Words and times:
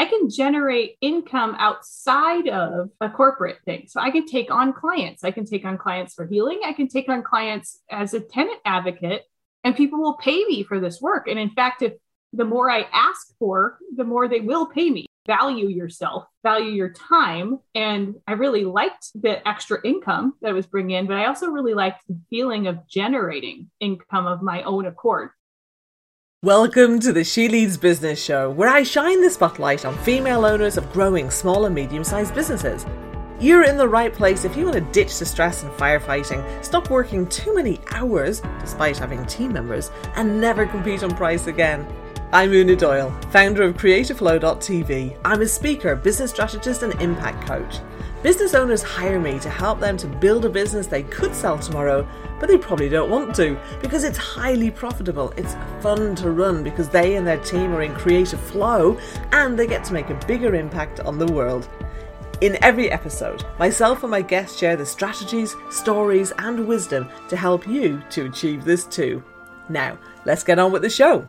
I 0.00 0.06
can 0.06 0.30
generate 0.30 0.96
income 1.02 1.54
outside 1.58 2.48
of 2.48 2.88
a 3.02 3.10
corporate 3.10 3.58
thing. 3.66 3.84
So 3.86 4.00
I 4.00 4.10
can 4.10 4.24
take 4.24 4.50
on 4.50 4.72
clients. 4.72 5.24
I 5.24 5.30
can 5.30 5.44
take 5.44 5.66
on 5.66 5.76
clients 5.76 6.14
for 6.14 6.26
healing. 6.26 6.60
I 6.64 6.72
can 6.72 6.88
take 6.88 7.10
on 7.10 7.22
clients 7.22 7.82
as 7.90 8.14
a 8.14 8.20
tenant 8.20 8.60
advocate, 8.64 9.24
and 9.62 9.76
people 9.76 10.00
will 10.00 10.16
pay 10.16 10.42
me 10.46 10.62
for 10.62 10.80
this 10.80 11.02
work. 11.02 11.28
And 11.28 11.38
in 11.38 11.50
fact, 11.50 11.82
if 11.82 11.92
the 12.32 12.46
more 12.46 12.70
I 12.70 12.86
ask 12.90 13.36
for, 13.38 13.76
the 13.94 14.04
more 14.04 14.26
they 14.26 14.40
will 14.40 14.64
pay 14.64 14.88
me. 14.88 15.04
Value 15.26 15.68
yourself, 15.68 16.24
value 16.42 16.70
your 16.70 16.94
time. 16.94 17.58
And 17.74 18.14
I 18.26 18.32
really 18.32 18.64
liked 18.64 19.08
the 19.14 19.46
extra 19.46 19.80
income 19.84 20.32
that 20.40 20.48
I 20.48 20.54
was 20.54 20.66
bringing 20.66 20.96
in, 20.96 21.08
but 21.08 21.18
I 21.18 21.26
also 21.26 21.48
really 21.48 21.74
liked 21.74 22.04
the 22.08 22.18
feeling 22.30 22.68
of 22.68 22.88
generating 22.88 23.68
income 23.80 24.26
of 24.26 24.40
my 24.40 24.62
own 24.62 24.86
accord. 24.86 25.28
Welcome 26.42 27.00
to 27.00 27.12
the 27.12 27.22
She 27.22 27.50
Leads 27.50 27.76
Business 27.76 28.24
Show, 28.24 28.48
where 28.48 28.70
I 28.70 28.82
shine 28.82 29.20
the 29.20 29.28
spotlight 29.28 29.84
on 29.84 29.94
female 29.98 30.46
owners 30.46 30.78
of 30.78 30.90
growing 30.90 31.30
small 31.30 31.66
and 31.66 31.74
medium 31.74 32.02
sized 32.02 32.34
businesses. 32.34 32.86
You're 33.38 33.64
in 33.64 33.76
the 33.76 33.86
right 33.86 34.10
place 34.10 34.46
if 34.46 34.56
you 34.56 34.64
want 34.64 34.76
to 34.76 34.92
ditch 34.92 35.18
the 35.18 35.26
stress 35.26 35.62
and 35.64 35.70
firefighting, 35.72 36.64
stop 36.64 36.88
working 36.88 37.26
too 37.26 37.54
many 37.54 37.78
hours 37.90 38.40
despite 38.58 38.96
having 38.96 39.26
team 39.26 39.52
members, 39.52 39.90
and 40.16 40.40
never 40.40 40.64
compete 40.64 41.02
on 41.02 41.14
price 41.14 41.46
again. 41.46 41.86
I'm 42.32 42.54
Una 42.54 42.74
Doyle, 42.74 43.10
founder 43.30 43.64
of 43.64 43.76
CreativeFlow.tv. 43.76 45.18
I'm 45.26 45.42
a 45.42 45.46
speaker, 45.46 45.94
business 45.94 46.30
strategist, 46.30 46.82
and 46.82 46.98
impact 47.02 47.46
coach. 47.46 47.80
Business 48.22 48.52
owners 48.52 48.82
hire 48.82 49.18
me 49.18 49.38
to 49.38 49.48
help 49.48 49.80
them 49.80 49.96
to 49.96 50.06
build 50.06 50.44
a 50.44 50.50
business 50.50 50.86
they 50.86 51.04
could 51.04 51.34
sell 51.34 51.58
tomorrow, 51.58 52.06
but 52.38 52.48
they 52.50 52.58
probably 52.58 52.90
don't 52.90 53.08
want 53.08 53.34
to 53.36 53.58
because 53.80 54.04
it's 54.04 54.18
highly 54.18 54.70
profitable. 54.70 55.32
It's 55.38 55.56
fun 55.80 56.14
to 56.16 56.30
run 56.30 56.62
because 56.62 56.90
they 56.90 57.16
and 57.16 57.26
their 57.26 57.38
team 57.38 57.72
are 57.72 57.80
in 57.80 57.94
creative 57.94 58.40
flow 58.40 58.98
and 59.32 59.58
they 59.58 59.66
get 59.66 59.84
to 59.84 59.94
make 59.94 60.10
a 60.10 60.20
bigger 60.26 60.54
impact 60.54 61.00
on 61.00 61.18
the 61.18 61.32
world. 61.32 61.70
In 62.42 62.62
every 62.62 62.90
episode, 62.90 63.44
myself 63.58 64.02
and 64.02 64.10
my 64.10 64.20
guests 64.20 64.58
share 64.58 64.76
the 64.76 64.84
strategies, 64.84 65.56
stories, 65.70 66.30
and 66.38 66.66
wisdom 66.66 67.08
to 67.30 67.36
help 67.38 67.66
you 67.66 68.02
to 68.10 68.26
achieve 68.26 68.64
this 68.64 68.84
too. 68.84 69.22
Now, 69.70 69.98
let's 70.26 70.44
get 70.44 70.58
on 70.58 70.72
with 70.72 70.82
the 70.82 70.90
show. 70.90 71.26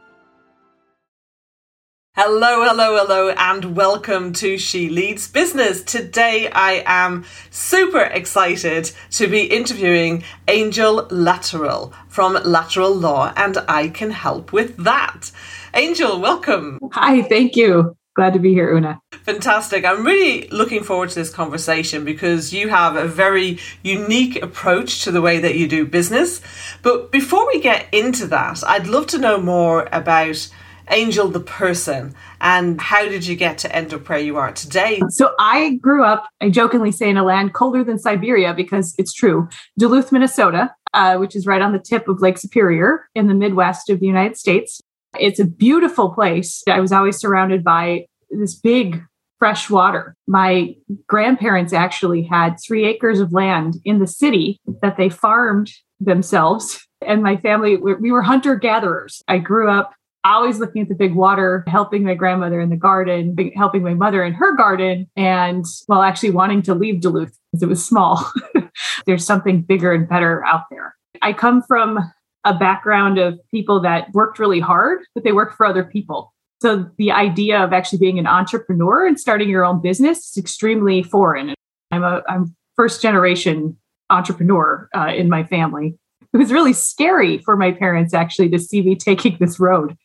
Hello, 2.24 2.64
hello, 2.64 2.98
hello, 2.98 3.30
and 3.30 3.76
welcome 3.76 4.32
to 4.34 4.56
She 4.56 4.90
Leads 4.90 5.28
Business. 5.28 5.82
Today 5.82 6.52
I 6.52 6.84
am 6.86 7.26
super 7.50 8.04
excited 8.04 8.92
to 9.14 9.28
be 9.28 9.46
interviewing 9.46 10.24
Angel 10.48 11.08
Lateral 11.10 11.92
from 12.10 12.38
Lateral 12.46 12.94
Law, 12.94 13.34
and 13.36 13.58
I 13.68 13.88
can 13.88 14.12
help 14.12 14.54
with 14.54 14.78
that. 14.78 15.32
Angel, 15.74 16.22
welcome. 16.22 16.78
Hi, 16.92 17.24
thank 17.24 17.56
you. 17.56 17.98
Glad 18.16 18.34
to 18.34 18.40
be 18.40 18.54
here, 18.54 18.72
Una. 18.76 19.02
Fantastic. 19.24 19.84
I'm 19.84 20.06
really 20.06 20.48
looking 20.50 20.84
forward 20.84 21.10
to 21.10 21.16
this 21.16 21.34
conversation 21.34 22.06
because 22.06 22.54
you 22.54 22.70
have 22.70 22.98
a 22.98 23.08
very 23.08 23.58
unique 23.82 24.40
approach 24.44 25.06
to 25.06 25.12
the 25.12 25.22
way 25.22 25.40
that 25.40 25.56
you 25.56 25.68
do 25.68 25.88
business. 25.88 26.40
But 26.84 27.12
before 27.12 27.48
we 27.48 27.60
get 27.62 27.92
into 27.92 28.28
that, 28.28 28.64
I'd 28.68 28.86
love 28.86 29.08
to 29.08 29.18
know 29.18 29.40
more 29.42 29.90
about 29.92 30.48
Angel 30.92 31.28
the 31.28 31.40
person 31.40 32.14
and 32.42 32.80
how 32.80 33.04
did 33.04 33.26
you 33.26 33.36
get 33.36 33.58
to 33.60 33.76
end 33.76 33.94
up 33.94 34.08
where 34.10 34.20
you 34.20 34.38
are 34.38 34.52
today? 34.52 35.02
So 35.10 35.34
I 35.40 35.76
grew 35.76 36.04
up, 36.04 36.28
I 36.42 36.50
jokingly 36.50 36.92
say, 36.92 37.10
in 37.10 37.18
a 37.18 37.24
land 37.24 37.54
colder 37.54 37.84
than 37.84 37.98
Siberia 37.98 38.54
because 38.54 38.94
it's 38.98 39.14
true, 39.14 39.48
Duluth, 39.80 40.12
Minnesota, 40.12 40.74
uh, 40.94 41.18
which 41.18 41.36
is 41.36 41.46
right 41.46 41.62
on 41.62 41.72
the 41.72 41.80
tip 41.80 42.08
of 42.08 42.22
Lake 42.22 42.38
Superior 42.38 43.08
in 43.16 43.28
the 43.28 43.34
Midwest 43.34 43.90
of 43.90 44.00
the 44.00 44.06
United 44.06 44.38
States. 44.38 44.82
It's 45.20 45.40
a 45.40 45.46
beautiful 45.46 46.10
place. 46.10 46.64
I 46.68 46.80
was 46.80 46.92
always 46.92 47.18
surrounded 47.18 47.64
by 47.64 48.06
this 48.30 48.56
big 48.56 49.04
fresh 49.40 49.70
water. 49.70 50.16
My 50.28 50.76
grandparents 51.08 51.74
actually 51.74 52.24
had 52.24 52.58
three 52.66 52.86
acres 52.86 53.20
of 53.20 53.34
land 53.34 53.76
in 53.84 54.00
the 54.00 54.08
city 54.08 54.60
that 54.82 54.98
they 54.98 55.10
farmed 55.10 55.72
themselves. 56.00 56.86
And 57.06 57.24
my 57.24 57.38
family, 57.38 57.76
we 57.78 58.12
were 58.12 58.22
hunter 58.22 58.56
gatherers. 58.56 59.24
I 59.28 59.40
grew 59.40 59.70
up 59.70 59.94
always 60.24 60.60
looking 60.60 60.82
at 60.82 60.90
the 60.90 60.96
big 60.96 61.16
water, 61.16 61.64
helping 61.68 62.04
my 62.04 62.14
grandmother 62.14 62.60
in 62.60 62.70
the 62.70 62.76
garden, 62.76 63.36
helping 63.56 63.84
my 63.84 63.94
mother 63.94 64.24
in 64.24 64.34
her 64.34 64.56
garden, 64.56 65.08
and 65.16 65.66
well, 65.88 66.02
actually 66.02 66.32
wanting 66.32 66.62
to 66.64 66.76
leave 66.76 67.02
Duluth 67.02 67.38
because 67.52 67.64
it 67.64 67.70
was 67.70 67.84
small. 67.84 68.32
There's 69.06 69.26
something 69.26 69.62
bigger 69.62 69.92
and 69.92 70.08
better 70.08 70.46
out 70.46 70.64
there. 70.70 70.96
I 71.22 71.34
come 71.34 71.62
from 71.64 72.00
a 72.44 72.54
background 72.54 73.18
of 73.18 73.40
people 73.52 73.82
that 73.82 74.12
worked 74.14 74.40
really 74.40 74.60
hard, 74.60 75.00
but 75.14 75.24
they 75.24 75.32
worked 75.32 75.56
for 75.56 75.66
other 75.66 75.84
people. 75.84 76.34
So 76.62 76.90
the 76.98 77.12
idea 77.12 77.60
of 77.64 77.74
actually 77.74 78.00
being 78.00 78.20
an 78.20 78.28
entrepreneur 78.28 79.08
and 79.08 79.20
starting 79.20 79.50
your 79.50 79.66
own 79.66 79.82
business 79.82 80.32
is 80.32 80.38
extremely 80.38 81.04
foreign. 81.04 81.56
I'm 81.92 82.04
a 82.04 82.22
I'm 82.30 82.56
first 82.76 83.02
generation 83.02 83.78
entrepreneur 84.10 84.90
uh, 84.96 85.08
in 85.08 85.30
my 85.30 85.44
family 85.44 85.98
it 86.34 86.38
was 86.38 86.52
really 86.52 86.74
scary 86.74 87.40
for 87.40 87.58
my 87.58 87.72
parents 87.72 88.14
actually 88.14 88.50
to 88.50 88.60
see 88.60 88.82
me 88.82 88.96
taking 88.96 89.38
this 89.40 89.60
road 89.60 89.98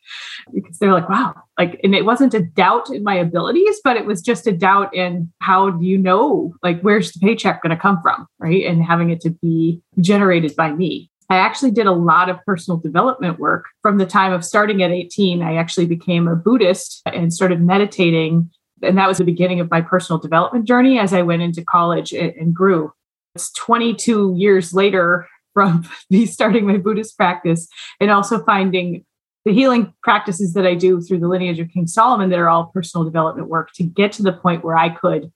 because 0.53 0.77
they're 0.77 0.93
like, 0.93 1.07
wow, 1.07 1.33
like, 1.57 1.79
and 1.83 1.95
it 1.95 2.05
wasn't 2.05 2.33
a 2.33 2.41
doubt 2.41 2.89
in 2.89 3.03
my 3.03 3.15
abilities, 3.15 3.79
but 3.83 3.95
it 3.95 4.05
was 4.05 4.21
just 4.21 4.45
a 4.45 4.51
doubt 4.51 4.93
in 4.93 5.31
how 5.39 5.69
do 5.69 5.85
you 5.85 5.97
know, 5.97 6.53
like, 6.61 6.81
where's 6.81 7.13
the 7.13 7.19
paycheck 7.19 7.61
going 7.63 7.75
to 7.75 7.81
come 7.81 8.01
from? 8.01 8.27
Right. 8.39 8.65
And 8.65 8.83
having 8.83 9.09
it 9.09 9.21
to 9.21 9.29
be 9.29 9.81
generated 9.99 10.55
by 10.55 10.71
me. 10.71 11.09
I 11.29 11.37
actually 11.37 11.71
did 11.71 11.87
a 11.87 11.91
lot 11.91 12.29
of 12.29 12.43
personal 12.45 12.77
development 12.77 13.39
work 13.39 13.65
from 13.81 13.97
the 13.97 14.05
time 14.05 14.31
of 14.31 14.45
starting 14.45 14.81
at 14.81 14.91
18. 14.91 15.41
I 15.41 15.55
actually 15.55 15.85
became 15.85 16.27
a 16.27 16.35
Buddhist 16.35 17.01
and 17.05 17.33
started 17.33 17.61
meditating. 17.61 18.49
And 18.81 18.97
that 18.97 19.07
was 19.07 19.17
the 19.17 19.25
beginning 19.25 19.59
of 19.59 19.69
my 19.69 19.81
personal 19.81 20.19
development 20.19 20.65
journey 20.65 20.99
as 20.99 21.13
I 21.13 21.23
went 21.23 21.41
into 21.41 21.65
college 21.65 22.13
and 22.13 22.53
grew. 22.53 22.93
It's 23.35 23.51
22 23.53 24.35
years 24.37 24.73
later 24.73 25.27
from 25.57 25.89
me 26.11 26.27
starting 26.27 26.67
my 26.67 26.77
Buddhist 26.77 27.17
practice 27.17 27.67
and 27.99 28.11
also 28.11 28.43
finding 28.43 29.03
the 29.43 29.51
healing 29.51 29.91
practices 30.03 30.53
that 30.53 30.67
I 30.67 30.75
do 30.75 31.01
through 31.01 31.19
the 31.19 31.27
lineage 31.27 31.57
of 31.57 31.69
King 31.69 31.87
Solomon 31.87 32.29
that 32.29 32.37
are 32.37 32.47
all 32.47 32.67
personal 32.67 33.03
development 33.03 33.47
work 33.49 33.71
to 33.73 33.83
get 33.83 34.11
to 34.13 34.21
the 34.21 34.33
point 34.33 34.63
where 34.63 34.77
I 34.77 34.89
could 34.89 35.31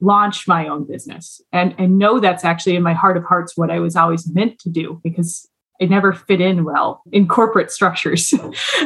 launch 0.00 0.48
my 0.48 0.66
own 0.66 0.86
business 0.86 1.42
and 1.52 1.74
and 1.76 1.98
know 1.98 2.20
that's 2.20 2.44
actually 2.44 2.76
in 2.76 2.82
my 2.82 2.94
heart 2.94 3.18
of 3.18 3.24
hearts 3.24 3.54
what 3.54 3.70
I 3.70 3.78
was 3.78 3.96
always 3.96 4.32
meant 4.32 4.58
to 4.60 4.70
do 4.70 4.98
because 5.04 5.46
I 5.82 5.84
never 5.84 6.14
fit 6.14 6.40
in 6.40 6.64
well 6.64 7.02
in 7.12 7.28
corporate 7.28 7.70
structures 7.70 8.32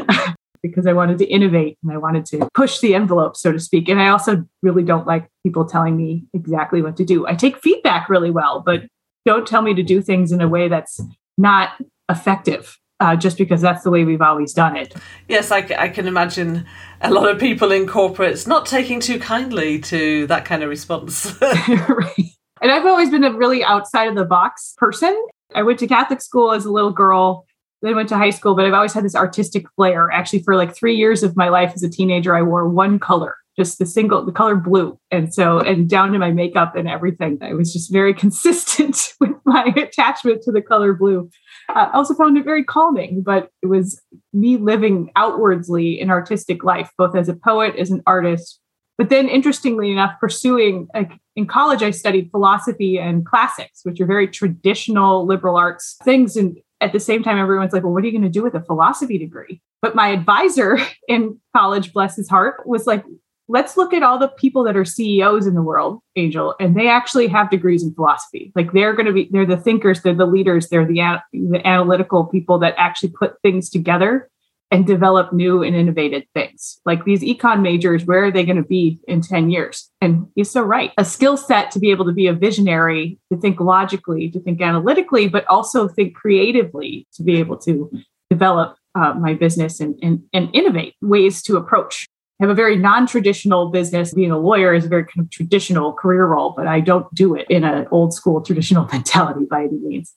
because 0.63 0.87
I 0.89 0.93
wanted 0.93 1.19
to 1.19 1.27
innovate 1.27 1.79
and 1.85 1.93
I 1.93 1.99
wanted 1.99 2.27
to 2.27 2.49
push 2.53 2.81
the 2.81 2.97
envelope 2.97 3.37
so 3.37 3.53
to 3.53 3.61
speak 3.61 3.89
and 3.89 4.01
I 4.01 4.09
also 4.09 4.45
really 4.63 4.83
don't 4.83 5.07
like 5.07 5.29
people 5.45 5.65
telling 5.67 5.97
me 5.97 6.25
exactly 6.35 6.83
what 6.83 6.97
to 6.97 7.05
do. 7.05 7.29
I 7.29 7.35
take 7.35 7.61
feedback 7.61 8.09
really 8.09 8.31
well 8.33 8.61
but 8.65 8.83
don't 9.25 9.47
tell 9.47 9.63
me 9.63 9.75
to 9.75 9.83
do 9.83 10.01
things 10.01 10.33
in 10.33 10.41
a 10.41 10.49
way 10.49 10.69
that's 10.69 11.01
not 11.37 11.71
effective 12.09 12.79
uh, 13.01 13.17
just 13.17 13.39
because 13.39 13.61
that's 13.61 13.83
the 13.83 13.91
way 13.91 14.05
we've 14.05 14.21
always 14.21 14.53
done 14.53 14.77
it. 14.77 14.95
Yes, 15.27 15.51
I, 15.51 15.67
I, 15.79 15.89
can 15.89 16.07
imagine 16.07 16.67
a 17.01 17.11
lot 17.11 17.31
of 17.31 17.39
people 17.39 17.73
in 17.73 17.87
corporates 17.87 18.47
not 18.47 18.67
taking 18.67 19.01
too 19.01 19.19
kindly 19.19 19.81
to 19.81 20.27
that 20.27 20.45
kind 20.45 20.63
of 20.63 20.69
response. 20.69 21.35
right. 21.41 22.31
And 22.61 22.71
I've 22.71 22.85
always 22.85 23.11
been 23.11 23.25
a 23.25 23.33
really 23.33 23.65
outside 23.65 24.09
of 24.09 24.17
the 24.17 24.27
box 24.27 24.75
person. 24.77 25.19
I 25.55 25.63
went 25.63 25.79
to 25.79 25.87
Catholic 25.87 26.21
school 26.21 26.53
as 26.53 26.67
a 26.67 26.71
little 26.71 26.93
girl, 26.93 27.47
then 27.81 27.97
went 27.97 28.11
to 28.11 28.19
high 28.19 28.31
school, 28.31 28.55
but 28.55 28.67
I've 28.67 28.75
always 28.75 28.93
had 28.93 29.05
this 29.05 29.15
artistic 29.15 29.65
flair. 29.77 30.11
Actually, 30.11 30.43
for 30.43 30.55
like 30.57 30.77
three 30.77 30.95
years 30.95 31.23
of 31.23 31.37
my 31.37 31.49
life 31.49 31.73
as 31.75 31.83
a 31.83 31.89
teenager, 31.89 32.37
I 32.37 32.43
wore 32.43 32.69
one 32.69 32.99
color 32.99 33.37
just 33.57 33.79
the 33.79 33.87
single 33.87 34.25
the 34.25 34.33
color 34.33 34.57
blue. 34.57 34.99
And 35.11 35.33
so 35.33 35.61
and 35.61 35.89
down 35.89 36.13
to 36.13 36.19
my 36.19 36.31
makeup 36.31 36.77
and 36.77 36.89
everything 36.89 37.39
i 37.43 37.53
was 37.53 37.73
just 37.73 37.93
very 37.93 38.15
consistent 38.23 39.15
with 39.21 39.33
my 39.45 39.73
attachment 39.77 40.43
to 40.43 40.53
the 40.53 40.63
color 40.63 40.93
blue. 40.93 41.31
Uh, 41.69 41.89
i 41.93 41.97
also 41.97 42.15
found 42.15 42.37
it 42.37 42.45
very 42.45 42.65
calming 42.65 43.23
but 43.23 43.51
it 43.63 43.67
was 43.67 44.01
me 44.33 44.57
living 44.57 45.11
outwardly 45.17 46.01
an 46.01 46.11
artistic 46.11 46.65
life 46.65 46.91
both 46.97 47.17
as 47.17 47.29
a 47.29 47.35
poet 47.35 47.75
as 47.77 47.91
an 47.91 48.03
artist 48.07 48.61
but 48.99 49.09
then 49.09 49.29
interestingly 49.29 49.91
enough 49.91 50.13
pursuing 50.21 50.89
like 50.95 51.13
in 51.37 51.47
college 51.47 51.83
i 51.83 51.91
studied 51.91 52.31
philosophy 52.31 52.99
and 52.99 53.27
classics 53.27 53.81
which 53.85 54.01
are 54.01 54.07
very 54.07 54.29
traditional 54.29 55.27
liberal 55.27 55.57
arts 55.57 55.97
things. 56.05 56.37
And 56.37 56.59
at 56.81 56.93
the 56.93 57.01
same 57.01 57.23
time 57.23 57.39
everyone's 57.39 57.73
like 57.73 57.83
well 57.83 57.93
what 57.93 58.03
are 58.03 58.07
you 58.07 58.13
going 58.13 58.23
to 58.23 58.29
do 58.29 58.43
with 58.43 58.55
a 58.55 58.63
philosophy 58.63 59.19
degree? 59.19 59.61
But 59.83 59.95
my 59.95 60.09
advisor 60.09 60.79
in 61.09 61.39
college 61.57 61.93
bless 61.93 62.17
his 62.17 62.29
heart 62.29 62.67
was 62.67 62.87
like 62.87 63.05
let's 63.51 63.77
look 63.77 63.93
at 63.93 64.03
all 64.03 64.19
the 64.19 64.29
people 64.29 64.63
that 64.65 64.77
are 64.77 64.85
CEOs 64.85 65.47
in 65.47 65.55
the 65.55 65.63
world, 65.63 66.01
Angel, 66.17 66.55
and 66.61 66.77
they 66.77 66.89
actually 66.89 67.27
have 67.27 67.51
degrees 67.51 67.83
in 67.83 67.93
philosophy. 67.93 68.53
Like 68.55 68.73
they're 68.73 68.95
going 68.95 69.07
to 69.07 69.13
be, 69.13 69.29
they're 69.31 69.45
the 69.45 69.57
thinkers, 69.57 70.03
they're 70.03 70.15
the 70.15 70.27
leaders, 70.27 70.69
they're 70.69 70.87
the, 70.87 71.21
the 71.33 71.67
analytical 71.67 72.27
people 72.27 72.59
that 72.61 72.75
actually 72.79 73.11
put 73.11 73.41
things 73.43 73.69
together 73.69 74.31
and 74.71 74.87
develop 74.87 75.33
new 75.33 75.65
and 75.65 75.75
innovative 75.75 76.23
things. 76.33 76.81
Like 76.87 77.05
these 77.05 77.23
econ 77.23 77.61
majors, 77.61 78.05
where 78.05 78.27
are 78.27 78.31
they 78.31 78.45
going 78.45 78.57
to 78.57 78.63
be 78.63 79.01
in 79.09 79.21
10 79.21 79.51
years? 79.51 79.91
And 80.01 80.29
he's 80.37 80.51
so 80.51 80.63
right. 80.63 80.93
A 80.97 81.05
skill 81.05 81.37
set 81.37 81.73
to 81.73 81.81
be 81.81 81.91
able 81.91 82.05
to 82.05 82.13
be 82.13 82.29
a 82.29 82.33
visionary, 82.33 83.19
to 83.33 83.39
think 83.39 83.59
logically, 83.59 84.31
to 84.31 84.39
think 84.39 84.63
analytically, 84.63 85.29
but 85.29 85.45
also 85.49 85.89
think 85.89 86.15
creatively 86.15 87.09
to 87.15 87.25
be 87.25 87.39
able 87.39 87.59
to 87.59 87.91
develop 88.31 88.77
uh, 88.95 89.15
my 89.15 89.35
business 89.35 89.81
and, 89.81 89.99
and, 90.03 90.23
and 90.33 90.51
innovate 90.53 90.95
ways 91.01 91.43
to 91.43 91.57
approach 91.57 92.07
have 92.41 92.51
a 92.51 92.55
very 92.55 92.77
non-traditional 92.77 93.69
business. 93.71 94.15
Being 94.15 94.31
a 94.31 94.39
lawyer 94.39 94.75
is 94.75 94.87
a 94.87 94.89
very 94.89 95.05
kind 95.05 95.21
of 95.25 95.31
traditional 95.31 95.93
career 95.93 96.27
role, 96.27 96.55
but 96.57 96.67
I 96.67 96.81
don't 96.81 97.13
do 97.15 97.35
it 97.35 97.47
in 97.51 97.65
an 97.65 97.87
old 97.91 98.15
school 98.15 98.41
traditional 98.41 98.87
mentality 98.93 99.47
by 99.49 99.65
any 99.65 99.79
means. 99.79 100.15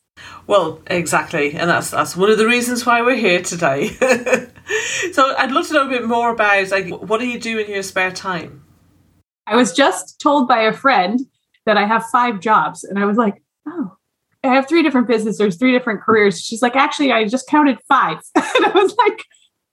Well, 0.48 0.80
exactly, 0.88 1.54
and 1.54 1.70
that's 1.70 1.90
that's 1.90 2.16
one 2.16 2.30
of 2.30 2.38
the 2.38 2.46
reasons 2.46 2.86
why 2.86 3.02
we're 3.02 3.16
here 3.16 3.42
today. 3.42 3.88
so, 5.12 5.36
I'd 5.38 5.52
love 5.52 5.68
to 5.68 5.74
know 5.74 5.88
a 5.88 5.90
bit 5.90 6.06
more 6.06 6.32
about 6.32 6.70
like 6.72 6.90
what 6.90 7.20
do 7.20 7.28
you 7.28 7.40
do 7.40 7.60
in 7.60 7.70
your 7.70 7.84
spare 7.84 8.12
time? 8.12 8.64
I 9.48 9.56
was 9.56 9.74
just 9.74 10.22
told 10.22 10.48
by 10.48 10.62
a 10.62 10.74
friend 10.74 11.20
that 11.66 11.78
I 11.78 11.86
have 11.86 12.06
five 12.06 12.40
jobs, 12.40 12.84
and 12.84 13.00
I 13.00 13.06
was 13.06 13.18
like, 13.18 13.42
oh. 13.68 13.98
I 14.46 14.54
have 14.54 14.68
three 14.68 14.84
different 14.84 15.08
businesses, 15.08 15.56
three 15.56 15.72
different 15.72 16.02
careers. 16.02 16.42
She's 16.42 16.62
like, 16.62 16.76
actually, 16.76 17.14
I 17.14 17.26
just 17.26 17.48
counted 17.48 17.80
five. 17.88 18.18
and 18.36 18.66
I 18.66 18.72
was 18.76 18.94
like, 18.98 19.24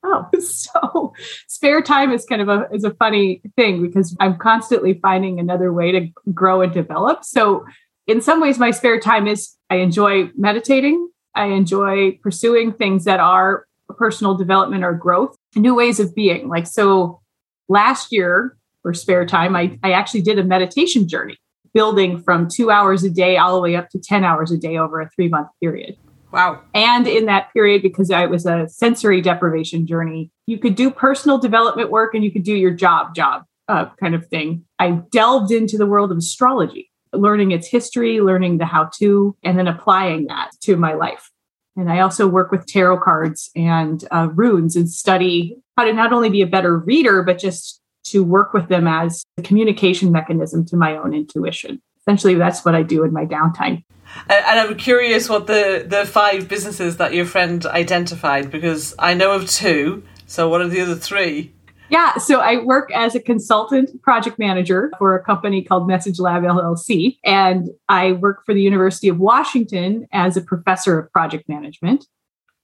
oh. 0.03 0.29
So 0.41 1.13
spare 1.49 1.83
time 1.83 2.13
is 2.13 2.25
kind 2.25 2.43
of 2.43 2.49
a 2.49 2.69
is 2.73 2.85
a 2.85 2.95
funny 2.95 3.43
thing 3.57 3.83
because 3.83 4.17
i'm 4.21 4.37
constantly 4.37 4.95
finding 4.95 5.39
another 5.39 5.73
way 5.73 5.93
to 5.93 6.09
grow 6.33 6.63
and 6.63 6.73
develop. 6.73 7.25
So 7.25 7.65
in 8.07 8.21
some 8.21 8.41
ways 8.41 8.59
my 8.59 8.71
spare 8.71 9.01
time 9.01 9.27
is 9.27 9.57
i 9.71 9.77
enjoy 9.77 10.31
meditating. 10.37 11.09
I 11.35 11.47
enjoy 11.47 12.19
pursuing 12.23 12.73
things 12.73 13.05
that 13.05 13.21
are 13.21 13.67
personal 13.97 14.35
development 14.35 14.85
or 14.85 14.95
growth 14.95 15.37
new 15.57 15.75
ways 15.75 16.01
of 16.01 16.15
being. 16.15 16.49
Like 16.49 16.67
so 16.67 17.21
last 17.69 18.13
year 18.13 18.57
for 18.83 18.93
spare 18.95 19.25
time 19.25 19.57
i, 19.57 19.79
I 19.83 19.93
actually 19.93 20.23
did 20.23 20.39
a 20.39 20.45
meditation 20.45 21.09
journey 21.09 21.37
building 21.73 22.21
from 22.21 22.49
two 22.49 22.71
hours 22.71 23.05
a 23.05 23.11
day 23.11 23.37
all 23.37 23.55
the 23.55 23.61
way 23.61 23.77
up 23.77 23.89
to 23.91 23.99
10 23.99 24.25
hours 24.25 24.51
a 24.51 24.59
day 24.59 24.77
over 24.77 25.01
a 25.01 25.09
three 25.11 25.29
month 25.29 25.49
period 25.63 25.97
Wow. 26.33 26.63
And 26.75 27.07
in 27.07 27.27
that 27.27 27.53
period, 27.53 27.83
because 27.83 28.11
it 28.11 28.31
was 28.31 28.47
a 28.47 28.69
sensory 28.69 29.21
deprivation 29.21 29.87
journey, 29.87 30.31
you 30.47 30.59
could 30.59 30.75
do 30.75 30.91
personal 30.91 31.39
development 31.39 31.91
work 31.91 32.15
and 32.15 32.25
you 32.25 32.31
could 32.31 32.45
do 32.45 32.55
your 32.55 32.71
job, 32.71 33.15
job 33.15 33.45
uh, 33.69 33.87
kind 33.99 34.15
of 34.15 34.27
thing. 34.29 34.65
I 34.79 35.03
delved 35.13 35.51
into 35.51 35.77
the 35.77 35.87
world 35.87 36.13
of 36.13 36.19
astrology, 36.19 36.91
learning 37.13 37.51
its 37.51 37.67
history, 37.67 38.21
learning 38.21 38.59
the 38.59 38.67
how 38.67 38.91
to, 38.99 39.37
and 39.43 39.59
then 39.59 39.69
applying 39.69 40.27
that 40.27 40.51
to 40.63 40.77
my 40.77 40.95
life. 40.95 41.31
And 41.77 41.91
I 41.91 42.01
also 42.01 42.29
work 42.29 42.51
with 42.51 42.67
tarot 42.67 43.01
cards 43.01 43.51
and 43.57 44.07
uh, 44.11 44.29
runes 44.35 44.77
and 44.77 44.91
study 44.91 45.57
how 45.77 45.85
to 45.85 45.93
not 45.93 46.13
only 46.13 46.29
be 46.29 46.43
a 46.43 46.47
better 46.47 46.77
reader, 46.77 47.23
but 47.23 47.39
just 47.39 47.81
to 48.05 48.25
work 48.25 48.53
with 48.53 48.69
them 48.69 48.87
as 48.87 49.25
a 49.39 49.43
communication 49.43 50.11
mechanism 50.11 50.65
to 50.67 50.77
my 50.77 50.97
own 50.97 51.15
intuition. 51.15 51.81
Essentially, 52.03 52.35
that's 52.35 52.65
what 52.65 52.75
I 52.75 52.83
do 52.83 53.05
in 53.05 53.13
my 53.13 53.27
downtime. 53.27 53.85
And 54.29 54.61
I'm 54.61 54.77
curious 54.77 55.29
what 55.29 55.47
the, 55.47 55.85
the 55.87 56.05
five 56.05 56.49
businesses 56.49 56.97
that 56.97 57.15
your 57.15 57.27
friend 57.27 57.65
identified 57.67 58.51
because 58.51 58.95
I 58.99 59.15
know 59.15 59.33
of 59.33 59.49
two. 59.49 60.03
So, 60.27 60.49
what 60.49 60.61
are 60.61 60.69
the 60.69 60.81
other 60.81 60.97
three? 60.97 61.53
Yeah, 61.91 62.19
so 62.19 62.39
I 62.39 62.63
work 62.63 62.93
as 62.93 63.17
a 63.17 63.21
consultant 63.21 64.01
project 64.01 64.39
manager 64.39 64.93
for 64.97 65.17
a 65.17 65.25
company 65.25 65.63
called 65.63 65.89
Message 65.89 66.21
Lab 66.21 66.45
LLC. 66.45 67.19
And 67.25 67.69
I 67.89 68.13
work 68.13 68.47
for 68.47 68.55
the 68.55 68.63
University 68.63 69.09
of 69.09 69.19
Washington 69.19 70.07
as 70.13 70.37
a 70.37 70.41
professor 70.41 71.01
of 71.01 71.13
project 71.13 71.49
management. 71.49 72.07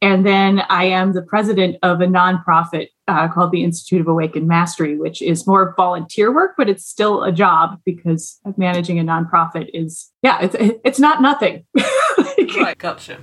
And 0.06 0.24
then 0.24 0.60
I 0.70 0.84
am 0.84 1.14
the 1.14 1.22
president 1.22 1.78
of 1.82 2.00
a 2.00 2.06
nonprofit 2.06 2.90
uh, 3.08 3.26
called 3.26 3.50
the 3.50 3.64
Institute 3.64 4.00
of 4.00 4.06
Awakened 4.06 4.46
Mastery, 4.46 4.96
which 4.96 5.20
is 5.20 5.48
more 5.48 5.74
volunteer 5.76 6.32
work, 6.32 6.52
but 6.56 6.68
it's 6.68 6.86
still 6.86 7.24
a 7.24 7.32
job 7.32 7.80
because 7.84 8.38
managing 8.56 9.00
a 9.00 9.02
nonprofit 9.02 9.68
is, 9.74 10.12
yeah, 10.22 10.38
it's, 10.42 10.54
it's 10.84 11.00
not 11.00 11.20
nothing. 11.20 11.64
right, 12.56 12.78
gotcha. 12.78 13.18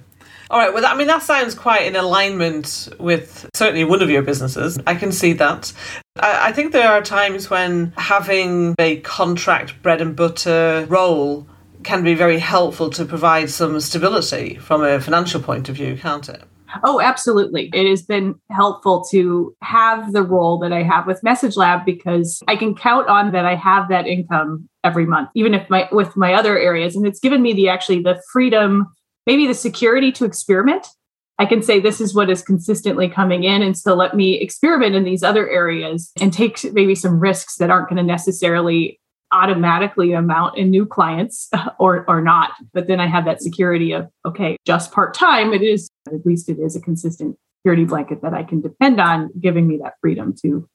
All 0.49 0.59
right. 0.59 0.73
Well, 0.73 0.85
I 0.85 0.93
mean, 0.95 1.07
that 1.07 1.23
sounds 1.23 1.55
quite 1.55 1.85
in 1.85 1.95
alignment 1.95 2.89
with 2.99 3.49
certainly 3.53 3.85
one 3.85 4.01
of 4.01 4.09
your 4.09 4.21
businesses. 4.21 4.77
I 4.85 4.95
can 4.95 5.13
see 5.13 5.31
that. 5.33 5.71
I, 6.19 6.49
I 6.49 6.51
think 6.51 6.73
there 6.73 6.89
are 6.89 7.01
times 7.01 7.49
when 7.49 7.93
having 7.95 8.75
a 8.77 8.97
contract 8.97 9.81
bread 9.81 10.01
and 10.01 10.17
butter 10.17 10.85
role 10.89 11.47
can 11.83 12.03
be 12.03 12.13
very 12.13 12.39
helpful 12.39 12.89
to 12.89 13.05
provide 13.05 13.49
some 13.49 13.79
stability 13.79 14.55
from 14.55 14.83
a 14.83 14.99
financial 14.99 15.41
point 15.41 15.69
of 15.69 15.75
view, 15.77 15.95
can't 15.95 16.27
it? 16.27 16.43
Oh, 16.83 16.99
absolutely. 16.99 17.69
It 17.73 17.89
has 17.89 18.01
been 18.01 18.35
helpful 18.49 19.03
to 19.11 19.55
have 19.61 20.13
the 20.13 20.23
role 20.23 20.57
that 20.59 20.73
I 20.73 20.83
have 20.83 21.05
with 21.05 21.23
Message 21.23 21.55
Lab 21.55 21.85
because 21.85 22.41
I 22.47 22.55
can 22.55 22.75
count 22.75 23.07
on 23.07 23.31
that 23.31 23.45
I 23.45 23.55
have 23.55 23.89
that 23.89 24.07
income 24.07 24.67
every 24.83 25.05
month, 25.05 25.29
even 25.35 25.53
if 25.53 25.69
my 25.69 25.87
with 25.91 26.15
my 26.17 26.33
other 26.33 26.57
areas. 26.57 26.95
And 26.95 27.05
it's 27.05 27.19
given 27.19 27.41
me 27.41 27.53
the 27.53 27.69
actually 27.69 28.01
the 28.01 28.21
freedom, 28.31 28.87
maybe 29.25 29.47
the 29.47 29.53
security 29.53 30.11
to 30.13 30.25
experiment. 30.25 30.87
I 31.39 31.45
can 31.45 31.61
say 31.61 31.79
this 31.79 31.99
is 31.99 32.13
what 32.13 32.29
is 32.29 32.43
consistently 32.43 33.09
coming 33.09 33.43
in 33.43 33.63
and 33.63 33.75
so 33.75 33.95
let 33.95 34.15
me 34.15 34.35
experiment 34.35 34.95
in 34.95 35.03
these 35.03 35.23
other 35.23 35.49
areas 35.49 36.11
and 36.21 36.31
take 36.31 36.63
maybe 36.73 36.93
some 36.93 37.19
risks 37.19 37.57
that 37.57 37.71
aren't 37.71 37.89
going 37.89 37.97
to 37.97 38.03
necessarily 38.03 38.99
automatically 39.33 40.13
amount 40.13 40.57
in 40.57 40.69
new 40.69 40.85
clients 40.85 41.49
or 41.79 42.05
or 42.07 42.21
not. 42.21 42.51
But 42.73 42.87
then 42.87 42.99
i 42.99 43.07
have 43.07 43.25
that 43.25 43.41
security 43.41 43.91
of 43.91 44.09
okay 44.25 44.57
just 44.65 44.91
part-time 44.91 45.53
it 45.53 45.61
is 45.61 45.89
at 46.07 46.25
least 46.25 46.49
it 46.49 46.59
is 46.59 46.75
a 46.75 46.81
consistent 46.81 47.37
security 47.59 47.85
blanket 47.85 48.21
that 48.21 48.33
i 48.33 48.43
can 48.43 48.61
depend 48.61 48.99
on 48.99 49.29
giving 49.39 49.67
me 49.67 49.77
that 49.77 49.93
freedom 50.01 50.33
to 50.41 50.67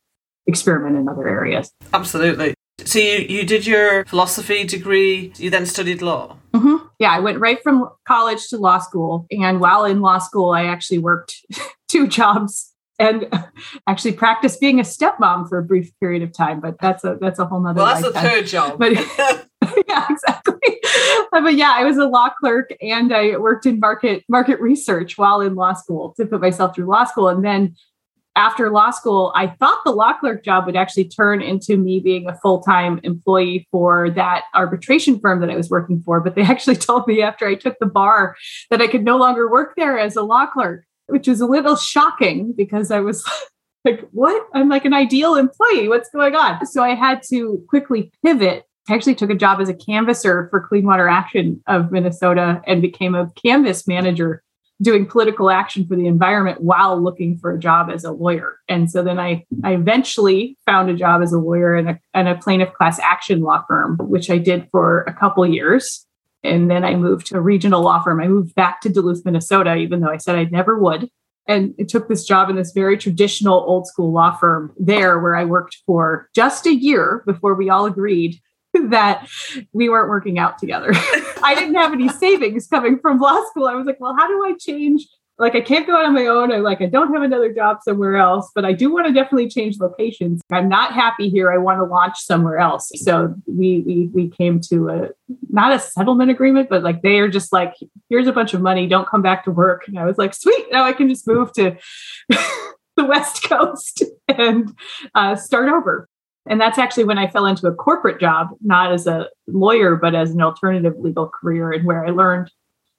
experiment 0.47 0.97
in 0.97 1.09
other 1.09 1.29
areas. 1.29 1.71
Absolutely. 1.93 2.55
So 2.85 2.99
you, 2.99 3.19
you 3.29 3.45
did 3.45 3.67
your 3.67 4.05
philosophy 4.07 4.65
degree 4.65 5.33
you 5.37 5.51
then 5.51 5.67
studied 5.67 6.01
law? 6.01 6.37
Mm-hmm. 6.55 6.87
yeah 6.99 7.11
i 7.11 7.21
went 7.21 7.39
right 7.39 7.63
from 7.63 7.89
college 8.07 8.49
to 8.49 8.57
law 8.57 8.79
school. 8.79 9.27
And 9.31 9.61
while 9.61 9.85
in 9.85 10.01
law 10.01 10.19
school 10.19 10.51
i 10.53 10.65
actually 10.65 10.99
worked 10.99 11.45
two 11.89 12.07
jobs 12.07 12.73
and 12.99 13.29
actually 13.87 14.13
practice 14.13 14.57
being 14.57 14.81
a 14.81 14.83
stepmom 14.83 15.49
for 15.49 15.59
a 15.59 15.63
brief 15.63 15.91
period 16.01 16.23
of 16.23 16.33
time. 16.33 16.61
But 16.61 16.77
that's 16.81 17.05
a 17.05 17.17
that's 17.21 17.39
a 17.39 17.47
whole 17.47 17.61
nother. 17.61 17.83
Well, 17.83 17.87
that's 17.87 18.03
lifetime. 18.03 18.27
a 18.27 18.29
third 18.29 18.47
job. 18.47 18.79
But 18.79 18.93
yeah, 19.89 20.07
exactly. 20.09 20.81
but 21.31 21.55
yeah, 21.55 21.75
I 21.77 21.85
was 21.85 21.97
a 21.97 22.07
law 22.07 22.31
clerk 22.41 22.71
and 22.81 23.13
I 23.13 23.37
worked 23.37 23.67
in 23.67 23.79
market 23.81 24.25
market 24.29 24.61
research 24.61 25.19
while 25.19 25.41
in 25.41 25.55
law 25.55 25.73
school 25.75 26.15
to 26.17 26.27
put 26.27 26.41
myself 26.41 26.75
through 26.75 26.87
law 26.87 27.05
school, 27.05 27.29
and 27.29 27.45
then. 27.45 27.77
After 28.37 28.71
law 28.71 28.93
school, 28.93 29.33
I 29.35 29.49
thought 29.49 29.81
the 29.85 29.91
law 29.91 30.13
clerk 30.13 30.45
job 30.45 30.67
would 30.67 30.77
actually 30.77 31.09
turn 31.09 31.43
into 31.43 31.77
me 31.77 31.99
being 31.99 32.29
a 32.29 32.37
full 32.37 32.61
time 32.61 33.01
employee 33.03 33.67
for 33.73 34.11
that 34.11 34.45
arbitration 34.55 35.19
firm 35.19 35.41
that 35.41 35.51
I 35.51 35.57
was 35.57 35.71
working 35.71 36.01
for. 36.01 36.21
But 36.21 36.37
they 36.37 36.43
actually 36.43 36.77
told 36.77 37.09
me 37.09 37.21
after 37.21 37.49
I 37.49 37.57
took 37.57 37.81
the 37.81 37.87
bar 37.87 38.37
that 38.71 38.81
I 38.81 38.87
could 38.87 39.03
no 39.03 39.17
longer 39.17 39.51
work 39.51 39.75
there 39.77 39.99
as 39.99 40.15
a 40.15 40.23
law 40.23 40.47
clerk 40.47 40.85
which 41.09 41.29
was 41.29 41.41
a 41.41 41.47
little 41.47 41.77
shocking 41.77 42.53
because 42.57 42.91
I 42.91 43.01
was 43.01 43.25
like, 43.85 44.09
what? 44.13 44.47
I'm 44.55 44.69
like 44.69 44.85
an 44.85 44.95
ideal 44.95 45.35
employee. 45.35 45.89
What's 45.89 46.11
going 46.11 46.35
on? 46.35 46.65
So 46.67 46.83
I 46.83 46.95
had 46.95 47.23
to 47.31 47.65
quickly 47.69 48.13
pivot. 48.25 48.65
I 48.89 48.95
actually 48.95 49.17
took 49.17 49.31
a 49.31 49.35
job 49.35 49.61
as 49.61 49.69
a 49.69 49.75
canvasser 49.75 50.49
for 50.51 50.67
Clean 50.67 50.87
Water 50.87 51.09
Action 51.09 51.63
of 51.67 51.93
Minnesota 51.93 52.63
and 52.67 52.81
became 52.81 53.15
a 53.15 53.31
canvas 53.43 53.87
manager 53.87 54.43
doing 54.81 55.07
political 55.07 55.51
action 55.51 55.87
for 55.87 55.97
the 55.97 56.07
environment 56.07 56.61
while 56.63 57.03
looking 57.03 57.37
for 57.37 57.53
a 57.53 57.59
job 57.59 57.91
as 57.91 58.05
a 58.05 58.13
lawyer. 58.13 58.59
And 58.69 58.91
so 58.91 59.03
then 59.03 59.19
I, 59.19 59.45
I 59.65 59.75
eventually 59.75 60.57
found 60.67 60.89
a 60.89 60.95
job 60.95 61.21
as 61.21 61.33
a 61.33 61.39
lawyer 61.39 61.77
in 61.77 61.89
a, 61.89 62.01
in 62.15 62.29
a 62.29 62.39
plaintiff 62.39 62.73
class 62.75 62.99
action 63.01 63.41
law 63.41 63.65
firm, 63.67 63.99
which 64.01 64.31
I 64.31 64.39
did 64.39 64.69
for 64.71 65.03
a 65.03 65.13
couple 65.13 65.45
years. 65.47 66.07
And 66.45 66.71
then 66.71 66.85
I 66.85 66.95
moved 66.95 67.27
to 67.27 67.37
a 67.37 67.41
regional 67.41 67.83
law 67.83 68.03
firm. 68.03 68.21
I 68.21 68.29
moved 68.29 68.55
back 68.55 68.81
to 68.83 68.89
Duluth, 68.89 69.25
Minnesota, 69.25 69.75
even 69.77 70.01
though 70.01 70.11
I 70.11 70.19
said 70.19 70.37
I 70.37 70.45
never 70.45 70.79
would. 70.79 71.11
And 71.47 71.75
it 71.79 71.89
took 71.89 72.09
this 72.09 72.25
job 72.25 72.51
in 72.51 72.57
this 72.57 72.73
very 72.73 72.99
traditional 72.99 73.65
old 73.67 73.87
school 73.87 74.13
law 74.13 74.37
firm 74.37 74.73
there, 74.79 75.19
where 75.19 75.35
I 75.35 75.45
worked 75.45 75.79
for 75.87 76.29
just 76.35 76.67
a 76.67 76.75
year 76.75 77.23
before 77.27 77.55
we 77.55 77.71
all 77.71 77.87
agreed 77.87 78.39
that 78.91 79.29
we 79.73 79.89
weren't 79.89 80.11
working 80.11 80.39
out 80.39 80.59
together. 80.59 80.91
I 81.43 81.55
didn't 81.55 81.75
have 81.75 81.93
any 81.93 82.09
savings 82.21 82.67
coming 82.67 82.99
from 82.99 83.19
law 83.19 83.43
school. 83.51 83.67
I 83.67 83.75
was 83.75 83.87
like, 83.87 83.99
well, 83.99 84.15
how 84.17 84.29
do 84.29 84.45
I 84.45 84.55
change 84.59 85.07
like 85.39 85.55
I 85.55 85.61
can't 85.61 85.87
go 85.87 85.97
out 85.97 86.05
on 86.05 86.15
my 86.15 86.27
own. 86.27 86.53
I 86.53 86.57
like 86.57 86.81
I 86.81 86.87
don't 86.87 87.13
have 87.13 87.23
another 87.23 87.53
job 87.53 87.79
somewhere 87.83 88.17
else, 88.17 88.51
but 88.55 88.65
I 88.65 88.73
do 88.73 88.93
want 88.93 89.07
to 89.07 89.13
definitely 89.13 89.49
change 89.49 89.79
locations. 89.79 90.41
I'm 90.51 90.69
not 90.69 90.93
happy 90.93 91.29
here. 91.29 91.53
I 91.53 91.59
want 91.59 91.79
to 91.79 91.85
launch 91.85 92.19
somewhere 92.19 92.59
else. 92.59 92.91
So 92.97 93.35
we 93.47 93.81
we 93.87 94.11
we 94.13 94.29
came 94.31 94.61
to 94.69 94.89
a 94.89 95.09
not 95.49 95.73
a 95.73 95.79
settlement 95.79 96.31
agreement, 96.31 96.69
but 96.69 96.83
like 96.83 97.03
they 97.03 97.19
are 97.21 97.29
just 97.29 97.53
like, 97.53 97.75
here's 98.09 98.27
a 98.27 98.33
bunch 98.33 98.53
of 98.53 98.61
money. 98.61 98.89
Don't 98.89 99.09
come 99.09 99.23
back 99.23 99.45
to 99.45 99.51
work. 99.51 99.87
And 99.87 99.99
I 99.99 100.05
was 100.05 100.19
like, 100.19 100.35
sweet. 100.35 100.67
Now 100.73 100.85
I 100.85 100.93
can 100.93 101.09
just 101.09 101.27
move 101.27 101.53
to 101.53 101.77
the 102.29 103.05
West 103.05 103.45
Coast 103.45 104.03
and 104.27 104.77
uh, 105.15 105.37
start 105.37 105.69
over. 105.69 106.09
And 106.49 106.61
that's 106.61 106.79
actually 106.79 107.05
when 107.05 107.19
I 107.19 107.29
fell 107.29 107.47
into 107.47 107.67
a 107.67 107.75
corporate 107.75 108.21
job, 108.21 108.49
not 108.63 108.93
as 108.93 109.07
a 109.07 109.29
lawyer, 109.47 109.97
but 109.97 110.15
as 110.15 110.31
an 110.31 110.41
alternative 110.41 110.95
legal 110.99 111.29
career, 111.29 111.73
and 111.73 111.85
where 111.87 112.05
I 112.07 112.11
learned 112.11 112.51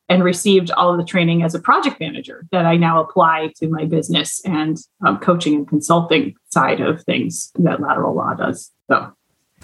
and 0.10 0.24
received 0.24 0.72
all 0.72 0.92
of 0.92 0.98
the 0.98 1.06
training 1.06 1.44
as 1.44 1.54
a 1.54 1.60
project 1.60 2.00
manager 2.00 2.46
that 2.52 2.66
I 2.66 2.76
now 2.76 3.02
apply 3.02 3.54
to 3.58 3.70
my 3.70 3.86
business 3.86 4.42
and 4.44 4.78
um, 5.06 5.20
coaching 5.20 5.54
and 5.54 5.68
consulting 5.68 6.34
side 6.50 6.82
of 6.82 7.04
things 7.04 7.52
that 7.60 7.80
lateral 7.80 8.16
law 8.16 8.34
does. 8.34 8.72
So, 8.90 9.14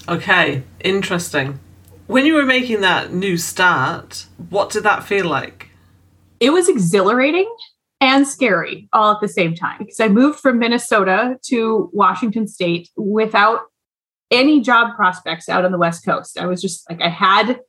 okay, 0.08 0.62
interesting. 0.82 1.60
When 2.08 2.28
you 2.28 2.36
were 2.36 2.46
making 2.46 2.82
that 2.82 3.12
new 3.12 3.38
start, 3.38 4.28
what 4.50 4.70
did 4.70 4.84
that 4.84 5.04
feel 5.04 5.26
like? 5.26 5.70
It 6.40 6.52
was 6.52 6.70
exhilarating 6.70 7.52
and 8.00 8.28
scary 8.28 8.88
all 8.94 9.14
at 9.14 9.22
the 9.22 9.28
same 9.28 9.56
time 9.56 9.80
because 9.80 10.00
I 10.00 10.10
moved 10.10 10.40
from 10.40 10.60
Minnesota 10.60 11.40
to 11.46 11.90
Washington 11.92 12.48
State 12.48 12.90
without 12.96 13.62
any 14.30 14.62
job 14.62 14.96
prospects 14.96 15.50
out 15.50 15.66
on 15.66 15.72
the 15.72 15.78
West 15.80 16.06
Coast. 16.06 16.38
I 16.38 16.46
was 16.46 16.62
just 16.62 16.88
like, 16.90 17.02
I 17.02 17.10
had. 17.10 17.60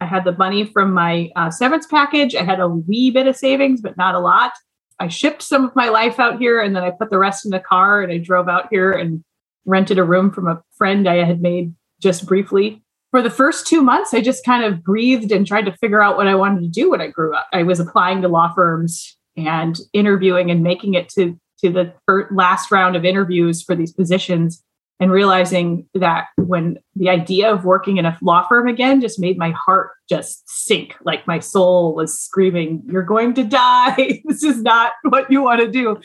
I 0.00 0.06
had 0.06 0.24
the 0.24 0.36
money 0.36 0.64
from 0.64 0.92
my 0.92 1.30
uh, 1.36 1.50
severance 1.50 1.86
package. 1.86 2.34
I 2.34 2.42
had 2.42 2.60
a 2.60 2.68
wee 2.68 3.10
bit 3.10 3.26
of 3.26 3.36
savings, 3.36 3.80
but 3.80 3.96
not 3.96 4.14
a 4.14 4.18
lot. 4.18 4.52
I 4.98 5.08
shipped 5.08 5.42
some 5.42 5.64
of 5.64 5.76
my 5.76 5.88
life 5.88 6.18
out 6.18 6.38
here 6.38 6.60
and 6.60 6.76
then 6.76 6.84
I 6.84 6.90
put 6.90 7.10
the 7.10 7.18
rest 7.18 7.44
in 7.44 7.50
the 7.50 7.60
car 7.60 8.02
and 8.02 8.12
I 8.12 8.18
drove 8.18 8.48
out 8.48 8.68
here 8.70 8.92
and 8.92 9.24
rented 9.64 9.98
a 9.98 10.04
room 10.04 10.30
from 10.30 10.46
a 10.46 10.62
friend 10.76 11.08
I 11.08 11.24
had 11.24 11.40
made 11.40 11.74
just 12.00 12.26
briefly. 12.26 12.82
For 13.10 13.22
the 13.22 13.30
first 13.30 13.66
two 13.66 13.82
months, 13.82 14.14
I 14.14 14.20
just 14.20 14.44
kind 14.44 14.62
of 14.62 14.82
breathed 14.84 15.32
and 15.32 15.46
tried 15.46 15.64
to 15.64 15.76
figure 15.78 16.02
out 16.02 16.16
what 16.16 16.28
I 16.28 16.34
wanted 16.34 16.60
to 16.62 16.68
do 16.68 16.90
when 16.90 17.00
I 17.00 17.08
grew 17.08 17.34
up. 17.34 17.48
I 17.52 17.62
was 17.62 17.80
applying 17.80 18.22
to 18.22 18.28
law 18.28 18.52
firms 18.54 19.16
and 19.36 19.78
interviewing 19.92 20.50
and 20.50 20.62
making 20.62 20.94
it 20.94 21.08
to, 21.10 21.38
to 21.60 21.70
the 21.70 21.92
last 22.30 22.70
round 22.70 22.94
of 22.94 23.04
interviews 23.04 23.62
for 23.62 23.74
these 23.74 23.92
positions 23.92 24.62
and 25.00 25.10
realizing 25.10 25.88
that 25.94 26.26
when 26.36 26.78
the 26.94 27.08
idea 27.08 27.50
of 27.50 27.64
working 27.64 27.96
in 27.96 28.04
a 28.04 28.16
law 28.20 28.46
firm 28.46 28.68
again 28.68 29.00
just 29.00 29.18
made 29.18 29.38
my 29.38 29.50
heart 29.52 29.92
just 30.08 30.42
sink. 30.46 30.94
Like 31.02 31.26
my 31.26 31.38
soul 31.38 31.94
was 31.94 32.16
screaming 32.16 32.82
you're 32.86 33.02
going 33.02 33.34
to 33.34 33.44
die. 33.44 34.22
This 34.30 34.44
is 34.44 34.62
not 34.62 34.92
what 35.04 35.30
you 35.30 35.42
want 35.42 35.60
to 35.60 35.70
do. 35.70 35.98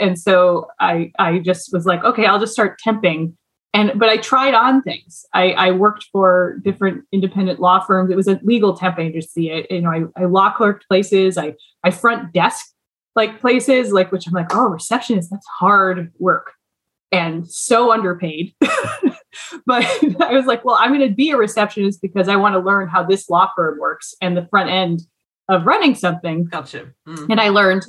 And 0.00 0.18
so 0.18 0.68
i 0.78 1.10
i 1.18 1.38
just 1.40 1.72
was 1.72 1.84
like 1.84 2.04
okay 2.04 2.24
i'll 2.24 2.38
just 2.38 2.52
start 2.52 2.80
temping. 2.86 3.34
And 3.74 3.92
but 3.98 4.08
i 4.08 4.16
tried 4.16 4.54
on 4.54 4.82
things. 4.82 5.26
I 5.34 5.52
i 5.52 5.70
worked 5.72 6.06
for 6.12 6.60
different 6.62 7.04
independent 7.12 7.58
law 7.58 7.80
firms. 7.80 8.10
It 8.10 8.16
was 8.16 8.28
a 8.28 8.40
legal 8.42 8.76
temp 8.76 8.98
agency. 8.98 9.52
I, 9.52 9.66
you 9.68 9.80
know 9.80 9.90
i, 9.90 10.22
I 10.22 10.24
law 10.26 10.52
clerked 10.52 10.86
places. 10.88 11.36
I 11.36 11.54
i 11.82 11.90
front 11.90 12.32
desk 12.32 12.66
like 13.16 13.40
places 13.40 13.92
like 13.92 14.12
which 14.12 14.26
i'm 14.26 14.34
like 14.34 14.54
oh 14.54 14.68
receptionist 14.68 15.30
that's 15.30 15.46
hard 15.46 16.12
work 16.18 16.52
and 17.12 17.48
so 17.48 17.92
underpaid. 17.92 18.54
but 18.60 19.84
I 20.20 20.32
was 20.32 20.46
like, 20.46 20.64
well, 20.64 20.76
I'm 20.78 20.94
going 20.94 21.08
to 21.08 21.14
be 21.14 21.30
a 21.30 21.36
receptionist 21.36 22.02
because 22.02 22.28
I 22.28 22.36
want 22.36 22.54
to 22.54 22.60
learn 22.60 22.88
how 22.88 23.02
this 23.04 23.28
law 23.28 23.50
firm 23.54 23.78
works 23.78 24.14
and 24.20 24.36
the 24.36 24.46
front 24.50 24.70
end 24.70 25.02
of 25.48 25.66
running 25.66 25.94
something. 25.94 26.44
Gotcha. 26.44 26.92
Mm. 27.06 27.26
And 27.30 27.40
I 27.40 27.50
learned 27.50 27.84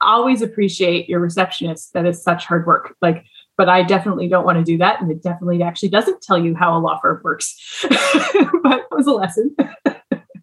always 0.00 0.42
appreciate 0.42 1.08
your 1.08 1.20
receptionist. 1.20 1.92
That 1.94 2.06
is 2.06 2.22
such 2.22 2.44
hard 2.46 2.66
work. 2.66 2.96
Like, 3.00 3.24
but 3.56 3.68
I 3.68 3.82
definitely 3.82 4.28
don't 4.28 4.44
want 4.44 4.58
to 4.58 4.64
do 4.64 4.78
that. 4.78 5.00
And 5.00 5.10
it 5.10 5.22
definitely 5.22 5.62
actually 5.62 5.90
doesn't 5.90 6.22
tell 6.22 6.38
you 6.38 6.54
how 6.54 6.76
a 6.76 6.80
law 6.80 6.98
firm 7.00 7.20
works. 7.22 7.84
but 7.88 8.80
it 8.80 8.86
was 8.90 9.06
a 9.06 9.12
lesson 9.12 9.54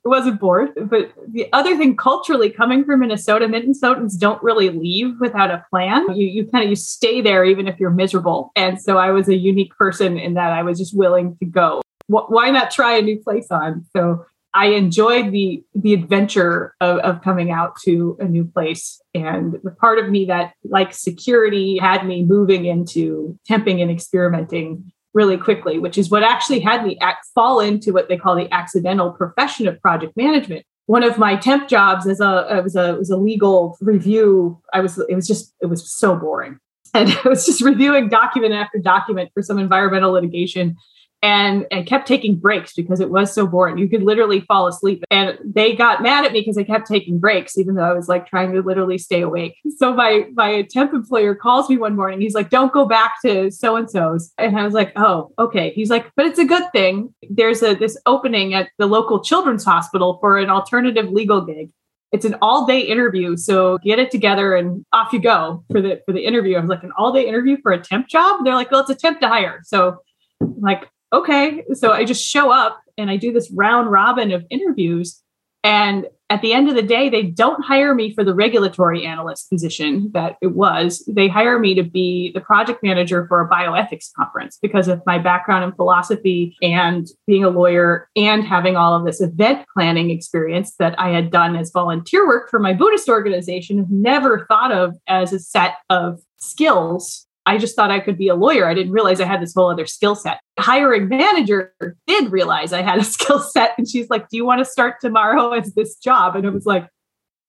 wasn't 0.10 0.40
bored. 0.40 0.72
But 0.76 1.14
the 1.28 1.48
other 1.54 1.78
thing, 1.78 1.96
culturally, 1.96 2.50
coming 2.50 2.84
from 2.84 3.00
Minnesota, 3.02 3.46
Minnesotans 3.48 4.18
don't 4.18 4.42
really 4.44 4.70
leave 4.70 5.16
without 5.20 5.52
a 5.52 5.64
plan. 5.70 6.06
You 6.16 6.28
you 6.28 6.48
kind 6.48 6.64
of 6.64 6.70
you 6.70 6.76
stay 6.76 7.22
there 7.22 7.46
even 7.46 7.68
if 7.68 7.80
you're 7.80 7.90
miserable. 7.92 8.52
And 8.56 8.82
so 8.82 8.98
I 8.98 9.12
was 9.12 9.30
a 9.30 9.36
unique 9.36 9.76
person 9.76 10.18
in 10.18 10.34
that 10.34 10.52
I 10.52 10.64
was 10.64 10.78
just 10.78 10.96
willing 10.98 11.38
to 11.38 11.46
go. 11.46 11.82
Why 12.08 12.50
not 12.50 12.72
try 12.72 12.98
a 12.98 13.02
new 13.04 13.20
place 13.20 13.52
on? 13.52 13.86
So 13.96 14.26
I 14.54 14.68
enjoyed 14.68 15.32
the 15.32 15.64
the 15.76 15.94
adventure 15.94 16.74
of, 16.82 16.98
of 17.00 17.22
coming 17.22 17.52
out 17.52 17.76
to 17.84 18.18
a 18.20 18.26
new 18.26 18.46
place. 18.46 19.02
And 19.14 19.58
the 19.64 19.72
part 19.72 20.00
of 20.00 20.10
me 20.10 20.26
that 20.26 20.54
like 20.64 20.94
security 20.94 21.78
had 21.78 22.06
me 22.06 22.24
moving 22.24 22.66
into 22.66 23.38
temping 23.50 23.82
and 23.82 23.92
experimenting 23.92 24.92
really 25.14 25.38
quickly, 25.38 25.80
which 25.80 25.98
is 25.98 26.10
what 26.10 26.24
actually 26.24 26.60
had 26.60 26.86
me 26.86 26.98
act, 27.02 27.28
fall 27.34 27.60
into 27.60 27.94
what 27.94 28.10
they 28.10 28.18
call 28.18 28.36
the 28.36 28.52
accidental 28.54 29.12
profession 29.12 29.68
of 29.68 29.82
project 29.82 30.16
management. 30.16 30.66
One 30.86 31.04
of 31.04 31.18
my 31.18 31.36
temp 31.36 31.68
jobs 31.68 32.08
as 32.08 32.20
a 32.20 32.62
was 32.64 32.76
a 32.76 32.96
was 32.96 33.10
a 33.10 33.18
legal 33.18 33.78
review. 33.80 34.60
I 34.74 34.80
was 34.80 34.98
it 34.98 35.16
was 35.16 35.28
just 35.28 35.54
it 35.62 35.68
was 35.68 35.92
so 35.92 36.16
boring, 36.16 36.60
and 36.94 37.10
I 37.24 37.30
was 37.30 37.46
just 37.46 37.62
reviewing 37.62 38.10
document 38.10 38.54
after 38.54 38.80
document 38.80 39.30
for 39.34 39.44
some 39.44 39.60
environmental 39.60 40.12
litigation 40.12 40.78
and 41.22 41.66
I 41.72 41.84
kept 41.84 42.08
taking 42.08 42.36
breaks 42.36 42.74
because 42.74 43.02
it 43.02 43.10
was 43.10 43.34
so 43.34 43.46
boring. 43.46 43.78
You 43.78 43.90
could 43.90 44.04
literally 44.04 44.40
fall 44.42 44.68
asleep. 44.68 45.04
And 45.12 45.38
they 45.44 45.76
got 45.76 46.02
mad 46.02 46.26
at 46.26 46.32
me 46.32 46.40
because 46.42 46.58
I 46.58 46.64
kept 46.64 46.88
taking 46.88 47.20
breaks, 47.20 47.58
even 47.58 47.76
though 47.76 47.84
I 47.84 47.94
was 47.94 48.08
like 48.08 48.28
trying 48.28 48.54
to 48.54 48.62
literally 48.62 48.98
stay 48.98 49.22
awake. 49.22 49.58
So 49.78 49.94
my 49.94 50.28
my 50.34 50.64
temp 50.64 50.94
employer 50.94 51.36
calls 51.36 51.70
me 51.70 51.78
one 51.78 51.96
morning. 51.96 52.22
He's 52.22 52.36
like, 52.36 52.50
"Don't 52.50 52.72
go 52.72 52.86
back 52.86 53.16
to 53.26 53.52
so 53.52 53.76
and 53.76 53.90
so's." 53.90 54.32
And 54.38 54.58
I 54.58 54.64
was 54.64 54.74
like, 54.74 54.94
"Oh, 54.96 55.32
okay." 55.40 55.72
He's 55.72 55.90
like, 55.90 56.10
"But 56.16 56.26
it's 56.26 56.40
a 56.40 56.46
good 56.46 56.64
thing. 56.72 57.14
There's 57.30 57.62
a 57.64 57.74
this 57.74 57.98
opening 58.06 58.54
at 58.54 58.70
the 58.78 58.88
local 58.88 59.22
children's 59.22 59.66
hospital 59.66 60.18
for 60.22 60.38
an 60.38 60.50
alternative 60.50 61.10
legal 61.10 61.42
gig." 61.42 61.72
It's 62.12 62.26
an 62.26 62.38
all-day 62.42 62.80
interview, 62.80 63.38
so 63.38 63.78
get 63.80 64.00
it 64.00 64.10
together 64.10 64.56
and 64.56 64.84
off 64.94 65.14
you 65.14 65.20
go 65.20 65.64
for 65.72 65.80
the 65.80 66.02
for 66.06 66.14
the 66.14 66.26
interview. 66.26 66.58
I 66.58 66.60
was 66.62 66.70
like, 66.70 66.82
an 66.82 66.92
all-day 66.98 67.28
interview 67.28 67.58
for 67.62 67.72
a 67.72 67.80
temp 67.80 68.08
job? 68.08 68.44
They're 68.44 68.56
like, 68.56 68.72
well, 68.72 68.80
it's 68.80 68.90
a 68.90 68.96
temp 68.96 69.20
to 69.20 69.28
hire. 69.28 69.60
So 69.64 69.98
like 70.40 70.90
okay. 71.14 71.64
So 71.74 71.92
I 71.92 72.06
just 72.06 72.26
show 72.26 72.52
up 72.52 72.82
and 72.98 73.10
I 73.10 73.18
do 73.18 73.32
this 73.32 73.52
round 73.52 73.92
robin 73.92 74.32
of 74.32 74.46
interviews. 74.50 75.22
And 75.64 76.08
at 76.30 76.42
the 76.42 76.54
end 76.54 76.70
of 76.70 76.76
the 76.76 76.84
day, 76.84 77.10
they 77.10 77.24
don't 77.24 77.66
hire 77.66 77.96
me 77.96 78.14
for 78.14 78.24
the 78.24 78.36
regulatory 78.36 79.04
analyst 79.04 79.50
position 79.50 80.12
that 80.14 80.38
it 80.42 80.56
was. 80.56 81.04
They 81.08 81.28
hire 81.28 81.58
me 81.58 81.74
to 81.74 81.84
be 81.84 82.32
the 82.34 82.40
project 82.40 82.84
manager 82.84 83.26
for 83.28 83.42
a 83.42 83.50
bioethics 83.50 84.10
conference 84.16 84.60
because 84.62 84.88
of 84.88 85.02
my 85.08 85.18
background 85.18 85.64
in 85.64 85.72
philosophy 85.72 86.56
and 86.62 87.08
being 87.26 87.44
a 87.44 87.50
lawyer 87.50 88.08
and 88.16 88.44
having 88.44 88.78
all 88.78 88.94
of 88.94 89.06
this 89.06 89.22
event 89.22 89.66
planning 89.74 90.12
experience 90.12 90.76
that 90.78 90.98
I 91.00 91.10
had 91.10 91.32
done 91.32 91.56
as 91.56 91.72
volunteer 91.72 92.28
work 92.28 92.50
for 92.50 92.60
my 92.60 92.74
Buddhist 92.74 93.10
organization, 93.10 93.88
never 93.90 94.46
thought 94.46 94.72
of 94.72 94.96
as 95.08 95.34
a 95.34 95.40
set 95.40 95.78
of 95.90 96.22
skills 96.38 97.26
I 97.50 97.58
just 97.58 97.76
thought 97.76 97.90
I 97.90 98.00
could 98.00 98.16
be 98.16 98.28
a 98.28 98.36
lawyer. 98.36 98.68
I 98.68 98.76
didn't 98.76 98.92
realize 98.92 99.20
I 99.20 99.26
had 99.26 99.42
this 99.42 99.56
whole 99.56 99.72
other 99.72 99.88
skill 99.88 100.14
set. 100.14 100.40
The 100.56 100.62
hiring 100.62 101.10
manager 101.10 101.74
did 102.06 102.32
realize 102.32 102.74
I 102.74 102.84
had 102.84 103.00
a 103.00 103.04
skill 103.16 103.40
set. 103.40 103.72
And 103.76 103.90
she's 103.90 104.08
like, 104.08 104.30
Do 104.30 104.38
you 104.38 104.46
want 104.46 104.60
to 104.60 104.66
start 104.66 104.98
tomorrow 105.02 105.54
as 105.54 105.74
this 105.74 105.96
job? 105.96 106.36
And 106.36 106.46
I 106.46 106.52
was 106.52 106.68
like, 106.68 106.88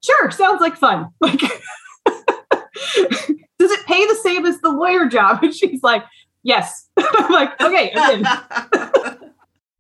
Sure, 0.03 0.31
sounds 0.31 0.63
like 0.63 0.77
fun. 0.77 1.09
Like, 1.21 1.41
does 3.59 3.71
it 3.71 3.85
pay 3.87 4.07
the 4.07 4.19
same 4.23 4.47
as 4.47 4.59
the 4.63 4.71
lawyer 4.71 5.07
job? 5.07 5.43
And 5.43 5.55
she's 5.55 5.83
like, 5.83 6.03
Yes. 6.43 6.89
I'm 6.97 7.31
like, 7.31 7.61
Okay, 7.61 7.93
I'm 7.95 8.21
in. 8.21 9.33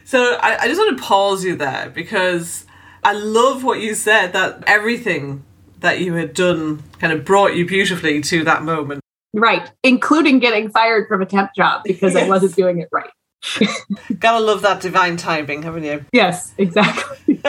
so 0.04 0.36
I, 0.42 0.58
I 0.58 0.68
just 0.68 0.78
want 0.78 0.98
to 0.98 1.02
pause 1.02 1.44
you 1.44 1.56
there 1.56 1.90
because 1.94 2.66
I 3.02 3.14
love 3.14 3.64
what 3.64 3.80
you 3.80 3.94
said 3.94 4.34
that 4.34 4.64
everything 4.66 5.44
that 5.78 6.00
you 6.00 6.12
had 6.12 6.34
done 6.34 6.82
kind 6.98 7.14
of 7.14 7.24
brought 7.24 7.56
you 7.56 7.64
beautifully 7.64 8.20
to 8.20 8.44
that 8.44 8.62
moment 8.62 8.99
Right. 9.32 9.70
Including 9.82 10.38
getting 10.38 10.70
fired 10.70 11.08
from 11.08 11.22
a 11.22 11.26
temp 11.26 11.54
job 11.54 11.82
because 11.84 12.14
yes. 12.14 12.24
I 12.24 12.28
wasn't 12.28 12.56
doing 12.56 12.80
it 12.80 12.88
right. 12.92 13.10
Gotta 14.18 14.44
love 14.44 14.62
that 14.62 14.80
divine 14.80 15.16
timing, 15.16 15.62
haven't 15.62 15.84
you? 15.84 16.04
Yes, 16.12 16.52
exactly. 16.58 17.36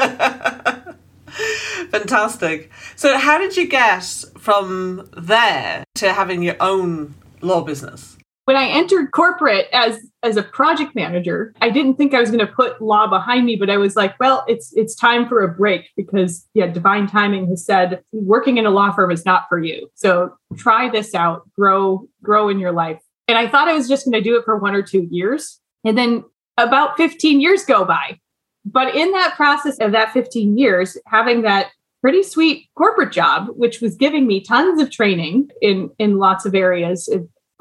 Fantastic. 1.92 2.72
So, 2.96 3.18
how 3.18 3.38
did 3.38 3.58
you 3.58 3.68
get 3.68 4.04
from 4.38 5.10
there 5.18 5.84
to 5.96 6.14
having 6.14 6.44
your 6.44 6.56
own 6.60 7.16
law 7.42 7.62
business? 7.62 8.18
When 8.46 8.58
I 8.58 8.68
entered 8.68 9.12
corporate 9.12 9.68
as 9.72 10.00
as 10.24 10.38
a 10.38 10.44
project 10.44 10.96
manager, 10.96 11.54
I 11.62 11.70
didn't 11.70 11.96
think 11.96 12.14
I 12.14 12.20
was 12.20 12.30
going 12.30 12.46
to 12.46 12.52
put 12.52 12.82
law 12.82 13.08
behind 13.08 13.46
me, 13.46 13.56
but 13.56 13.70
I 13.70 13.78
was 13.78 13.96
like, 13.96 14.20
well, 14.20 14.44
it's 14.48 14.74
it's 14.76 14.96
time 14.96 15.28
for 15.28 15.42
a 15.42 15.48
break 15.48 15.90
because 15.96 16.48
yeah, 16.54 16.68
divine 16.68 17.08
timing 17.08 17.48
has 17.48 17.66
said 17.66 18.04
working 18.12 18.58
in 18.58 18.66
a 18.66 18.72
law 18.72 18.92
firm 18.92 19.12
is 19.12 19.26
not 19.26 19.46
for 19.48 19.60
you. 19.60 19.90
So 19.96 20.34
try 20.58 20.90
this 20.90 21.14
out, 21.14 21.50
grow 21.58 22.08
grow 22.24 22.50
in 22.50 22.60
your 22.60 22.72
life. 22.72 23.00
And 23.28 23.38
I 23.38 23.48
thought 23.48 23.68
I 23.68 23.74
was 23.74 23.88
just 23.88 24.06
going 24.06 24.22
to 24.22 24.30
do 24.30 24.38
it 24.38 24.44
for 24.44 24.58
one 24.58 24.76
or 24.76 24.82
two 24.82 25.08
years. 25.10 25.60
And 25.86 25.98
then 25.98 26.24
about 26.58 26.98
15 26.98 27.40
years 27.40 27.64
go 27.64 27.86
by. 27.86 28.20
But 28.66 28.96
in 28.96 29.12
that 29.12 29.36
process 29.36 29.78
of 29.80 29.92
that 29.94 30.12
15 30.12 30.58
years, 30.58 30.98
having 31.08 31.44
that 31.44 31.72
pretty 32.02 32.24
sweet 32.24 32.68
corporate 32.76 33.12
job, 33.12 33.48
which 33.56 33.80
was 33.80 33.96
giving 33.96 34.28
me 34.28 34.42
tons 34.42 34.82
of 34.82 34.92
training 34.92 35.50
in 35.62 35.92
in 36.00 36.18
lots 36.18 36.46
of 36.46 36.56
areas 36.56 37.08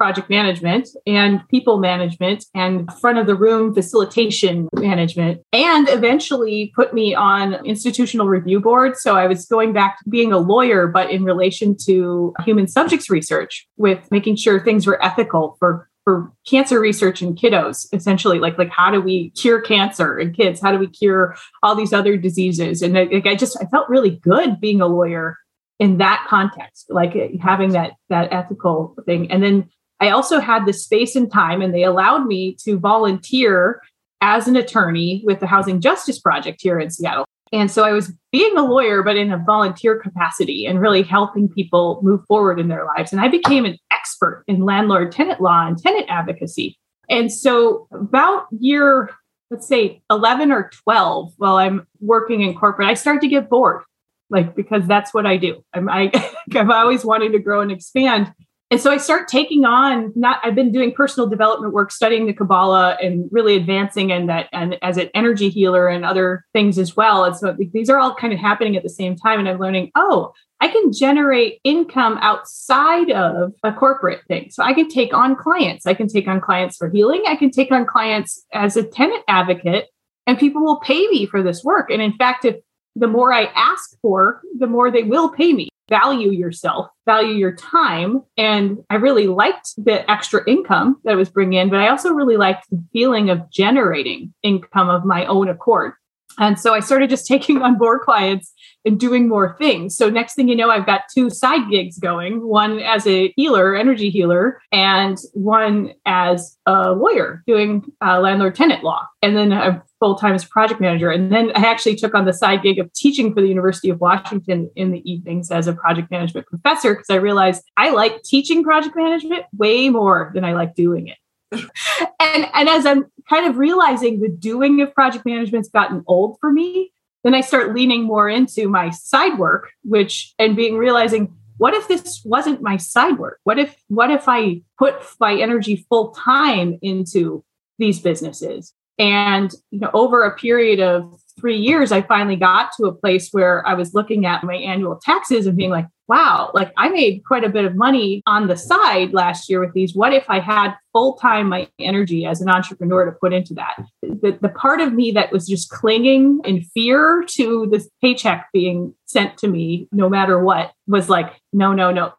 project 0.01 0.31
management 0.31 0.89
and 1.05 1.47
people 1.49 1.77
management 1.77 2.43
and 2.55 2.91
front 2.93 3.19
of 3.19 3.27
the 3.27 3.35
room 3.35 3.71
facilitation 3.71 4.67
management. 4.73 5.39
And 5.53 5.87
eventually 5.89 6.73
put 6.75 6.91
me 6.91 7.13
on 7.13 7.63
institutional 7.67 8.27
review 8.27 8.59
board. 8.59 8.97
So 8.97 9.15
i 9.15 9.27
was 9.27 9.45
going 9.45 9.73
back 9.73 9.99
to 9.99 10.09
being 10.09 10.33
a 10.33 10.39
lawyer 10.39 10.87
but 10.87 11.11
in 11.11 11.23
relation 11.23 11.77
to 11.85 12.33
human 12.43 12.67
subjects 12.67 13.11
research 13.11 13.67
with 13.77 13.99
making 14.09 14.37
sure 14.37 14.59
things 14.59 14.87
were 14.87 14.99
ethical 15.05 15.55
for 15.59 15.87
for 16.03 16.33
cancer 16.49 16.79
research 16.79 17.21
in 17.21 17.35
kiddos 17.35 17.85
essentially 17.93 18.39
like 18.39 18.57
like 18.57 18.71
how 18.71 18.89
do 18.89 18.99
we 18.99 19.29
cure 19.41 19.61
cancer 19.61 20.17
in 20.17 20.33
kids? 20.33 20.59
How 20.59 20.71
do 20.71 20.79
we 20.79 20.87
cure 20.87 21.35
all 21.61 21.75
these 21.75 21.93
other 21.93 22.17
diseases? 22.17 22.81
And 22.81 22.95
like 22.95 23.27
i 23.27 23.35
just 23.35 23.55
i 23.61 23.65
felt 23.65 23.87
really 23.87 24.15
good 24.31 24.59
being 24.59 24.81
a 24.81 24.87
lawyer 24.87 25.37
in 25.81 25.97
that 25.97 26.25
context 26.29 26.85
like 26.89 27.13
having 27.41 27.71
that 27.71 27.93
that 28.09 28.31
ethical 28.31 28.95
thing. 29.07 29.31
And 29.31 29.41
then 29.41 29.69
I 30.01 30.09
also 30.09 30.39
had 30.39 30.65
the 30.65 30.73
space 30.73 31.15
and 31.15 31.31
time, 31.31 31.61
and 31.61 31.73
they 31.73 31.83
allowed 31.83 32.25
me 32.25 32.57
to 32.63 32.79
volunteer 32.79 33.81
as 34.19 34.47
an 34.47 34.55
attorney 34.55 35.21
with 35.25 35.39
the 35.39 35.47
Housing 35.47 35.79
Justice 35.79 36.19
Project 36.19 36.59
here 36.61 36.79
in 36.79 36.89
Seattle. 36.89 37.25
And 37.53 37.69
so 37.69 37.83
I 37.83 37.91
was 37.91 38.11
being 38.31 38.57
a 38.57 38.63
lawyer, 38.63 39.03
but 39.03 39.17
in 39.17 39.31
a 39.31 39.37
volunteer 39.37 39.99
capacity 39.99 40.65
and 40.65 40.79
really 40.79 41.03
helping 41.03 41.49
people 41.49 41.99
move 42.01 42.21
forward 42.27 42.59
in 42.59 42.67
their 42.67 42.85
lives. 42.85 43.11
And 43.11 43.21
I 43.21 43.27
became 43.27 43.65
an 43.65 43.77
expert 43.91 44.43
in 44.47 44.65
landlord 44.65 45.11
tenant 45.11 45.41
law 45.41 45.67
and 45.67 45.77
tenant 45.77 46.05
advocacy. 46.09 46.77
And 47.09 47.31
so, 47.31 47.87
about 47.91 48.45
year, 48.57 49.09
let's 49.49 49.67
say 49.67 50.01
11 50.09 50.51
or 50.51 50.71
12, 50.83 51.33
while 51.37 51.57
I'm 51.57 51.85
working 51.99 52.41
in 52.41 52.55
corporate, 52.55 52.87
I 52.87 52.93
start 52.93 53.21
to 53.21 53.27
get 53.27 53.49
bored, 53.49 53.83
like 54.29 54.55
because 54.55 54.87
that's 54.87 55.13
what 55.13 55.25
I 55.25 55.35
do. 55.37 55.61
I'm, 55.73 55.89
I, 55.89 56.09
I've 56.55 56.69
always 56.69 57.03
wanted 57.03 57.33
to 57.33 57.39
grow 57.39 57.61
and 57.61 57.71
expand 57.71 58.33
and 58.71 58.79
so 58.79 58.89
I 58.89 58.97
start 58.97 59.27
taking 59.27 59.65
on 59.65 60.13
not 60.15 60.39
I've 60.43 60.55
been 60.55 60.71
doing 60.71 60.93
personal 60.93 61.27
development 61.27 61.73
work, 61.73 61.91
studying 61.91 62.25
the 62.25 62.33
Kabbalah 62.33 62.97
and 63.01 63.27
really 63.29 63.57
advancing 63.57 64.11
in 64.11 64.27
that 64.27 64.47
and 64.53 64.77
as 64.81 64.95
an 64.95 65.09
energy 65.13 65.49
healer 65.49 65.89
and 65.89 66.05
other 66.05 66.45
things 66.53 66.79
as 66.79 66.95
well. 66.95 67.25
And 67.25 67.35
so 67.35 67.53
these 67.73 67.89
are 67.89 67.99
all 67.99 68.15
kind 68.15 68.31
of 68.31 68.39
happening 68.39 68.77
at 68.77 68.83
the 68.83 68.89
same 68.89 69.17
time. 69.17 69.39
And 69.39 69.49
I'm 69.49 69.59
learning, 69.59 69.91
oh, 69.95 70.31
I 70.61 70.69
can 70.69 70.93
generate 70.93 71.59
income 71.65 72.17
outside 72.21 73.11
of 73.11 73.51
a 73.63 73.73
corporate 73.73 74.21
thing. 74.29 74.49
So 74.51 74.63
I 74.63 74.73
can 74.73 74.87
take 74.87 75.13
on 75.13 75.35
clients. 75.35 75.85
I 75.85 75.93
can 75.93 76.07
take 76.07 76.29
on 76.29 76.39
clients 76.39 76.77
for 76.77 76.89
healing. 76.89 77.23
I 77.27 77.35
can 77.35 77.51
take 77.51 77.73
on 77.73 77.85
clients 77.85 78.45
as 78.53 78.77
a 78.77 78.83
tenant 78.83 79.23
advocate, 79.27 79.89
and 80.27 80.39
people 80.39 80.63
will 80.63 80.79
pay 80.79 81.07
me 81.07 81.25
for 81.25 81.43
this 81.43 81.61
work. 81.61 81.89
And 81.89 82.01
in 82.01 82.13
fact, 82.13 82.45
if 82.45 82.55
the 82.95 83.07
more 83.07 83.33
I 83.33 83.45
ask 83.53 83.99
for, 84.01 84.41
the 84.57 84.67
more 84.67 84.91
they 84.91 85.03
will 85.03 85.29
pay 85.29 85.51
me 85.51 85.70
value 85.89 86.31
yourself, 86.31 86.87
value 87.05 87.33
your 87.33 87.55
time. 87.55 88.23
And 88.37 88.79
I 88.89 88.95
really 88.95 89.27
liked 89.27 89.73
the 89.77 90.09
extra 90.09 90.41
income 90.47 90.97
that 91.03 91.11
I 91.11 91.15
was 91.15 91.29
bringing 91.29 91.59
in, 91.59 91.69
but 91.69 91.79
I 91.79 91.89
also 91.89 92.11
really 92.11 92.37
liked 92.37 92.69
the 92.69 92.83
feeling 92.93 93.29
of 93.29 93.49
generating 93.51 94.33
income 94.43 94.89
of 94.89 95.05
my 95.05 95.25
own 95.25 95.49
accord. 95.49 95.93
And 96.39 96.59
so 96.59 96.73
I 96.73 96.79
started 96.79 97.09
just 97.09 97.27
taking 97.27 97.61
on 97.61 97.77
more 97.77 97.99
clients 97.99 98.53
and 98.85 98.99
doing 98.99 99.27
more 99.27 99.55
things. 99.57 99.95
So 99.95 100.09
next 100.09 100.35
thing 100.35 100.47
you 100.47 100.55
know, 100.55 100.69
I've 100.69 100.85
got 100.85 101.01
two 101.13 101.29
side 101.29 101.69
gigs 101.69 101.99
going, 101.99 102.45
one 102.47 102.79
as 102.79 103.05
a 103.05 103.31
healer, 103.35 103.75
energy 103.75 104.09
healer, 104.09 104.59
and 104.71 105.17
one 105.33 105.93
as 106.05 106.57
a 106.65 106.91
lawyer 106.91 107.43
doing 107.45 107.83
uh, 108.03 108.19
landlord 108.19 108.55
tenant 108.55 108.83
law. 108.83 109.07
And 109.21 109.37
then 109.37 109.53
I'm 109.53 109.83
full 109.99 110.15
time 110.15 110.33
as 110.33 110.43
project 110.43 110.81
manager. 110.81 111.11
And 111.11 111.31
then 111.31 111.51
I 111.55 111.67
actually 111.67 111.95
took 111.95 112.15
on 112.15 112.25
the 112.25 112.33
side 112.33 112.63
gig 112.63 112.79
of 112.79 112.91
teaching 112.93 113.33
for 113.33 113.41
the 113.41 113.47
University 113.47 113.89
of 113.89 114.01
Washington 114.01 114.69
in 114.75 114.91
the 114.91 115.09
evenings 115.09 115.51
as 115.51 115.67
a 115.67 115.73
project 115.73 116.09
management 116.09 116.47
professor 116.47 116.95
because 116.95 117.09
I 117.09 117.15
realized 117.15 117.63
I 117.77 117.91
like 117.91 118.23
teaching 118.23 118.63
project 118.63 118.95
management 118.95 119.45
way 119.55 119.89
more 119.89 120.31
than 120.33 120.43
I 120.43 120.53
like 120.53 120.73
doing 120.73 121.07
it. 121.07 121.17
And 121.51 122.47
and 122.53 122.69
as 122.69 122.85
I'm 122.85 123.05
kind 123.29 123.47
of 123.47 123.57
realizing 123.57 124.19
the 124.19 124.29
doing 124.29 124.81
of 124.81 124.93
project 124.93 125.25
management's 125.25 125.69
gotten 125.69 126.03
old 126.07 126.37
for 126.39 126.51
me, 126.51 126.91
then 127.23 127.33
I 127.33 127.41
start 127.41 127.73
leaning 127.73 128.03
more 128.03 128.29
into 128.29 128.67
my 128.67 128.89
side 128.89 129.37
work, 129.37 129.71
which 129.83 130.33
and 130.39 130.55
being 130.55 130.77
realizing 130.77 131.33
what 131.57 131.75
if 131.75 131.87
this 131.87 132.23
wasn't 132.25 132.61
my 132.61 132.77
side 132.77 133.19
work? 133.19 133.39
What 133.43 133.59
if 133.59 133.75
what 133.87 134.09
if 134.09 134.23
I 134.27 134.61
put 134.79 134.95
my 135.19 135.35
energy 135.35 135.85
full 135.89 136.09
time 136.11 136.79
into 136.81 137.43
these 137.77 137.99
businesses? 137.99 138.73
And 138.97 139.53
you 139.69 139.79
know, 139.79 139.91
over 139.93 140.23
a 140.23 140.35
period 140.35 140.79
of 140.79 141.20
three 141.39 141.57
years, 141.57 141.91
I 141.91 142.01
finally 142.01 142.35
got 142.35 142.71
to 142.77 142.85
a 142.85 142.93
place 142.93 143.29
where 143.31 143.65
I 143.67 143.73
was 143.73 143.93
looking 143.93 144.25
at 144.25 144.43
my 144.43 144.55
annual 144.55 144.99
taxes 145.01 145.47
and 145.47 145.57
being 145.57 145.69
like, 145.69 145.87
wow, 146.07 146.51
like 146.53 146.73
I 146.75 146.89
made 146.89 147.23
quite 147.25 147.45
a 147.45 147.49
bit 147.49 147.63
of 147.63 147.75
money 147.75 148.21
on 148.25 148.47
the 148.47 148.57
side 148.57 149.13
last 149.13 149.49
year 149.49 149.61
with 149.61 149.73
these. 149.73 149.95
What 149.95 150.13
if 150.13 150.25
I 150.29 150.39
had 150.39 150.75
full 150.91 151.13
time 151.13 151.47
my 151.47 151.69
energy 151.79 152.25
as 152.25 152.41
an 152.41 152.49
entrepreneur 152.49 153.05
to 153.05 153.13
put 153.13 153.31
into 153.31 153.53
that? 153.53 153.77
The, 154.01 154.37
the 154.41 154.49
part 154.49 154.81
of 154.81 154.93
me 154.93 155.11
that 155.11 155.31
was 155.31 155.47
just 155.47 155.69
clinging 155.69 156.41
in 156.43 156.63
fear 156.73 157.23
to 157.29 157.67
this 157.71 157.89
paycheck 158.01 158.49
being 158.51 158.93
sent 159.05 159.37
to 159.37 159.47
me, 159.47 159.87
no 159.91 160.09
matter 160.09 160.43
what, 160.43 160.73
was 160.87 161.07
like, 161.07 161.39
no, 161.53 161.73
no, 161.73 161.91
no, 161.91 162.13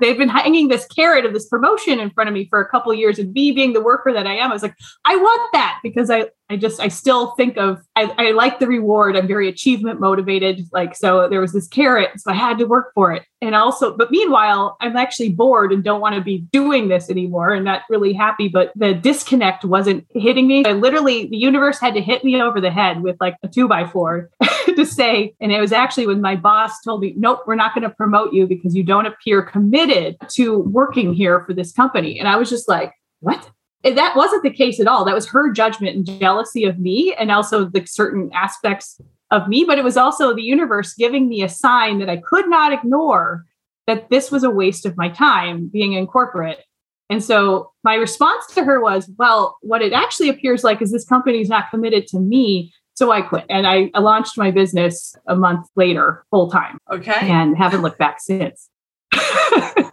they've 0.00 0.18
been 0.18 0.28
hanging 0.28 0.68
this 0.68 0.86
carrot 0.86 1.24
of 1.24 1.32
this 1.32 1.48
promotion 1.48 2.00
in 2.00 2.10
front 2.10 2.28
of 2.28 2.34
me 2.34 2.46
for 2.48 2.60
a 2.60 2.68
couple 2.68 2.92
years 2.94 3.18
and 3.18 3.32
me 3.32 3.52
being 3.52 3.72
the 3.72 3.82
worker 3.82 4.12
that 4.12 4.26
i 4.26 4.36
am. 4.36 4.50
I 4.50 4.54
was 4.54 4.62
like 4.62 4.76
i 5.04 5.16
want 5.16 5.52
that 5.52 5.80
because 5.82 6.10
i 6.10 6.26
i 6.50 6.56
just 6.56 6.80
i 6.80 6.88
still 6.88 7.32
think 7.32 7.56
of 7.56 7.82
I, 7.96 8.12
I 8.18 8.30
like 8.32 8.58
the 8.58 8.66
reward. 8.66 9.16
I'm 9.16 9.26
very 9.26 9.48
achievement 9.48 10.00
motivated. 10.00 10.66
Like 10.72 10.94
so 10.94 11.28
there 11.28 11.40
was 11.40 11.52
this 11.52 11.68
carrot 11.68 12.10
so 12.18 12.30
i 12.30 12.34
had 12.34 12.58
to 12.58 12.64
work 12.64 12.92
for 12.94 13.12
it. 13.12 13.24
And 13.42 13.54
also 13.54 13.96
but 13.96 14.10
meanwhile 14.10 14.76
i'm 14.80 14.96
actually 14.96 15.30
bored 15.30 15.72
and 15.72 15.82
don't 15.82 16.00
want 16.00 16.14
to 16.14 16.20
be 16.20 16.38
doing 16.52 16.88
this 16.88 17.10
anymore 17.10 17.50
and 17.50 17.64
not 17.64 17.82
really 17.88 18.12
happy 18.12 18.48
but 18.48 18.72
the 18.76 18.94
disconnect 18.94 19.64
wasn't 19.64 20.06
hitting 20.14 20.46
me. 20.46 20.64
I 20.64 20.72
literally 20.72 21.26
the 21.26 21.36
universe 21.36 21.78
had 21.78 21.94
to 21.94 22.00
hit 22.00 22.24
me 22.24 22.40
over 22.40 22.60
the 22.60 22.70
head 22.70 23.02
with 23.02 23.16
like 23.20 23.36
a 23.42 23.48
two 23.48 23.68
by 23.68 23.86
four 23.86 24.30
to 24.76 24.86
say 24.86 25.34
and 25.40 25.50
it 25.50 25.60
was 25.60 25.72
actually 25.72 26.06
when 26.06 26.20
my 26.20 26.36
boss 26.36 26.80
told 26.82 27.00
me 27.00 27.14
nope 27.16 27.40
we're 27.46 27.54
not 27.54 27.74
going 27.74 27.82
to 27.82 27.94
promote 27.94 28.32
you 28.32 28.46
because 28.46 28.74
you 28.74 28.82
don't 28.82 29.06
appear 29.06 29.42
committed 29.42 30.16
to 30.28 30.60
working 30.60 31.12
here 31.12 31.44
for 31.44 31.52
this 31.54 31.72
company 31.72 32.18
and 32.18 32.28
i 32.28 32.36
was 32.36 32.48
just 32.48 32.68
like 32.68 32.92
what 33.20 33.50
that 33.94 34.16
wasn't 34.16 34.42
the 34.42 34.50
case 34.50 34.80
at 34.80 34.86
all. 34.86 35.04
That 35.04 35.14
was 35.14 35.28
her 35.28 35.52
judgment 35.52 35.96
and 35.96 36.06
jealousy 36.06 36.64
of 36.64 36.78
me, 36.78 37.14
and 37.18 37.30
also 37.30 37.66
the 37.66 37.84
certain 37.86 38.30
aspects 38.34 39.00
of 39.30 39.48
me. 39.48 39.64
But 39.64 39.78
it 39.78 39.84
was 39.84 39.96
also 39.96 40.34
the 40.34 40.42
universe 40.42 40.94
giving 40.94 41.28
me 41.28 41.42
a 41.42 41.48
sign 41.48 41.98
that 41.98 42.10
I 42.10 42.16
could 42.16 42.48
not 42.48 42.72
ignore 42.72 43.44
that 43.86 44.10
this 44.10 44.30
was 44.30 44.42
a 44.42 44.50
waste 44.50 44.86
of 44.86 44.96
my 44.96 45.08
time 45.08 45.68
being 45.68 45.92
in 45.92 46.06
corporate. 46.06 46.64
And 47.08 47.22
so 47.22 47.70
my 47.84 47.94
response 47.94 48.46
to 48.54 48.64
her 48.64 48.80
was, 48.80 49.08
well, 49.16 49.56
what 49.62 49.82
it 49.82 49.92
actually 49.92 50.28
appears 50.28 50.64
like 50.64 50.82
is 50.82 50.90
this 50.90 51.04
company 51.04 51.40
is 51.40 51.48
not 51.48 51.70
committed 51.70 52.08
to 52.08 52.18
me. 52.18 52.72
So 52.96 53.12
I 53.12 53.20
quit 53.20 53.44
and 53.50 53.66
I, 53.66 53.90
launched 53.98 54.38
my 54.38 54.50
business 54.50 55.14
a 55.26 55.36
month 55.36 55.66
later, 55.76 56.24
full 56.30 56.50
time. 56.50 56.78
Okay. 56.90 57.30
And 57.30 57.56
haven't 57.56 57.82
looked 57.82 57.98
back 57.98 58.20
since. 58.20 58.70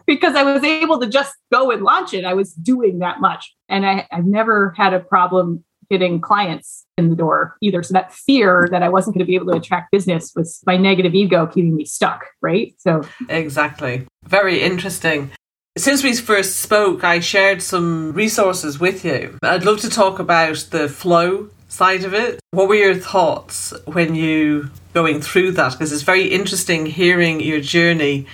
because 0.08 0.36
I 0.36 0.44
was 0.44 0.64
able 0.64 1.00
to 1.00 1.08
just 1.08 1.36
go 1.52 1.72
and 1.72 1.84
launch 1.84 2.14
it. 2.14 2.26
I 2.26 2.34
was 2.34 2.54
doing 2.54 3.00
that 3.00 3.20
much. 3.20 3.54
And 3.68 3.86
I, 3.86 4.08
I've 4.12 4.26
never 4.26 4.74
had 4.78 4.94
a 4.94 5.00
problem 5.00 5.64
getting 5.90 6.22
clients 6.22 6.86
in 6.98 7.10
the 7.10 7.16
door 7.16 7.58
either. 7.62 7.84
So 7.84 7.94
that 7.94 8.14
fear 8.14 8.68
that 8.72 8.82
I 8.82 8.90
wasn't 8.90 9.16
going 9.16 9.26
to 9.26 9.28
be 9.28 9.36
able 9.36 9.52
to 9.52 9.58
attract 9.58 9.92
business 9.92 10.32
was 10.36 10.62
my 10.66 10.78
negative 10.78 11.14
ego 11.14 11.46
keeping 11.46 11.76
me 11.76 11.86
stuck, 11.86 12.26
right? 12.42 12.74
So 12.78 13.02
exactly. 13.30 14.08
Very 14.24 14.62
interesting. 14.62 15.32
Since 15.78 16.04
we 16.04 16.16
first 16.16 16.58
spoke, 16.58 17.04
I 17.04 17.20
shared 17.20 17.62
some 17.62 18.14
resources 18.14 18.80
with 18.80 19.04
you. 19.04 19.38
I'd 19.42 19.66
love 19.66 19.82
to 19.82 19.90
talk 19.90 20.20
about 20.20 20.68
the 20.70 20.88
flow 20.88 21.50
side 21.74 22.04
of 22.04 22.14
it. 22.14 22.40
What 22.52 22.68
were 22.68 22.76
your 22.76 22.96
thoughts 22.96 23.74
when 23.86 24.14
you 24.14 24.70
going 24.94 25.22
through 25.22 25.54
that? 25.54 25.72
Because 25.72 25.92
it's 25.92 26.04
very 26.04 26.26
interesting 26.26 26.86
hearing 26.86 27.42
your 27.42 27.60
journey 27.62 28.28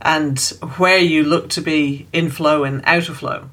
and 0.00 0.38
where 0.78 0.98
you 0.98 1.22
look 1.22 1.48
to 1.50 1.60
be 1.60 2.08
in 2.12 2.28
flow 2.28 2.64
and 2.64 2.82
out 2.84 3.08
of 3.08 3.18
flow? 3.18 3.50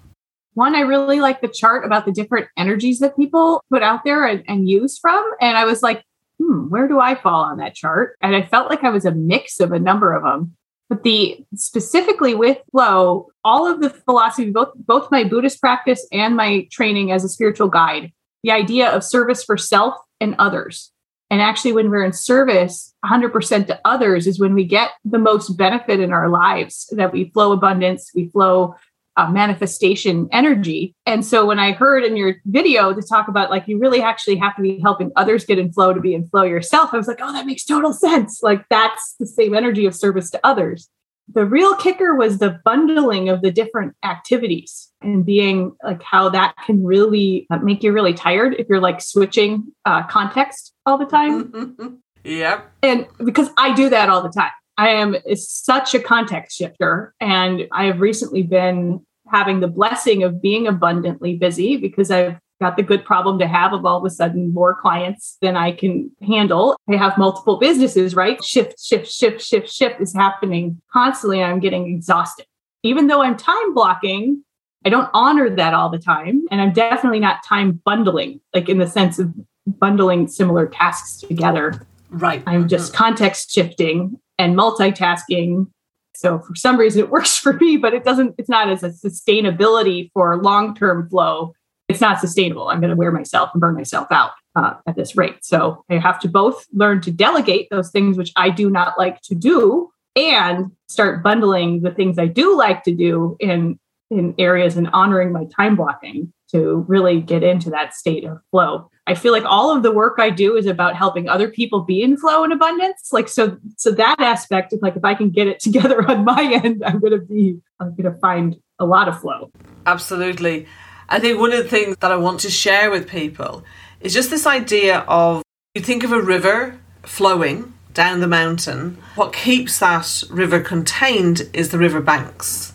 One, 0.55 0.73
I 0.73 0.81
really 0.81 1.19
like 1.19 1.41
the 1.41 1.47
chart 1.47 1.85
about 1.85 2.05
the 2.05 2.11
different 2.11 2.47
energies 2.57 2.99
that 2.99 3.15
people 3.15 3.63
put 3.71 3.83
out 3.83 4.03
there 4.03 4.25
and, 4.25 4.43
and 4.47 4.67
use 4.67 4.97
from. 4.97 5.23
And 5.39 5.55
I 5.55 5.65
was 5.65 5.83
like, 5.83 6.03
hmm, 6.39 6.69
where 6.69 6.87
do 6.87 6.99
I 6.99 7.13
fall 7.13 7.43
on 7.43 7.57
that 7.57 7.75
chart? 7.75 8.17
And 8.21 8.35
I 8.35 8.41
felt 8.47 8.67
like 8.69 8.83
I 8.83 8.89
was 8.89 9.05
a 9.05 9.11
mix 9.11 9.59
of 9.59 9.71
a 9.71 9.79
number 9.79 10.13
of 10.15 10.23
them. 10.23 10.55
But 10.89 11.03
the 11.03 11.45
specifically 11.53 12.33
with 12.33 12.57
flow, 12.71 13.27
all 13.45 13.67
of 13.67 13.79
the 13.79 13.91
philosophy, 13.91 14.49
both 14.49 14.73
both 14.75 15.11
my 15.11 15.23
Buddhist 15.23 15.61
practice 15.61 16.07
and 16.11 16.35
my 16.35 16.67
training 16.71 17.11
as 17.11 17.23
a 17.23 17.29
spiritual 17.29 17.67
guide, 17.67 18.11
the 18.43 18.51
idea 18.51 18.89
of 18.89 19.03
service 19.03 19.43
for 19.43 19.57
self 19.57 19.95
and 20.19 20.35
others. 20.39 20.91
And 21.31 21.41
actually, 21.41 21.73
when 21.73 21.89
we're 21.89 22.03
in 22.03 22.13
service 22.13 22.93
100% 23.05 23.67
to 23.67 23.79
others, 23.85 24.25
is 24.25 24.39
when 24.39 24.55
we 24.55 24.65
get 24.65 24.91
the 25.05 25.19
most 25.19 25.57
benefit 25.57 25.99
in 25.99 26.11
our 26.11 26.27
lives, 26.27 26.91
that 26.91 27.13
we 27.13 27.29
flow 27.29 27.51
abundance, 27.51 28.11
we 28.15 28.29
flow 28.29 28.75
uh, 29.15 29.29
manifestation 29.29 30.27
energy. 30.31 30.95
And 31.05 31.23
so, 31.23 31.45
when 31.45 31.59
I 31.59 31.73
heard 31.73 32.03
in 32.03 32.17
your 32.17 32.35
video 32.45 32.93
to 32.93 33.01
talk 33.01 33.27
about 33.27 33.51
like 33.51 33.67
you 33.67 33.77
really 33.77 34.01
actually 34.01 34.37
have 34.37 34.55
to 34.55 34.61
be 34.63 34.79
helping 34.79 35.11
others 35.15 35.45
get 35.45 35.59
in 35.59 35.71
flow 35.71 35.93
to 35.93 36.01
be 36.01 36.15
in 36.15 36.27
flow 36.29 36.43
yourself, 36.43 36.93
I 36.93 36.97
was 36.97 37.07
like, 37.07 37.19
oh, 37.21 37.31
that 37.31 37.45
makes 37.45 37.63
total 37.63 37.93
sense. 37.93 38.41
Like, 38.41 38.65
that's 38.69 39.15
the 39.19 39.27
same 39.27 39.53
energy 39.53 39.85
of 39.85 39.95
service 39.95 40.31
to 40.31 40.39
others 40.43 40.89
the 41.33 41.45
real 41.45 41.75
kicker 41.75 42.15
was 42.15 42.37
the 42.37 42.59
bundling 42.65 43.29
of 43.29 43.41
the 43.41 43.51
different 43.51 43.95
activities 44.03 44.88
and 45.01 45.25
being 45.25 45.75
like 45.83 46.03
how 46.03 46.29
that 46.29 46.55
can 46.65 46.83
really 46.83 47.47
uh, 47.49 47.57
make 47.57 47.83
you 47.83 47.91
really 47.91 48.13
tired 48.13 48.55
if 48.59 48.67
you're 48.69 48.81
like 48.81 49.01
switching 49.01 49.71
uh, 49.85 50.03
context 50.03 50.73
all 50.85 50.97
the 50.97 51.05
time. 51.05 52.01
yep. 52.23 52.71
And 52.83 53.07
because 53.23 53.49
I 53.57 53.73
do 53.73 53.89
that 53.89 54.09
all 54.09 54.21
the 54.21 54.29
time. 54.29 54.51
I 54.77 54.89
am 54.89 55.15
such 55.35 55.93
a 55.93 55.99
context 55.99 56.57
shifter. 56.57 57.13
And 57.19 57.67
I 57.71 57.85
have 57.85 57.99
recently 57.99 58.43
been 58.43 59.05
having 59.27 59.59
the 59.59 59.67
blessing 59.67 60.23
of 60.23 60.41
being 60.41 60.67
abundantly 60.67 61.35
busy 61.35 61.75
because 61.75 62.09
I've 62.09 62.37
got 62.61 62.77
the 62.77 62.83
good 62.83 63.05
problem 63.05 63.39
to 63.39 63.47
have 63.47 63.73
of 63.73 63.85
all 63.85 63.97
of 63.97 64.05
a 64.05 64.09
sudden 64.09 64.53
more 64.53 64.73
clients 64.73 65.37
than 65.41 65.55
I 65.55 65.71
can 65.71 66.11
handle. 66.21 66.77
I 66.89 66.97
have 66.97 67.17
multiple 67.17 67.57
businesses, 67.57 68.15
right? 68.15 68.43
Shift, 68.43 68.79
shift, 68.79 69.11
shift, 69.11 69.41
shift, 69.41 69.69
shift 69.69 70.01
is 70.01 70.13
happening 70.13 70.81
constantly. 70.91 71.43
I'm 71.43 71.59
getting 71.59 71.93
exhausted. 71.93 72.45
Even 72.83 73.07
though 73.07 73.21
I'm 73.21 73.37
time 73.37 73.73
blocking, 73.73 74.43
I 74.85 74.89
don't 74.89 75.09
honor 75.13 75.49
that 75.49 75.73
all 75.73 75.89
the 75.89 75.99
time. 75.99 76.45
And 76.51 76.61
I'm 76.61 76.71
definitely 76.71 77.19
not 77.19 77.43
time 77.43 77.81
bundling, 77.83 78.39
like 78.53 78.69
in 78.69 78.77
the 78.77 78.87
sense 78.87 79.19
of 79.19 79.33
bundling 79.67 80.27
similar 80.27 80.67
tasks 80.67 81.17
together. 81.27 81.85
Right. 82.09 82.41
I'm 82.45 82.67
just 82.67 82.93
mm-hmm. 82.93 83.03
context 83.03 83.51
shifting 83.51 84.19
and 84.37 84.57
multitasking. 84.57 85.67
So 86.15 86.39
for 86.39 86.55
some 86.55 86.77
reason 86.77 86.99
it 87.03 87.09
works 87.09 87.37
for 87.37 87.53
me, 87.53 87.77
but 87.77 87.93
it 87.93 88.03
doesn't, 88.03 88.35
it's 88.37 88.49
not 88.49 88.69
as 88.69 88.83
a 88.83 88.89
sustainability 88.89 90.09
for 90.13 90.41
long-term 90.41 91.09
flow. 91.09 91.53
It's 91.87 92.01
not 92.01 92.19
sustainable. 92.19 92.69
I'm 92.69 92.79
going 92.79 92.91
to 92.91 92.95
wear 92.95 93.11
myself 93.11 93.49
and 93.53 93.59
burn 93.59 93.75
myself 93.75 94.07
out 94.11 94.31
uh, 94.55 94.75
at 94.87 94.95
this 94.95 95.15
rate. 95.15 95.43
So 95.43 95.83
I 95.89 95.95
have 95.95 96.19
to 96.21 96.27
both 96.27 96.65
learn 96.71 97.01
to 97.01 97.11
delegate 97.11 97.67
those 97.71 97.89
things 97.89 98.17
which 98.17 98.31
I 98.35 98.49
do 98.49 98.69
not 98.69 98.97
like 98.97 99.21
to 99.21 99.35
do 99.35 99.89
and 100.15 100.71
start 100.87 101.23
bundling 101.23 101.81
the 101.81 101.91
things 101.91 102.19
I 102.19 102.27
do 102.27 102.55
like 102.57 102.83
to 102.83 102.93
do 102.93 103.37
in 103.39 103.79
in 104.09 104.33
areas 104.37 104.77
and 104.77 104.89
honoring 104.91 105.31
my 105.31 105.45
time 105.55 105.75
blocking 105.75 106.33
to 106.51 106.85
really 106.87 107.21
get 107.21 107.43
into 107.43 107.69
that 107.69 107.93
state 107.93 108.23
of 108.23 108.39
flow. 108.51 108.89
I 109.07 109.15
feel 109.15 109.31
like 109.31 109.45
all 109.45 109.75
of 109.75 109.83
the 109.83 109.91
work 109.91 110.15
I 110.19 110.29
do 110.29 110.55
is 110.55 110.65
about 110.65 110.95
helping 110.95 111.27
other 111.27 111.49
people 111.49 111.81
be 111.81 112.01
in 112.01 112.17
flow 112.17 112.43
and 112.43 112.53
abundance. 112.53 113.09
Like 113.11 113.27
so 113.27 113.57
so 113.77 113.91
that 113.91 114.17
aspect 114.19 114.73
of 114.73 114.81
like 114.81 114.95
if 114.95 115.03
I 115.03 115.15
can 115.15 115.29
get 115.29 115.47
it 115.47 115.59
together 115.67 116.07
on 116.09 116.25
my 116.25 116.59
end, 116.63 116.83
I'm 116.85 116.99
gonna 116.99 117.19
be 117.19 117.59
I'm 117.79 117.95
gonna 117.95 118.17
find 118.19 118.55
a 118.79 118.85
lot 118.85 119.07
of 119.07 119.19
flow. 119.19 119.51
Absolutely. 119.85 120.67
I 121.09 121.19
think 121.19 121.39
one 121.39 121.51
of 121.51 121.63
the 121.63 121.69
things 121.69 121.97
that 122.01 122.11
I 122.11 122.17
want 122.17 122.39
to 122.41 122.51
share 122.51 122.91
with 122.91 123.09
people 123.09 123.63
is 123.99 124.13
just 124.13 124.29
this 124.29 124.45
idea 124.45 124.99
of 125.07 125.43
you 125.73 125.81
think 125.81 126.03
of 126.03 126.11
a 126.11 126.21
river 126.21 126.79
flowing 127.03 127.73
down 127.93 128.19
the 128.19 128.27
mountain. 128.27 128.97
What 129.15 129.33
keeps 129.33 129.79
that 129.79 130.23
river 130.29 130.59
contained 130.59 131.49
is 131.53 131.69
the 131.69 131.79
river 131.79 131.99
banks. 131.99 132.68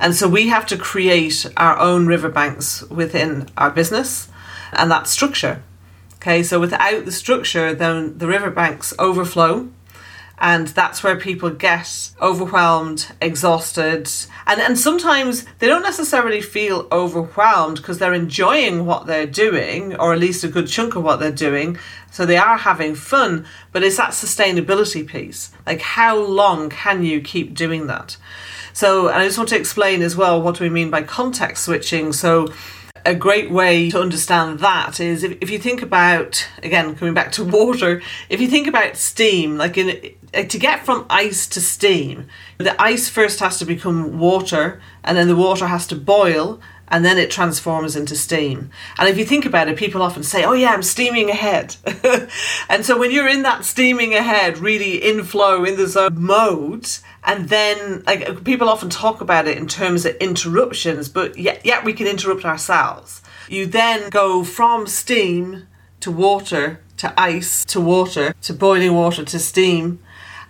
And 0.00 0.14
so 0.14 0.28
we 0.28 0.48
have 0.48 0.66
to 0.66 0.76
create 0.76 1.46
our 1.56 1.78
own 1.78 2.06
riverbanks 2.06 2.82
within 2.84 3.48
our 3.56 3.70
business 3.70 4.28
and 4.72 4.90
that 4.90 5.06
structure. 5.06 5.62
Okay, 6.16 6.42
so 6.42 6.60
without 6.60 7.04
the 7.04 7.12
structure, 7.12 7.74
then 7.74 8.18
the 8.18 8.26
riverbanks 8.26 8.92
overflow. 8.98 9.68
And 10.40 10.68
that's 10.68 11.02
where 11.02 11.16
people 11.16 11.50
get 11.50 12.10
overwhelmed, 12.22 13.12
exhausted. 13.20 14.08
And, 14.46 14.60
and 14.60 14.78
sometimes 14.78 15.44
they 15.58 15.66
don't 15.66 15.82
necessarily 15.82 16.40
feel 16.40 16.86
overwhelmed 16.92 17.78
because 17.78 17.98
they're 17.98 18.14
enjoying 18.14 18.86
what 18.86 19.06
they're 19.06 19.26
doing, 19.26 19.96
or 19.96 20.12
at 20.12 20.20
least 20.20 20.44
a 20.44 20.48
good 20.48 20.68
chunk 20.68 20.94
of 20.94 21.02
what 21.02 21.18
they're 21.18 21.32
doing. 21.32 21.76
So 22.12 22.24
they 22.24 22.36
are 22.36 22.56
having 22.56 22.94
fun, 22.94 23.46
but 23.72 23.82
it's 23.82 23.96
that 23.96 24.10
sustainability 24.10 25.06
piece. 25.06 25.50
Like, 25.66 25.80
how 25.80 26.16
long 26.16 26.70
can 26.70 27.02
you 27.02 27.20
keep 27.20 27.54
doing 27.54 27.88
that? 27.88 28.16
So, 28.78 29.08
and 29.08 29.16
I 29.16 29.24
just 29.24 29.36
want 29.36 29.50
to 29.50 29.58
explain 29.58 30.02
as 30.02 30.14
well 30.14 30.40
what 30.40 30.60
we 30.60 30.68
mean 30.68 30.88
by 30.88 31.02
context 31.02 31.64
switching. 31.64 32.12
So, 32.12 32.46
a 33.04 33.12
great 33.12 33.50
way 33.50 33.90
to 33.90 34.00
understand 34.00 34.60
that 34.60 35.00
is 35.00 35.24
if, 35.24 35.36
if 35.40 35.50
you 35.50 35.58
think 35.58 35.82
about 35.82 36.46
again 36.62 36.94
coming 36.94 37.12
back 37.12 37.32
to 37.32 37.44
water 37.58 38.02
if 38.28 38.40
you 38.40 38.46
think 38.46 38.68
about 38.68 38.96
steam 38.96 39.56
like 39.56 39.78
in 39.78 40.12
eh, 40.34 40.44
to 40.44 40.58
get 40.58 40.84
from 40.84 41.06
ice 41.08 41.46
to 41.48 41.60
steam 41.60 42.26
the 42.58 42.80
ice 42.80 43.08
first 43.08 43.40
has 43.40 43.58
to 43.58 43.64
become 43.64 44.18
water 44.18 44.80
and 45.02 45.16
then 45.16 45.26
the 45.26 45.36
water 45.36 45.66
has 45.66 45.86
to 45.86 45.96
boil 45.96 46.60
and 46.88 47.04
then 47.04 47.18
it 47.18 47.30
transforms 47.30 47.94
into 47.96 48.16
steam. 48.16 48.70
And 48.98 49.10
if 49.10 49.18
you 49.18 49.26
think 49.26 49.44
about 49.44 49.68
it, 49.68 49.76
people 49.76 50.00
often 50.00 50.22
say, 50.22 50.44
Oh, 50.44 50.54
yeah, 50.54 50.70
I'm 50.70 50.82
steaming 50.82 51.28
ahead. 51.28 51.76
and 52.70 52.82
so 52.82 52.98
when 52.98 53.10
you're 53.10 53.28
in 53.28 53.42
that 53.42 53.66
steaming 53.66 54.14
ahead, 54.14 54.56
really 54.56 54.96
in 54.96 55.22
flow, 55.22 55.64
in 55.64 55.76
the 55.76 55.86
zone 55.86 56.22
mode, 56.22 56.88
and 57.28 57.50
then 57.50 58.02
like 58.06 58.42
people 58.42 58.70
often 58.70 58.88
talk 58.88 59.20
about 59.20 59.46
it 59.46 59.58
in 59.58 59.68
terms 59.68 60.06
of 60.06 60.16
interruptions 60.16 61.10
but 61.10 61.38
yet, 61.38 61.64
yet 61.64 61.84
we 61.84 61.92
can 61.92 62.06
interrupt 62.06 62.44
ourselves. 62.44 63.22
You 63.48 63.66
then 63.66 64.08
go 64.08 64.42
from 64.42 64.86
steam 64.86 65.68
to 66.00 66.10
water 66.10 66.80
to 66.96 67.20
ice 67.20 67.66
to 67.66 67.80
water 67.80 68.34
to 68.42 68.54
boiling 68.54 68.94
water 68.94 69.24
to 69.26 69.38
steam. 69.38 70.00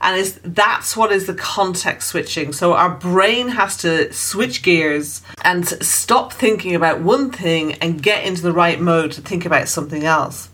And 0.01 0.17
is 0.17 0.38
that's 0.45 0.97
what 0.97 1.11
is 1.11 1.27
the 1.27 1.35
context 1.35 2.11
switching. 2.11 2.53
So 2.53 2.75
our 2.75 2.91
brain 2.91 3.49
has 3.49 3.77
to 3.79 4.12
switch 4.12 4.62
gears 4.62 5.23
and 5.43 5.67
stop 5.67 6.33
thinking 6.33 6.77
about 6.77 7.01
one 7.01 7.33
thing 7.33 7.73
and 7.75 8.01
get 8.01 8.25
into 8.25 8.43
the 8.43 8.53
right 8.53 8.81
mode 8.81 9.11
to 9.12 9.21
think 9.21 9.45
about 9.45 9.67
something 9.67 10.05
else. 10.05 10.49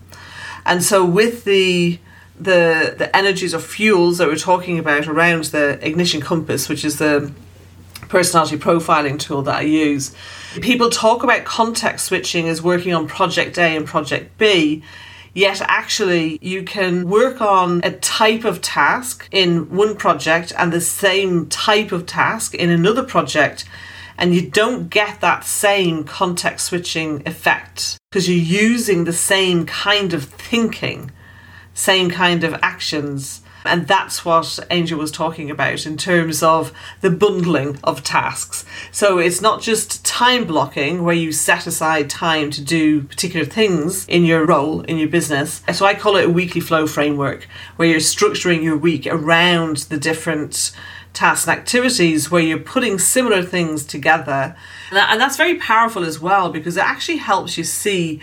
And 0.65 0.83
so 0.83 1.05
with 1.05 1.43
the 1.43 1.99
the 2.39 2.95
the 2.97 3.15
energies 3.15 3.53
or 3.53 3.59
fuels 3.59 4.17
that 4.17 4.27
we're 4.27 4.35
talking 4.35 4.79
about 4.79 5.07
around 5.07 5.45
the 5.45 5.79
ignition 5.85 6.21
compass, 6.21 6.67
which 6.67 6.83
is 6.83 6.97
the 6.97 7.31
personality 8.09 8.57
profiling 8.57 9.19
tool 9.19 9.41
that 9.43 9.55
I 9.55 9.61
use. 9.61 10.13
People 10.61 10.89
talk 10.89 11.23
about 11.23 11.43
context 11.43 12.05
switching 12.05 12.47
as 12.47 12.61
working 12.61 12.93
on 12.93 13.07
project 13.07 13.57
A 13.57 13.75
and 13.75 13.85
project 13.85 14.37
B. 14.37 14.83
Yet, 15.33 15.61
actually, 15.63 16.39
you 16.41 16.63
can 16.63 17.09
work 17.09 17.41
on 17.41 17.81
a 17.83 17.91
type 17.91 18.45
of 18.45 18.61
task 18.61 19.27
in 19.31 19.69
one 19.69 19.97
project 19.97 20.53
and 20.57 20.71
the 20.71 20.79
same 20.79 21.49
type 21.49 21.91
of 21.91 22.05
task 22.05 22.55
in 22.55 22.69
another 22.69 23.03
project, 23.03 23.65
and 24.17 24.33
you 24.33 24.49
don't 24.49 24.89
get 24.89 25.19
that 25.19 25.43
same 25.43 26.05
context 26.05 26.67
switching 26.67 27.21
effect 27.25 27.97
because 28.09 28.29
you're 28.29 28.37
using 28.37 29.03
the 29.03 29.11
same 29.11 29.65
kind 29.65 30.13
of 30.13 30.23
thinking 30.23 31.11
same 31.75 32.09
kind 32.09 32.43
of 32.43 32.55
actions. 32.63 33.41
And 33.63 33.87
that's 33.87 34.23
what 34.23 34.59
Angel 34.69 34.99
was 34.99 35.11
talking 35.11 35.49
about 35.49 35.85
in 35.87 35.97
terms 35.97 36.43
of 36.43 36.71
the 37.01 37.09
bundling 37.09 37.79
of 37.83 38.03
tasks. 38.03 38.63
So 38.91 39.17
it's 39.17 39.41
not 39.41 39.61
just 39.61 40.05
time 40.05 40.45
blocking 40.45 41.03
where 41.03 41.15
you 41.15 41.31
set 41.31 41.65
aside 41.65 42.09
time 42.09 42.51
to 42.51 42.63
do 42.63 43.01
particular 43.01 43.45
things 43.45 44.07
in 44.07 44.23
your 44.23 44.45
role, 44.45 44.81
in 44.81 44.97
your 44.97 45.09
business. 45.09 45.63
So 45.73 45.85
I 45.85 45.95
call 45.95 46.15
it 46.15 46.25
a 46.25 46.29
weekly 46.29 46.61
flow 46.61 46.85
framework 46.85 47.47
where 47.75 47.87
you're 47.87 47.99
structuring 47.99 48.61
your 48.61 48.77
week 48.77 49.07
around 49.07 49.77
the 49.77 49.97
different 49.97 50.71
tasks 51.13 51.47
and 51.47 51.57
activities 51.57 52.29
where 52.29 52.43
you're 52.43 52.59
putting 52.59 52.99
similar 52.99 53.41
things 53.41 53.83
together. 53.83 54.55
And 54.91 55.19
that's 55.19 55.37
very 55.37 55.55
powerful 55.55 56.03
as 56.03 56.19
well 56.19 56.51
because 56.51 56.77
it 56.77 56.83
actually 56.83 57.17
helps 57.17 57.57
you 57.57 57.63
see 57.63 58.21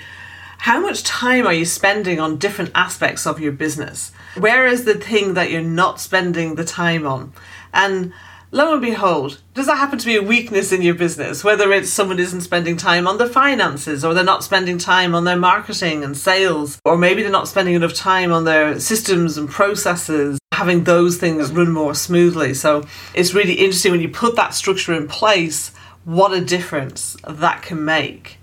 how 0.62 0.79
much 0.79 1.03
time 1.03 1.44
are 1.44 1.53
you 1.53 1.64
spending 1.64 2.20
on 2.20 2.38
different 2.38 2.70
aspects 2.72 3.27
of 3.27 3.40
your 3.40 3.51
business? 3.51 4.12
Where 4.38 4.64
is 4.64 4.85
the 4.85 4.94
thing 4.94 5.35
that 5.35 5.51
you're 5.51 5.61
not 5.61 5.98
spending 5.98 6.55
the 6.55 6.64
time 6.64 7.05
on? 7.05 7.33
And 7.75 8.12
lo 8.53 8.72
and 8.72 8.81
behold, 8.81 9.40
does 9.55 9.66
that 9.66 9.79
happen 9.79 9.98
to 9.98 10.07
be 10.07 10.14
a 10.14 10.22
weakness 10.22 10.70
in 10.70 10.81
your 10.81 10.94
business? 10.94 11.42
Whether 11.42 11.72
it's 11.72 11.90
someone 11.90 12.20
isn't 12.20 12.42
spending 12.42 12.77
time 12.77 13.09
on 13.09 13.18
their 13.18 13.27
finances, 13.27 14.05
or 14.05 14.14
they're 14.14 14.22
not 14.22 14.44
spending 14.44 14.79
time 14.79 15.16
on 15.16 15.25
their 15.25 15.37
marketing 15.37 16.05
and 16.05 16.16
sales, 16.16 16.79
or 16.85 16.96
maybe 16.96 17.22
they're 17.22 17.33
not 17.33 17.48
spending 17.48 17.75
enough 17.75 17.94
time 17.94 18.31
on 18.33 18.44
their 18.44 18.79
systems 18.79 19.37
and 19.37 19.51
processes, 19.51 20.38
having 20.53 20.85
those 20.85 21.16
things 21.16 21.51
run 21.51 21.72
more 21.72 21.92
smoothly. 21.92 22.55
So 22.55 22.87
it's 23.14 23.35
really 23.35 23.55
interesting 23.55 23.90
when 23.90 24.01
you 24.01 24.11
put 24.11 24.37
that 24.37 24.55
structure 24.55 24.94
in 24.94 25.09
place, 25.09 25.70
what 26.05 26.33
a 26.33 26.40
difference 26.40 27.16
that 27.27 27.62
can 27.62 27.85
make. 27.85 28.38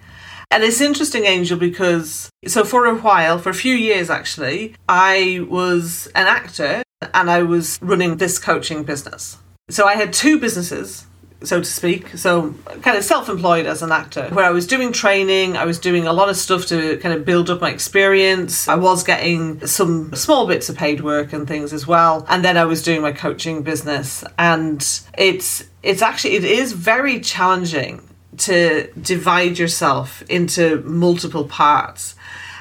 And 0.52 0.64
it's 0.64 0.82
interesting, 0.82 1.26
Angel, 1.26 1.58
because 1.58 2.30
so 2.48 2.64
for 2.64 2.86
a 2.86 2.96
while, 2.96 3.38
for 3.38 3.50
a 3.50 3.54
few 3.54 3.76
years 3.76 4.10
actually, 4.10 4.76
I 4.88 5.46
was 5.48 6.08
an 6.16 6.28
actor 6.28 6.84
and 7.14 7.30
I 7.30 7.44
was 7.44 7.78
running 7.82 8.18
this 8.18 8.40
coaching 8.40 8.84
business. 8.84 9.38
So 9.70 9.86
I 9.86 9.96
had 9.96 10.12
two 10.12 10.40
businesses 10.40 11.06
so 11.44 11.60
to 11.60 11.66
speak. 11.66 12.18
So, 12.18 12.54
kind 12.82 12.98
of 12.98 13.04
self 13.04 13.30
employed 13.30 13.66
as 13.66 13.82
an 13.82 13.92
actor, 13.92 14.30
where 14.30 14.46
I 14.46 14.50
was 14.50 14.68
doing 14.68 14.92
training, 14.92 15.58
I 15.58 15.66
was 15.66 15.80
doing 15.80 16.08
a 16.08 16.14
lot 16.14 16.30
of 16.30 16.36
stuff 16.36 16.66
to 16.68 16.98
kind 16.98 17.14
of 17.14 17.26
build 17.26 17.50
up 17.50 17.62
my 17.62 17.70
experience. 17.70 18.68
I 18.68 18.76
was 18.76 19.04
getting 19.04 19.66
some 19.66 20.14
small 20.16 20.48
bits 20.48 20.70
of 20.70 20.78
paid 20.78 21.02
work 21.02 21.34
and 21.34 21.48
things 21.48 21.74
as 21.74 21.88
well. 21.88 22.26
And 22.30 22.44
then 22.44 22.58
I 22.58 22.66
was 22.66 22.84
doing 22.84 23.02
my 23.02 23.12
coaching 23.12 23.64
business. 23.64 24.24
And 24.38 24.86
it's, 25.18 25.64
it's 25.84 26.02
actually, 26.02 26.36
it 26.36 26.44
is 26.44 26.74
very 26.74 27.20
challenging 27.20 28.02
to 28.40 28.92
divide 28.94 29.58
yourself 29.58 30.24
into 30.30 30.82
multiple 30.82 31.46
parts. 31.46 32.16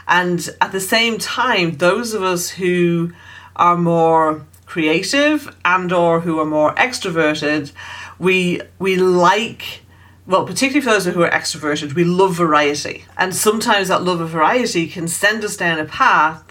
And 0.06 0.48
at 0.60 0.72
the 0.72 0.80
same 0.80 1.18
time, 1.18 1.76
those 1.78 2.14
of 2.14 2.22
us 2.22 2.50
who 2.50 3.12
are 3.56 3.76
more 3.76 4.46
creative 4.66 5.54
and 5.64 5.92
or 5.92 6.20
who 6.20 6.38
are 6.40 6.46
more 6.46 6.74
extroverted, 6.74 7.72
we 8.18 8.60
we 8.78 8.96
like 8.96 9.82
well, 10.26 10.44
particularly 10.44 10.82
for 10.82 10.90
those 10.90 11.06
who 11.06 11.22
are 11.22 11.30
extroverted, 11.30 11.94
we 11.94 12.04
love 12.04 12.34
variety. 12.34 13.06
And 13.16 13.34
sometimes 13.34 13.88
that 13.88 14.02
love 14.02 14.20
of 14.20 14.28
variety 14.28 14.86
can 14.86 15.08
send 15.08 15.42
us 15.42 15.56
down 15.56 15.78
a 15.78 15.86
path 15.86 16.44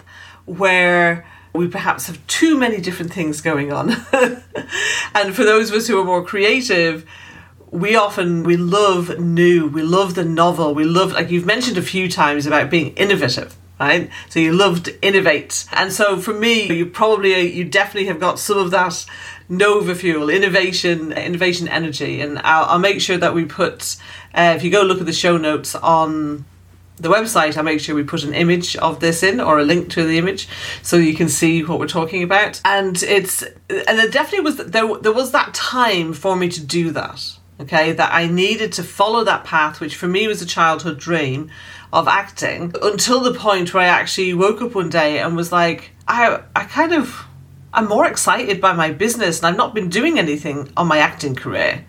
where 0.46 1.28
we 1.54 1.68
perhaps 1.68 2.08
have 2.08 2.26
too 2.26 2.58
many 2.58 2.82
different 2.82 3.14
things 3.14 3.40
going 3.40 3.72
on. 3.72 3.92
and 5.14 5.36
for 5.36 5.44
those 5.44 5.70
of 5.70 5.76
us 5.76 5.88
who 5.88 6.00
are 6.00 6.04
more 6.04 6.24
creative, 6.24 7.06
we 7.72 7.96
often 7.96 8.44
we 8.44 8.56
love 8.56 9.20
new 9.20 9.68
we 9.68 9.82
love 9.82 10.16
the 10.16 10.24
novel 10.24 10.74
we 10.74 10.86
love 10.86 11.12
like 11.12 11.30
you've 11.30 11.46
mentioned 11.46 11.78
a 11.78 11.82
few 11.82 12.10
times 12.10 12.46
about 12.46 12.70
being 12.70 12.94
innovative 12.96 13.56
right 13.80 14.10
so 14.30 14.40
you 14.40 14.54
love 14.54 14.84
to 14.84 15.06
innovate 15.06 15.66
and 15.74 15.92
so 15.92 16.18
for 16.18 16.34
me 16.34 16.72
you 16.74 16.86
probably 16.86 17.40
you 17.52 17.64
definitely 17.64 18.08
have 18.08 18.20
got 18.20 18.40
some 18.40 18.58
of 18.58 18.72
that 18.72 19.06
nova 19.50 19.94
fuel 19.94 20.30
innovation 20.30 21.12
innovation 21.12 21.68
energy 21.68 22.22
and 22.22 22.40
i'll, 22.40 22.66
I'll 22.66 22.80
make 22.80 23.02
sure 23.02 23.18
that 23.18 23.34
we 23.34 23.46
put 23.46 23.98
uh, 24.34 24.54
if 24.56 24.64
you 24.64 24.72
go 24.72 24.82
look 24.84 25.00
at 25.00 25.06
the 25.06 25.14
show 25.14 25.38
notes 25.38 25.76
on 25.76 26.46
the 27.00 27.10
website, 27.10 27.58
I 27.58 27.62
make 27.62 27.80
sure 27.80 27.96
we 27.96 28.04
put 28.04 28.24
an 28.24 28.34
image 28.34 28.76
of 28.78 29.00
this 29.00 29.22
in 29.22 29.40
or 29.40 29.60
a 29.60 29.64
link 29.64 29.90
to 29.92 30.04
the 30.04 30.18
image 30.18 30.48
so 30.82 30.98
you 30.98 31.14
can 31.14 31.30
see 31.30 31.64
what 31.64 31.80
we're 31.80 31.88
talking 31.88 32.24
about. 32.24 32.60
And 32.66 33.02
it's 33.04 33.44
and 33.70 34.00
there 34.00 34.10
definitely 34.10 34.42
was 34.42 34.58
there 34.58 34.98
there 34.98 35.14
was 35.14 35.32
that 35.32 35.54
time 35.54 36.14
for 36.14 36.36
me 36.36 36.50
to 36.50 36.64
do 36.64 36.90
that. 36.92 37.38
Okay, 37.60 37.92
that 37.92 38.14
I 38.14 38.28
needed 38.28 38.72
to 38.74 38.84
follow 38.84 39.24
that 39.24 39.44
path, 39.44 39.80
which 39.80 39.96
for 39.96 40.08
me 40.08 40.28
was 40.28 40.42
a 40.42 40.46
childhood 40.46 41.00
dream 41.00 41.50
of 41.92 42.08
acting, 42.08 42.74
until 42.84 43.22
the 43.22 43.34
point 43.34 43.74
where 43.74 43.84
I 43.84 43.88
actually 43.88 44.34
woke 44.34 44.62
up 44.62 44.76
one 44.76 44.90
day 44.90 45.20
and 45.20 45.36
was 45.36 45.52
like, 45.52 45.92
I 46.08 46.42
I 46.56 46.66
kind 46.66 46.94
of 46.94 47.26
I'm 47.74 47.88
more 47.88 48.06
excited 48.06 48.62
by 48.62 48.74
my 48.74 48.92
business 48.92 49.40
and 49.40 49.48
I've 49.48 49.58
not 49.58 49.76
been 49.76 49.90
doing 49.90 50.18
anything 50.18 50.72
on 50.78 50.88
my 50.88 51.00
acting 51.00 51.36
career. 51.36 51.86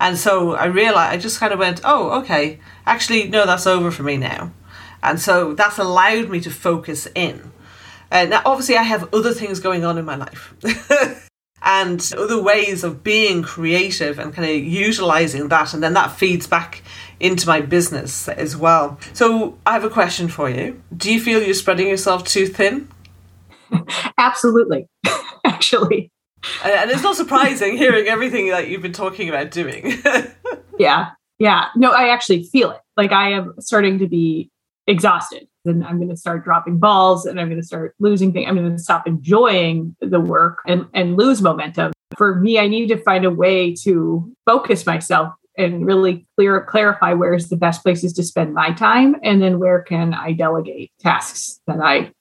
And 0.00 0.16
so 0.16 0.54
I 0.54 0.66
realized, 0.66 1.12
I 1.12 1.18
just 1.18 1.38
kind 1.38 1.52
of 1.52 1.58
went, 1.58 1.80
oh, 1.84 2.20
okay, 2.20 2.58
actually, 2.86 3.28
no, 3.28 3.46
that's 3.46 3.66
over 3.66 3.90
for 3.90 4.02
me 4.02 4.16
now. 4.16 4.52
And 5.02 5.20
so 5.20 5.54
that's 5.54 5.78
allowed 5.78 6.30
me 6.30 6.40
to 6.40 6.50
focus 6.50 7.06
in. 7.14 7.52
Uh, 8.10 8.24
now, 8.24 8.42
obviously, 8.44 8.76
I 8.76 8.82
have 8.82 9.12
other 9.14 9.32
things 9.32 9.60
going 9.60 9.84
on 9.84 9.98
in 9.98 10.04
my 10.04 10.16
life 10.16 10.54
and 11.62 12.12
other 12.16 12.40
ways 12.40 12.84
of 12.84 13.02
being 13.04 13.42
creative 13.42 14.18
and 14.18 14.32
kind 14.32 14.48
of 14.48 14.56
utilizing 14.56 15.48
that. 15.48 15.74
And 15.74 15.82
then 15.82 15.94
that 15.94 16.12
feeds 16.12 16.46
back 16.46 16.82
into 17.18 17.46
my 17.46 17.60
business 17.60 18.28
as 18.28 18.56
well. 18.56 18.98
So 19.12 19.58
I 19.66 19.74
have 19.74 19.84
a 19.84 19.90
question 19.90 20.28
for 20.28 20.48
you. 20.48 20.82
Do 20.96 21.12
you 21.12 21.20
feel 21.20 21.42
you're 21.42 21.54
spreading 21.54 21.88
yourself 21.88 22.24
too 22.24 22.46
thin? 22.46 22.88
Absolutely, 24.18 24.88
actually. 25.44 26.10
And 26.64 26.90
it's 26.90 27.02
not 27.02 27.16
surprising 27.16 27.76
hearing 27.76 28.06
everything 28.06 28.48
that 28.48 28.68
you've 28.68 28.80
been 28.80 28.94
talking 28.94 29.28
about 29.28 29.50
doing. 29.50 30.02
yeah. 30.78 31.10
Yeah. 31.38 31.66
No, 31.76 31.90
I 31.92 32.08
actually 32.08 32.44
feel 32.44 32.70
it. 32.70 32.80
Like 32.96 33.12
I 33.12 33.32
am 33.32 33.54
starting 33.60 33.98
to 33.98 34.08
be 34.08 34.50
exhausted 34.86 35.46
I'm 35.70 35.96
going 35.96 36.10
to 36.10 36.16
start 36.16 36.44
dropping 36.44 36.78
balls 36.78 37.26
and 37.26 37.40
I'm 37.40 37.48
going 37.48 37.60
to 37.60 37.66
start 37.66 37.94
losing 37.98 38.32
things. 38.32 38.48
I'm 38.48 38.56
going 38.56 38.76
to 38.76 38.82
stop 38.82 39.06
enjoying 39.06 39.96
the 40.00 40.20
work 40.20 40.58
and, 40.66 40.86
and 40.94 41.16
lose 41.16 41.40
momentum. 41.42 41.92
For 42.16 42.36
me, 42.36 42.58
I 42.58 42.68
need 42.68 42.88
to 42.88 42.96
find 42.98 43.24
a 43.24 43.30
way 43.30 43.74
to 43.82 44.32
focus 44.46 44.84
myself 44.86 45.32
and 45.56 45.84
really 45.84 46.26
clear 46.36 46.62
clarify 46.64 47.12
where's 47.12 47.48
the 47.48 47.56
best 47.56 47.82
places 47.82 48.12
to 48.14 48.22
spend 48.22 48.54
my 48.54 48.72
time 48.72 49.16
and 49.22 49.42
then 49.42 49.58
where 49.58 49.82
can 49.82 50.14
I 50.14 50.32
delegate 50.32 50.90
tasks 51.00 51.60
that 51.66 51.80
I 51.80 52.12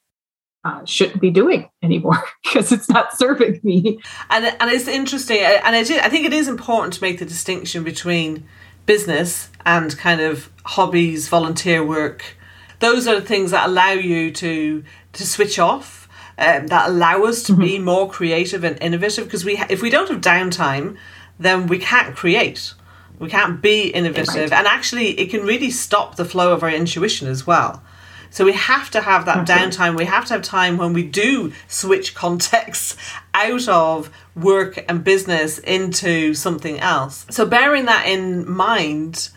uh, 0.63 0.83
shouldn't 0.85 1.21
be 1.21 1.31
doing 1.31 1.69
anymore 1.81 2.21
because 2.43 2.71
it's 2.71 2.89
not 2.89 3.17
serving 3.17 3.59
me. 3.63 3.99
And 4.29 4.45
and 4.45 4.69
it's 4.69 4.87
interesting, 4.87 5.39
and 5.39 5.75
I, 5.75 5.79
I 5.79 6.09
think 6.09 6.25
it 6.25 6.33
is 6.33 6.47
important 6.47 6.93
to 6.95 7.01
make 7.01 7.19
the 7.19 7.25
distinction 7.25 7.83
between 7.83 8.45
business 8.85 9.49
and 9.65 9.97
kind 9.97 10.19
of 10.19 10.49
hobbies, 10.65 11.27
volunteer 11.29 11.85
work. 11.85 12.37
Those 12.79 13.07
are 13.07 13.19
the 13.19 13.25
things 13.25 13.51
that 13.51 13.67
allow 13.67 13.91
you 13.91 14.31
to 14.31 14.83
to 15.13 15.27
switch 15.27 15.59
off. 15.59 16.07
Um, 16.37 16.67
that 16.67 16.87
allow 16.87 17.23
us 17.23 17.43
to 17.43 17.51
mm-hmm. 17.51 17.61
be 17.61 17.79
more 17.79 18.09
creative 18.09 18.63
and 18.63 18.81
innovative 18.81 19.25
because 19.25 19.43
we 19.43 19.57
if 19.69 19.81
we 19.81 19.89
don't 19.89 20.07
have 20.07 20.21
downtime 20.21 20.95
then 21.37 21.67
we 21.67 21.77
can't 21.77 22.15
create 22.15 22.73
we 23.19 23.27
can't 23.27 23.61
be 23.61 23.89
innovative 23.89 24.51
right. 24.51 24.53
and 24.53 24.65
actually 24.65 25.19
it 25.19 25.29
can 25.29 25.41
really 25.41 25.69
stop 25.69 26.15
the 26.15 26.23
flow 26.23 26.53
of 26.53 26.63
our 26.63 26.69
intuition 26.69 27.27
as 27.27 27.45
well 27.45 27.83
so 28.29 28.45
we 28.45 28.53
have 28.53 28.91
to 28.91 29.01
have 29.01 29.25
that 29.25 29.47
downtime. 29.47 29.97
We 29.97 30.05
have 30.05 30.25
to 30.25 30.33
have 30.33 30.43
time 30.43 30.77
when 30.77 30.93
we 30.93 31.03
do 31.03 31.51
switch 31.67 32.13
contexts 32.13 32.95
out 33.33 33.67
of 33.67 34.11
work 34.35 34.83
and 34.87 35.03
business 35.03 35.59
into 35.59 36.33
something 36.33 36.79
else. 36.79 37.25
So 37.29 37.45
bearing 37.45 37.85
that 37.85 38.07
in 38.07 38.49
mind, 38.49 39.29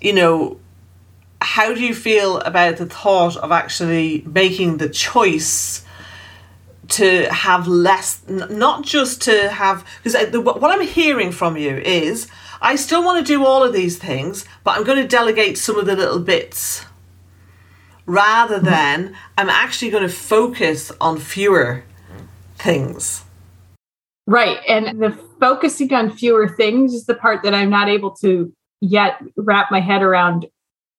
you 0.00 0.12
know, 0.12 0.58
how 1.44 1.74
do 1.74 1.84
you 1.84 1.94
feel 1.94 2.38
about 2.40 2.78
the 2.78 2.86
thought 2.86 3.36
of 3.36 3.52
actually 3.52 4.24
making 4.26 4.78
the 4.78 4.88
choice 4.88 5.84
to 6.88 7.26
have 7.32 7.66
less, 7.66 8.26
not 8.28 8.84
just 8.84 9.22
to 9.22 9.50
have, 9.50 9.86
because 10.02 10.32
what 10.34 10.70
I'm 10.70 10.86
hearing 10.86 11.32
from 11.32 11.56
you 11.56 11.76
is, 11.76 12.28
I 12.62 12.76
still 12.76 13.04
want 13.04 13.24
to 13.24 13.32
do 13.32 13.44
all 13.44 13.62
of 13.62 13.74
these 13.74 13.98
things, 13.98 14.46
but 14.64 14.76
I'm 14.76 14.84
going 14.84 15.02
to 15.02 15.08
delegate 15.08 15.58
some 15.58 15.78
of 15.78 15.86
the 15.86 15.96
little 15.96 16.18
bits 16.18 16.84
rather 18.06 18.56
mm-hmm. 18.56 18.66
than 18.66 19.16
I'm 19.36 19.50
actually 19.50 19.90
going 19.90 20.02
to 20.02 20.14
focus 20.14 20.92
on 21.00 21.18
fewer 21.18 21.84
things. 22.56 23.24
Right. 24.26 24.58
And 24.66 25.02
the 25.02 25.18
focusing 25.40 25.92
on 25.92 26.10
fewer 26.10 26.48
things 26.48 26.94
is 26.94 27.04
the 27.04 27.14
part 27.14 27.42
that 27.42 27.52
I'm 27.52 27.68
not 27.68 27.88
able 27.90 28.12
to 28.16 28.50
yet 28.80 29.22
wrap 29.36 29.70
my 29.70 29.80
head 29.80 30.02
around 30.02 30.46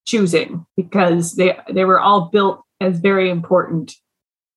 choosing 0.05 0.65
because 0.77 1.35
they 1.35 1.57
they 1.71 1.85
were 1.85 1.99
all 1.99 2.29
built 2.29 2.63
as 2.79 2.99
very 2.99 3.29
important 3.29 3.95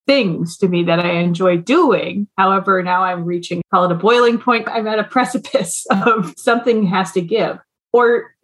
things 0.06 0.56
to 0.56 0.68
me 0.68 0.82
that 0.84 0.98
I 0.98 1.12
enjoy 1.12 1.58
doing. 1.58 2.26
However, 2.36 2.82
now 2.82 3.02
I'm 3.02 3.24
reaching 3.24 3.62
call 3.70 3.84
it 3.84 3.92
a 3.92 3.94
boiling 3.94 4.38
point. 4.38 4.66
I'm 4.68 4.86
at 4.86 4.98
a 4.98 5.04
precipice 5.04 5.86
of 5.90 6.34
something 6.36 6.86
has 6.86 7.12
to 7.12 7.20
give. 7.20 7.58
Or 7.92 8.34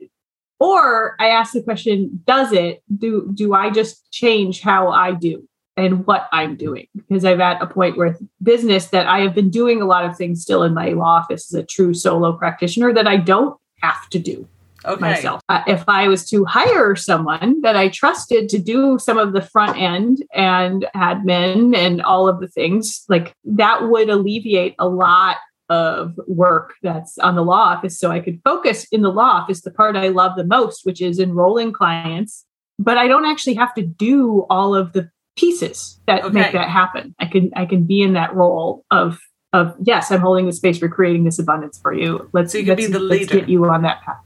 or 0.61 1.17
I 1.21 1.29
ask 1.29 1.53
the 1.53 1.63
question, 1.63 2.23
does 2.27 2.53
it? 2.53 2.83
Do 2.97 3.31
do 3.35 3.55
I 3.55 3.71
just 3.71 4.11
change 4.13 4.61
how 4.61 4.89
I 4.89 5.13
do 5.13 5.49
and 5.77 6.07
what 6.07 6.29
I'm 6.33 6.57
doing? 6.57 6.87
Because 6.95 7.25
I'm 7.25 7.41
at 7.41 7.63
a 7.63 7.67
point 7.67 7.97
where 7.97 8.17
business 8.43 8.89
that 8.89 9.07
I 9.07 9.21
have 9.21 9.35
been 9.35 9.51
doing 9.51 9.83
a 9.83 9.87
lot 9.87 10.05
of 10.05 10.17
things 10.17 10.43
still 10.43 10.63
in 10.63 10.75
my 10.75 10.91
law 10.91 11.17
office 11.17 11.53
as 11.53 11.61
a 11.61 11.67
true 11.67 11.95
solo 11.95 12.33
practitioner 12.33 12.93
that 12.93 13.09
I 13.09 13.17
don't 13.17 13.59
have 13.81 14.09
to 14.11 14.19
do 14.19 14.49
okay. 14.85 15.01
myself. 15.01 15.41
Uh, 15.49 15.63
if 15.67 15.85
I 15.89 16.09
was 16.09 16.29
to 16.31 16.45
hire 16.45 16.97
someone 16.97 17.61
that 17.63 17.77
I 17.77 17.89
trusted 17.89 18.49
to 18.51 18.59
do 18.59 18.99
some 18.99 19.19
of 19.19 19.33
the 19.33 19.43
front 19.43 19.79
end 19.79 20.25
and 20.33 20.87
admin 20.95 21.77
and 21.77 22.03
all 22.03 22.29
of 22.29 22.41
the 22.41 22.49
things, 22.49 23.05
like 23.09 23.35
that 23.45 23.89
would 23.89 24.09
alleviate 24.09 24.75
a 24.79 24.89
lot 24.89 25.37
of 25.71 26.19
work 26.27 26.75
that's 26.83 27.17
on 27.19 27.37
the 27.37 27.43
law 27.43 27.73
office 27.75 27.99
so 27.99 28.11
I 28.11 28.21
could 28.21 28.41
focus 28.45 28.87
in 28.93 29.01
the 29.01 29.11
law 29.11 29.41
office 29.41 29.63
the 29.63 29.71
part 29.71 29.97
I 29.97 30.09
love 30.09 30.37
the 30.37 30.45
most, 30.45 30.85
which 30.85 31.01
is 31.01 31.19
enrolling 31.19 31.73
clients. 31.73 32.45
But 32.79 32.99
I 32.99 33.07
don't 33.07 33.25
actually 33.25 33.55
have 33.55 33.73
to 33.75 33.83
do 33.83 34.47
all 34.51 34.75
of 34.75 34.93
the 34.93 35.11
pieces 35.37 36.01
that 36.07 36.25
okay. 36.25 36.33
make 36.33 36.53
that 36.53 36.69
happen. 36.69 37.15
I 37.19 37.27
can 37.27 37.51
I 37.55 37.67
can 37.67 37.85
be 37.85 38.03
in 38.03 38.15
that 38.15 38.35
role 38.35 38.85
of 38.91 39.19
of 39.55 39.77
yes, 39.81 40.11
I'm 40.11 40.21
holding 40.21 40.47
the 40.47 40.53
space 40.53 40.79
for 40.79 40.89
creating 40.89 41.25
this 41.25 41.39
abundance 41.39 41.79
for 41.79 41.95
you. 41.95 42.29
Let's, 42.33 42.53
so 42.53 42.59
you 42.59 42.67
let's, 42.67 42.87
be 42.87 42.93
the 42.93 42.99
leader. 42.99 43.21
let's 43.21 43.33
get 43.33 43.49
you 43.49 43.65
on 43.67 43.83
that 43.83 44.03
path. 44.03 44.17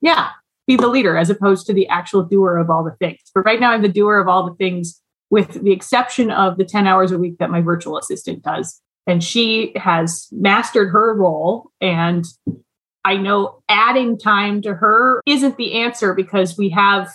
Yeah, 0.00 0.30
be 0.66 0.76
the 0.76 0.88
leader 0.88 1.16
as 1.16 1.30
opposed 1.30 1.66
to 1.66 1.72
the 1.72 1.88
actual 1.88 2.22
doer 2.22 2.56
of 2.56 2.70
all 2.70 2.84
the 2.84 2.96
things. 3.00 3.20
But 3.34 3.44
right 3.44 3.60
now 3.60 3.72
I'm 3.72 3.82
the 3.82 3.88
doer 3.88 4.18
of 4.18 4.28
all 4.28 4.48
the 4.48 4.56
things 4.56 5.00
with 5.30 5.62
the 5.62 5.72
exception 5.72 6.30
of 6.30 6.58
the 6.58 6.64
10 6.64 6.86
hours 6.86 7.12
a 7.12 7.18
week 7.18 7.38
that 7.38 7.50
my 7.50 7.60
virtual 7.60 7.96
assistant 7.96 8.42
does 8.42 8.80
and 9.06 9.24
she 9.24 9.72
has 9.76 10.28
mastered 10.32 10.90
her 10.90 11.14
role 11.14 11.70
and 11.80 12.26
i 13.04 13.16
know 13.16 13.62
adding 13.68 14.18
time 14.18 14.60
to 14.60 14.74
her 14.74 15.22
isn't 15.26 15.56
the 15.56 15.74
answer 15.74 16.14
because 16.14 16.58
we 16.58 16.68
have 16.68 17.08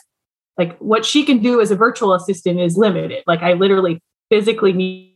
like 0.57 0.77
what 0.79 1.05
she 1.05 1.23
can 1.23 1.39
do 1.39 1.61
as 1.61 1.71
a 1.71 1.75
virtual 1.75 2.13
assistant 2.13 2.59
is 2.59 2.77
limited 2.77 3.23
like 3.27 3.41
i 3.43 3.53
literally 3.53 3.99
physically 4.29 4.73
need 4.73 5.13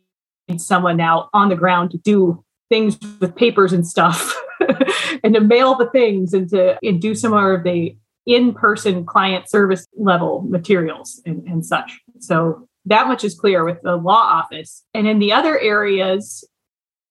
someone 0.57 0.97
now 0.97 1.29
on 1.33 1.49
the 1.49 1.55
ground 1.55 1.91
to 1.91 1.97
do 1.97 2.43
things 2.69 2.97
with 3.19 3.35
papers 3.35 3.73
and 3.73 3.85
stuff 3.85 4.39
and 5.23 5.33
to 5.33 5.41
mail 5.41 5.75
the 5.75 5.89
things 5.89 6.33
and 6.33 6.49
to 6.49 6.77
and 6.83 7.01
do 7.01 7.15
some 7.15 7.33
of 7.33 7.63
the 7.63 7.95
in-person 8.25 9.05
client 9.05 9.49
service 9.49 9.87
level 9.97 10.41
materials 10.47 11.21
and, 11.25 11.47
and 11.47 11.65
such 11.65 11.99
so 12.19 12.67
that 12.85 13.07
much 13.07 13.23
is 13.23 13.33
clear 13.33 13.65
with 13.65 13.81
the 13.81 13.95
law 13.95 14.21
office 14.21 14.83
and 14.93 15.07
in 15.07 15.19
the 15.19 15.31
other 15.31 15.59
areas 15.59 16.47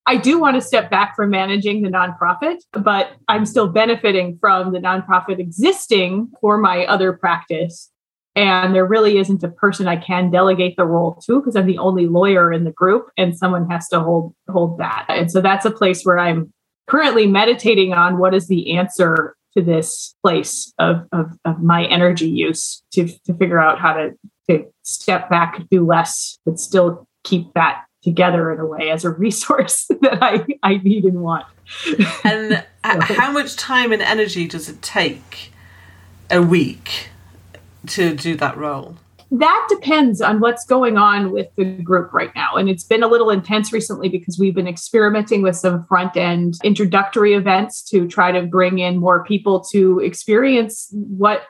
I 0.09 0.17
do 0.17 0.41
want 0.41 0.55
to 0.55 0.63
step 0.63 0.91
back 0.91 1.15
from 1.15 1.29
managing 1.29 1.83
the 1.83 1.91
nonprofit, 1.91 2.63
but 2.73 3.11
I'm 3.29 3.45
still 3.45 3.69
benefiting 3.69 4.39
from 4.41 4.73
the 4.73 4.79
nonprofit 4.79 5.39
existing 5.39 6.33
for 6.41 6.57
my 6.57 6.87
other 6.87 7.13
practice. 7.13 7.91
And 8.39 8.73
there 8.73 8.87
really 8.87 9.19
isn't 9.19 9.43
a 9.43 9.49
person 9.49 9.89
I 9.89 9.97
can 9.97 10.31
delegate 10.31 10.77
the 10.77 10.85
role 10.85 11.21
to 11.27 11.41
because 11.41 11.57
I'm 11.57 11.67
the 11.67 11.79
only 11.79 12.07
lawyer 12.07 12.53
in 12.53 12.63
the 12.63 12.71
group 12.71 13.11
and 13.17 13.37
someone 13.37 13.69
has 13.69 13.89
to 13.89 13.99
hold 13.99 14.33
hold 14.49 14.79
that. 14.79 15.07
And 15.09 15.29
so 15.29 15.41
that's 15.41 15.65
a 15.65 15.73
place 15.73 16.05
where 16.05 16.21
I'm 16.21 16.53
currently 16.87 17.27
meditating 17.27 17.95
on 17.95 18.19
what 18.19 18.35
is 18.35 18.47
the 18.47 18.77
answer 18.77 19.35
to 19.57 19.63
this 19.63 20.15
place 20.23 20.73
of, 20.79 21.05
of, 21.11 21.37
of 21.45 21.61
my 21.61 21.87
energy 21.87 22.29
use 22.29 22.81
to, 22.93 23.09
to 23.27 23.35
figure 23.35 23.59
out 23.59 23.81
how 23.81 23.95
to, 23.95 24.11
to 24.49 24.73
step 24.85 25.29
back, 25.29 25.61
do 25.69 25.85
less, 25.85 26.39
but 26.47 26.61
still 26.61 27.09
keep 27.25 27.53
that 27.55 27.87
together 28.05 28.53
in 28.53 28.61
a 28.61 28.67
way 28.67 28.91
as 28.91 29.05
a 29.05 29.11
resource 29.25 29.87
that 30.01 30.23
I, 30.23 30.47
I 30.63 30.77
need 30.77 31.07
and 31.07 31.23
want. 31.23 31.45
And 32.23 32.65
so. 32.85 33.01
how 33.15 33.33
much 33.33 33.57
time 33.57 33.91
and 33.91 34.01
energy 34.01 34.47
does 34.47 34.69
it 34.69 34.81
take 34.81 35.53
a 36.31 36.41
week 36.41 37.09
to 37.87 38.15
do 38.15 38.37
that 38.37 38.57
role? 38.57 38.97
That 39.31 39.67
depends 39.69 40.23
on 40.23 40.41
what's 40.41 40.65
going 40.65 40.97
on 40.97 41.33
with 41.33 41.49
the 41.57 41.65
group 41.65 42.15
right 42.15 42.35
now. 42.35 42.55
And 42.57 42.69
it's 42.69 42.85
been 42.85 43.03
a 43.03 43.09
little 43.09 43.29
intense 43.29 43.73
recently 43.73 44.09
because 44.09 44.39
we've 44.39 44.55
been 44.55 44.67
experimenting 44.67 45.43
with 45.43 45.57
some 45.57 45.85
front 45.85 46.17
end 46.17 46.55
introductory 46.65 47.35
events 47.35 47.83
to 47.91 48.09
try 48.09 48.33
to 48.33 48.43
bring 48.43 48.79
in 48.79 48.97
more 48.97 49.25
people 49.25 49.63
to 49.73 49.99
experience 50.01 50.89
what 50.93 51.43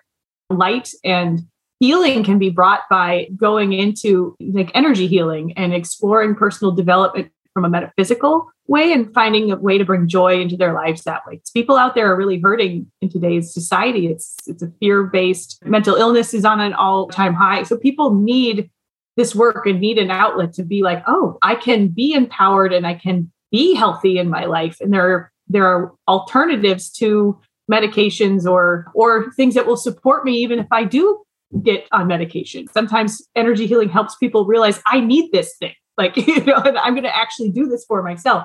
light 0.51 0.91
and 1.05 1.43
healing 1.79 2.25
can 2.25 2.39
be 2.39 2.51
brought 2.51 2.81
by 2.91 3.29
going 3.37 3.73
into 3.73 4.35
like 4.41 4.73
energy 4.75 5.07
healing 5.07 5.53
and 5.57 5.73
exploring 5.73 6.35
personal 6.35 6.73
development 6.73 7.31
from 7.55 7.65
a 7.65 7.69
metaphysical 7.69 8.51
way 8.69 8.93
and 8.93 9.13
finding 9.15 9.51
a 9.51 9.57
way 9.57 9.79
to 9.79 9.85
bring 9.85 10.07
joy 10.07 10.41
into 10.41 10.57
their 10.57 10.75
lives 10.75 11.03
that 11.03 11.27
way. 11.27 11.41
People 11.55 11.77
out 11.77 11.95
there 11.95 12.13
are 12.13 12.17
really 12.17 12.39
hurting 12.39 12.91
in 13.01 13.09
today's 13.09 13.53
society. 13.53 14.07
It's 14.07 14.37
it's 14.47 14.63
a 14.63 14.71
fear-based 14.79 15.65
mental 15.65 15.97
illness 15.97 16.35
is 16.35 16.45
on 16.45 16.61
an 16.61 16.75
all-time 16.75 17.35
high. 17.35 17.63
So 17.65 17.77
people 17.77 18.15
need 18.15 18.71
this 19.17 19.35
work 19.35 19.67
and 19.67 19.81
need 19.81 19.99
an 19.99 20.11
outlet 20.11 20.53
to 20.55 20.63
be 20.63 20.83
like, 20.83 21.03
oh, 21.09 21.39
I 21.43 21.57
can 21.57 21.89
be 21.89 22.13
empowered 22.13 22.73
and 22.73 22.87
I 22.87 22.95
can 22.95 23.33
be 23.51 23.75
healthy 23.75 24.19
in 24.19 24.29
my 24.29 24.45
life. 24.45 24.77
And 24.81 24.93
there 24.93 25.11
are 25.11 25.33
there 25.49 25.67
are 25.67 25.93
alternatives 26.07 26.91
to 26.93 27.39
medications 27.71 28.45
or 28.45 28.87
or 28.95 29.33
things 29.33 29.55
that 29.55 29.67
will 29.67 29.77
support 29.77 30.25
me 30.25 30.35
even 30.37 30.59
if 30.59 30.67
I 30.71 30.85
do 30.85 31.23
get 31.63 31.89
on 31.91 32.07
medication. 32.07 32.67
Sometimes 32.69 33.27
energy 33.35 33.67
healing 33.67 33.89
helps 33.89 34.17
people 34.17 34.45
realize 34.45 34.83
I 34.87 35.01
need 35.01 35.33
this 35.33 35.57
thing. 35.57 35.75
Like, 35.97 36.17
you 36.29 36.45
know, 36.45 36.57
and 36.57 36.79
I'm 36.79 36.95
going 36.95 37.05
to 37.05 37.17
actually 37.17 37.51
do 37.51 37.67
this 37.67 37.85
for 37.87 38.03
myself. 38.03 38.45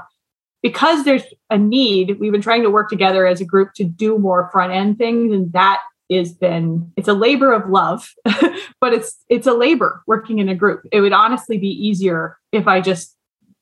Because 0.64 1.04
there's 1.04 1.24
a 1.50 1.58
need, 1.58 2.20
we've 2.20 2.32
been 2.32 2.42
trying 2.42 2.64
to 2.64 2.72
work 2.72 2.90
together 2.90 3.28
as 3.28 3.40
a 3.42 3.46
group 3.46 3.74
to 3.76 3.84
do 3.84 4.18
more 4.18 4.50
front 4.52 4.74
end 4.74 4.98
things. 4.98 5.32
And 5.32 5.54
that 5.54 5.82
has 6.10 6.34
been 6.34 6.92
it's 6.98 7.08
a 7.08 7.14
labor 7.14 7.54
of 7.54 7.70
love, 7.70 8.12
but 8.80 8.94
it's 8.94 9.24
it's 9.30 9.46
a 9.46 9.54
labor 9.54 10.02
working 10.08 10.40
in 10.40 10.50
a 10.50 10.56
group. 10.56 10.88
It 10.92 11.02
would 11.02 11.14
honestly 11.14 11.58
be 11.58 11.70
easier 11.70 12.40
if 12.52 12.68
I 12.68 12.82
just 12.82 13.16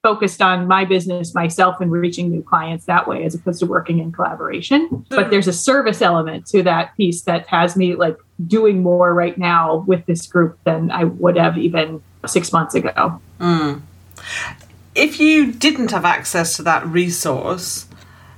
focused 0.03 0.41
on 0.41 0.67
my 0.67 0.83
business 0.83 1.35
myself 1.35 1.79
and 1.79 1.91
reaching 1.91 2.31
new 2.31 2.41
clients 2.41 2.85
that 2.85 3.07
way 3.07 3.23
as 3.23 3.35
opposed 3.35 3.59
to 3.59 3.65
working 3.65 3.99
in 3.99 4.11
collaboration 4.11 5.05
but 5.09 5.29
there's 5.29 5.47
a 5.47 5.53
service 5.53 6.01
element 6.01 6.45
to 6.47 6.63
that 6.63 6.95
piece 6.97 7.21
that 7.23 7.45
has 7.47 7.75
me 7.75 7.93
like 7.95 8.17
doing 8.47 8.81
more 8.81 9.13
right 9.13 9.37
now 9.37 9.83
with 9.87 10.03
this 10.07 10.25
group 10.25 10.57
than 10.63 10.89
i 10.89 11.03
would 11.03 11.37
have 11.37 11.57
even 11.57 12.01
six 12.25 12.51
months 12.51 12.73
ago 12.73 13.21
mm. 13.39 13.79
If 15.01 15.19
you 15.19 15.51
didn't 15.51 15.91
have 15.91 16.05
access 16.05 16.55
to 16.55 16.63
that 16.63 16.85
resource 16.85 17.87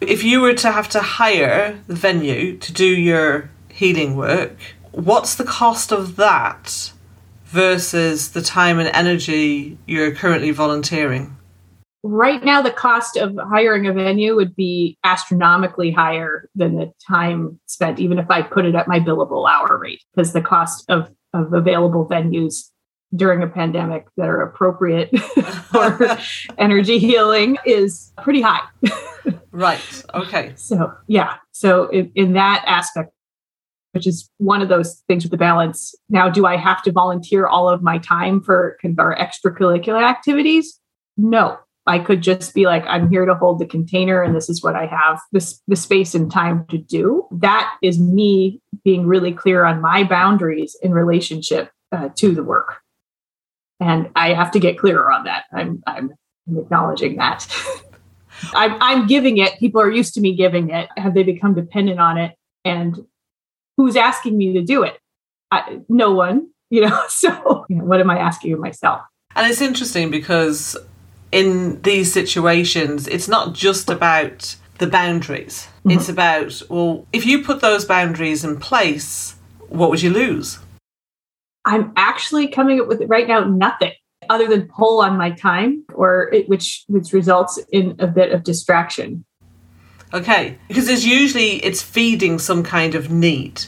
if 0.01 0.23
you 0.23 0.41
were 0.41 0.53
to 0.53 0.71
have 0.71 0.89
to 0.89 0.99
hire 0.99 1.79
the 1.87 1.95
venue 1.95 2.57
to 2.57 2.73
do 2.73 2.85
your 2.85 3.49
healing 3.69 4.15
work 4.15 4.55
what's 4.93 5.35
the 5.35 5.43
cost 5.43 5.91
of 5.91 6.15
that 6.15 6.91
versus 7.45 8.31
the 8.31 8.41
time 8.41 8.79
and 8.79 8.89
energy 8.95 9.77
you're 9.85 10.11
currently 10.11 10.49
volunteering? 10.49 11.37
Right 12.01 12.43
now 12.43 12.61
the 12.61 12.71
cost 12.71 13.15
of 13.15 13.37
hiring 13.37 13.87
a 13.87 13.93
venue 13.93 14.35
would 14.35 14.55
be 14.55 14.97
astronomically 15.03 15.91
higher 15.91 16.49
than 16.55 16.75
the 16.75 16.91
time 17.07 17.59
spent 17.65 17.99
even 17.99 18.19
if 18.19 18.29
i 18.29 18.41
put 18.41 18.65
it 18.65 18.75
at 18.75 18.87
my 18.87 18.99
billable 18.99 19.49
hour 19.49 19.77
rate 19.77 20.03
because 20.13 20.33
the 20.33 20.41
cost 20.41 20.85
of, 20.89 21.09
of 21.33 21.53
available 21.53 22.05
venues 22.05 22.69
during 23.15 23.43
a 23.43 23.47
pandemic 23.47 24.07
that 24.17 24.27
are 24.29 24.41
appropriate 24.41 25.17
for 25.71 26.17
energy 26.57 26.99
healing 26.99 27.57
is 27.65 28.11
pretty 28.23 28.41
high. 28.41 28.61
Right. 29.51 30.03
Okay. 30.13 30.53
So 30.63 30.93
yeah. 31.07 31.35
So 31.51 31.87
in, 31.89 32.11
in 32.15 32.33
that 32.33 32.63
aspect 32.65 33.11
which 33.91 34.07
is 34.07 34.27
one 34.37 34.63
of 34.63 34.69
those 34.69 35.03
things 35.07 35.23
with 35.23 35.29
the 35.29 35.37
balance 35.37 35.93
now 36.09 36.27
do 36.27 36.47
i 36.47 36.57
have 36.57 36.81
to 36.81 36.91
volunteer 36.91 37.45
all 37.45 37.69
of 37.69 37.83
my 37.83 37.99
time 37.99 38.41
for 38.41 38.77
our 38.97 39.15
extracurricular 39.15 40.01
activities? 40.03 40.79
No. 41.15 41.59
I 41.85 41.99
could 41.99 42.21
just 42.21 42.53
be 42.53 42.65
like, 42.65 42.85
I'm 42.87 43.09
here 43.09 43.25
to 43.25 43.35
hold 43.35 43.59
the 43.59 43.65
container 43.65 44.21
and 44.21 44.33
this 44.33 44.49
is 44.49 44.63
what 44.63 44.75
I 44.75 44.85
have 44.85 45.19
this 45.33 45.61
the 45.67 45.75
space 45.75 46.15
and 46.15 46.31
time 46.31 46.65
to 46.69 46.77
do. 46.77 47.27
That 47.31 47.75
is 47.81 47.99
me 47.99 48.61
being 48.85 49.05
really 49.05 49.33
clear 49.33 49.65
on 49.65 49.81
my 49.81 50.03
boundaries 50.03 50.77
in 50.81 50.93
relationship 50.93 51.71
uh, 51.91 52.09
to 52.17 52.33
the 52.33 52.43
work. 52.43 52.82
And 53.83 54.09
I 54.15 54.33
have 54.33 54.51
to 54.51 54.59
get 54.59 54.77
clearer 54.79 55.11
on 55.11 55.25
that. 55.25 55.43
I'm, 55.51 55.83
I'm 55.85 56.13
acknowledging 56.55 57.17
that. 57.17 57.45
I'm, 58.53 58.77
I'm 58.81 59.07
giving 59.07 59.37
it. 59.37 59.59
People 59.59 59.81
are 59.81 59.91
used 59.91 60.13
to 60.13 60.21
me 60.21 60.35
giving 60.35 60.69
it. 60.69 60.87
Have 60.95 61.13
they 61.13 61.23
become 61.23 61.53
dependent 61.53 61.99
on 61.99 62.17
it? 62.17 62.33
And 62.63 63.05
who's 63.75 63.97
asking 63.97 64.37
me 64.37 64.53
to 64.53 64.61
do 64.61 64.83
it? 64.83 64.97
I, 65.51 65.81
no 65.89 66.13
one, 66.13 66.49
you 66.69 66.81
know. 66.81 67.03
So, 67.09 67.65
you 67.67 67.75
know, 67.75 67.83
what 67.83 67.99
am 67.99 68.09
I 68.09 68.19
asking 68.19 68.53
of 68.53 68.59
myself? 68.59 69.01
And 69.35 69.51
it's 69.51 69.61
interesting 69.61 70.09
because 70.09 70.77
in 71.33 71.81
these 71.81 72.13
situations, 72.13 73.05
it's 73.07 73.27
not 73.27 73.53
just 73.53 73.89
about 73.89 74.55
the 74.77 74.87
boundaries. 74.87 75.67
Mm-hmm. 75.79 75.91
It's 75.91 76.07
about, 76.07 76.61
well, 76.69 77.05
if 77.11 77.25
you 77.25 77.43
put 77.43 77.59
those 77.59 77.83
boundaries 77.83 78.45
in 78.45 78.59
place, 78.59 79.35
what 79.67 79.89
would 79.89 80.01
you 80.01 80.09
lose? 80.09 80.59
I'm 81.65 81.93
actually 81.95 82.47
coming 82.47 82.81
up 82.81 82.87
with 82.87 83.01
right 83.07 83.27
now 83.27 83.43
nothing 83.43 83.93
other 84.29 84.47
than 84.47 84.67
pull 84.67 85.01
on 85.01 85.17
my 85.17 85.31
time 85.31 85.83
or 85.93 86.29
it, 86.33 86.47
which 86.49 86.83
which 86.87 87.13
results 87.13 87.59
in 87.71 87.95
a 87.99 88.07
bit 88.07 88.31
of 88.31 88.43
distraction. 88.43 89.25
Okay, 90.13 90.57
because 90.67 90.87
there's 90.87 91.05
usually 91.05 91.63
it's 91.63 91.81
feeding 91.81 92.37
some 92.37 92.63
kind 92.63 92.95
of 92.95 93.09
need. 93.09 93.63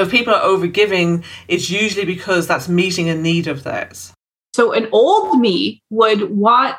If 0.00 0.10
people 0.10 0.34
are 0.34 0.42
overgiving, 0.42 1.24
it's 1.46 1.70
usually 1.70 2.06
because 2.06 2.46
that's 2.46 2.68
meeting 2.68 3.08
a 3.08 3.14
need 3.14 3.46
of 3.46 3.62
theirs. 3.62 4.12
So 4.54 4.72
an 4.72 4.88
old 4.92 5.38
me 5.38 5.82
would 5.90 6.30
want 6.30 6.76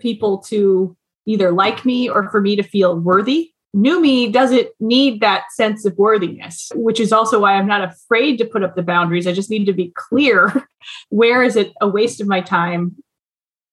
people 0.00 0.38
to 0.48 0.96
either 1.24 1.50
like 1.50 1.84
me 1.84 2.08
or 2.08 2.28
for 2.30 2.40
me 2.40 2.56
to 2.56 2.62
feel 2.62 2.98
worthy. 2.98 3.52
New 3.74 4.00
me 4.00 4.30
doesn't 4.30 4.68
need 4.80 5.20
that 5.20 5.52
sense 5.52 5.84
of 5.84 5.96
worthiness, 5.98 6.70
which 6.74 6.98
is 6.98 7.12
also 7.12 7.40
why 7.40 7.54
I'm 7.54 7.66
not 7.66 7.84
afraid 7.84 8.38
to 8.38 8.46
put 8.46 8.62
up 8.62 8.74
the 8.74 8.82
boundaries. 8.82 9.26
I 9.26 9.32
just 9.32 9.50
need 9.50 9.66
to 9.66 9.72
be 9.72 9.92
clear 9.94 10.66
where 11.10 11.42
is 11.42 11.56
it 11.56 11.72
a 11.80 11.88
waste 11.88 12.20
of 12.20 12.26
my 12.26 12.40
time 12.40 12.96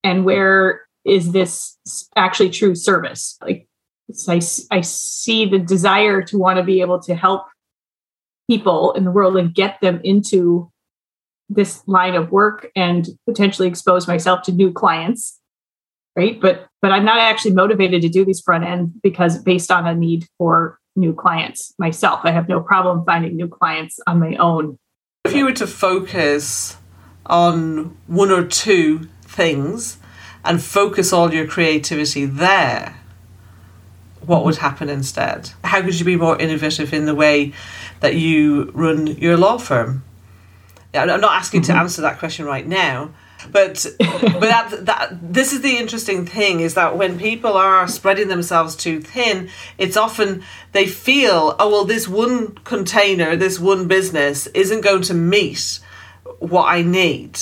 and 0.04 0.26
where 0.26 0.82
is 1.06 1.32
this 1.32 1.78
actually 2.16 2.50
true 2.50 2.76
service? 2.76 3.38
Like 3.42 3.68
I, 4.28 4.42
I 4.72 4.82
see 4.82 5.46
the 5.46 5.60
desire 5.60 6.22
to 6.24 6.38
want 6.38 6.58
to 6.58 6.64
be 6.64 6.82
able 6.82 7.00
to 7.02 7.16
help 7.16 7.46
people 8.50 8.92
in 8.94 9.06
the 9.06 9.12
world 9.12 9.38
and 9.38 9.56
get 9.56 9.80
them 9.82 10.02
into 10.04 10.70
this 11.50 11.82
line 11.88 12.16
of 12.16 12.32
work 12.32 12.70
and 12.76 13.08
potentially 13.28 13.68
expose 13.68 14.08
myself 14.08 14.42
to 14.44 14.52
new 14.52 14.72
clients 14.72 15.40
right? 16.16 16.40
But 16.40 16.68
but 16.82 16.92
i'm 16.92 17.06
not 17.06 17.18
actually 17.18 17.54
motivated 17.54 18.02
to 18.02 18.10
do 18.10 18.26
these 18.26 18.42
front 18.42 18.66
end 18.66 18.94
because 19.02 19.42
based 19.42 19.72
on 19.72 19.88
a 19.88 19.96
need 19.96 20.28
for 20.38 20.80
new 20.96 21.14
clients 21.14 21.74
myself. 21.80 22.22
I 22.24 22.32
have 22.32 22.48
no 22.48 22.60
problem 22.60 23.04
finding 23.04 23.36
new 23.36 23.48
clients 23.48 24.00
on 24.06 24.20
my 24.20 24.36
own. 24.36 24.78
If 25.26 25.34
you 25.34 25.46
were 25.46 25.54
to 25.54 25.66
focus 25.66 26.78
on 27.26 27.98
one 28.06 28.30
or 28.30 28.46
two 28.46 29.08
things 29.24 29.98
and 30.46 30.62
focus 30.62 31.12
all 31.12 31.34
your 31.34 31.48
creativity 31.48 32.26
there 32.26 32.96
what 34.26 34.46
would 34.46 34.58
happen 34.58 34.90
instead? 34.90 35.52
How 35.64 35.82
could 35.82 36.00
you 36.00 36.06
be 36.06 36.16
more 36.16 36.40
innovative 36.40 36.94
in 36.94 37.06
the 37.06 37.16
way 37.16 37.54
that 38.00 38.16
you 38.16 38.72
run 38.74 39.08
your 39.08 39.38
law 39.38 39.58
firm? 39.58 40.04
I'm 40.94 41.08
not 41.08 41.34
asking 41.34 41.62
mm-hmm. 41.62 41.74
to 41.74 41.80
answer 41.80 42.02
that 42.04 42.20
question 42.20 42.46
right 42.46 42.66
now, 42.66 43.12
but 43.52 43.86
but 44.00 44.40
that, 44.40 44.86
that 44.86 45.18
this 45.22 45.54
is 45.54 45.62
the 45.62 45.78
interesting 45.78 46.26
thing 46.26 46.60
is 46.60 46.74
that 46.76 46.98
when 46.98 47.18
people 47.18 47.54
are 47.54 47.88
spreading 47.88 48.28
themselves 48.28 48.76
too 48.76 49.02
thin, 49.02 49.50
it's 49.78 49.98
often 49.98 50.44
they 50.72 50.88
feel 50.88 51.56
oh 51.60 51.70
well 51.70 51.86
this 51.86 52.08
one 52.08 52.56
container, 52.64 53.36
this 53.36 53.60
one 53.60 53.88
business 53.88 54.48
isn't 54.48 54.82
going 54.82 55.04
to 55.04 55.14
meet 55.14 55.80
what 56.40 56.66
I 56.66 56.82
need. 56.82 57.40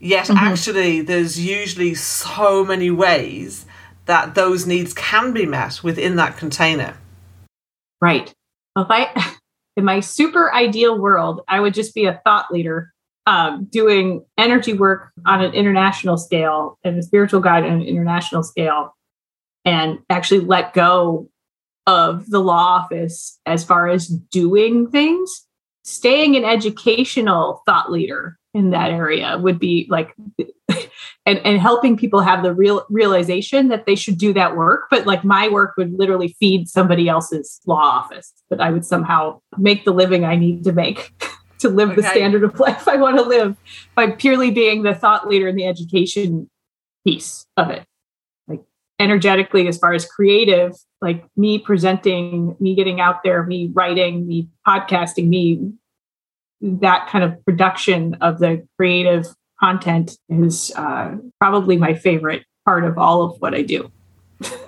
Yet 0.00 0.26
mm-hmm. 0.26 0.36
actually, 0.36 1.00
there's 1.00 1.40
usually 1.40 1.94
so 1.94 2.64
many 2.64 2.90
ways 2.90 3.66
that 4.06 4.34
those 4.34 4.66
needs 4.66 4.94
can 4.94 5.32
be 5.32 5.44
met 5.44 5.82
within 5.82 6.16
that 6.16 6.36
container. 6.36 6.96
Right. 8.00 8.32
Well, 8.74 8.84
if 8.84 8.90
I 8.90 9.34
in 9.76 9.84
my 9.84 10.00
super 10.00 10.52
ideal 10.52 10.98
world, 10.98 11.42
I 11.48 11.60
would 11.60 11.74
just 11.74 11.94
be 11.94 12.06
a 12.06 12.20
thought 12.24 12.50
leader 12.50 12.92
um, 13.28 13.66
doing 13.66 14.24
energy 14.38 14.72
work 14.72 15.12
on 15.26 15.44
an 15.44 15.52
international 15.52 16.16
scale 16.16 16.78
and 16.82 16.98
a 16.98 17.02
spiritual 17.02 17.40
guide 17.40 17.62
on 17.62 17.72
an 17.72 17.82
international 17.82 18.42
scale 18.42 18.96
and 19.66 19.98
actually 20.08 20.40
let 20.40 20.72
go 20.72 21.28
of 21.86 22.30
the 22.30 22.40
law 22.40 22.78
office 22.80 23.38
as 23.44 23.62
far 23.62 23.86
as 23.88 24.08
doing 24.08 24.90
things. 24.90 25.44
Staying 25.84 26.36
an 26.36 26.44
educational 26.44 27.62
thought 27.66 27.92
leader 27.92 28.38
in 28.54 28.70
that 28.70 28.92
area 28.92 29.36
would 29.36 29.58
be 29.58 29.86
like 29.90 30.14
and, 31.26 31.38
and 31.44 31.60
helping 31.60 31.98
people 31.98 32.20
have 32.20 32.42
the 32.42 32.54
real 32.54 32.86
realization 32.88 33.68
that 33.68 33.84
they 33.84 33.94
should 33.94 34.16
do 34.16 34.32
that 34.32 34.56
work 34.56 34.86
but 34.90 35.06
like 35.06 35.22
my 35.22 35.48
work 35.48 35.74
would 35.76 35.92
literally 35.92 36.34
feed 36.40 36.66
somebody 36.66 37.08
else's 37.08 37.60
law 37.66 37.76
office 37.76 38.32
but 38.48 38.58
i 38.58 38.70
would 38.70 38.86
somehow 38.86 39.38
make 39.58 39.84
the 39.84 39.92
living 39.92 40.24
i 40.24 40.34
need 40.34 40.64
to 40.64 40.72
make 40.72 41.12
to 41.58 41.68
live 41.68 41.90
okay. 41.90 42.00
the 42.00 42.08
standard 42.08 42.44
of 42.44 42.58
life 42.60 42.88
i 42.88 42.96
want 42.96 43.16
to 43.16 43.22
live 43.22 43.56
by 43.94 44.10
purely 44.10 44.50
being 44.50 44.82
the 44.82 44.94
thought 44.94 45.28
leader 45.28 45.48
in 45.48 45.56
the 45.56 45.66
education 45.66 46.48
piece 47.06 47.46
of 47.56 47.70
it 47.70 47.84
like 48.46 48.62
energetically 48.98 49.68
as 49.68 49.78
far 49.78 49.92
as 49.92 50.06
creative 50.06 50.72
like 51.00 51.24
me 51.36 51.58
presenting 51.58 52.56
me 52.60 52.74
getting 52.74 53.00
out 53.00 53.22
there 53.22 53.44
me 53.44 53.70
writing 53.72 54.26
me 54.26 54.48
podcasting 54.66 55.28
me 55.28 55.72
that 56.60 57.08
kind 57.08 57.24
of 57.24 57.44
production 57.44 58.14
of 58.20 58.38
the 58.38 58.66
creative 58.76 59.26
content 59.60 60.16
is 60.28 60.72
uh, 60.76 61.16
probably 61.40 61.76
my 61.76 61.94
favorite 61.94 62.44
part 62.64 62.84
of 62.84 62.98
all 62.98 63.22
of 63.22 63.40
what 63.40 63.54
I 63.54 63.62
do. 63.62 63.90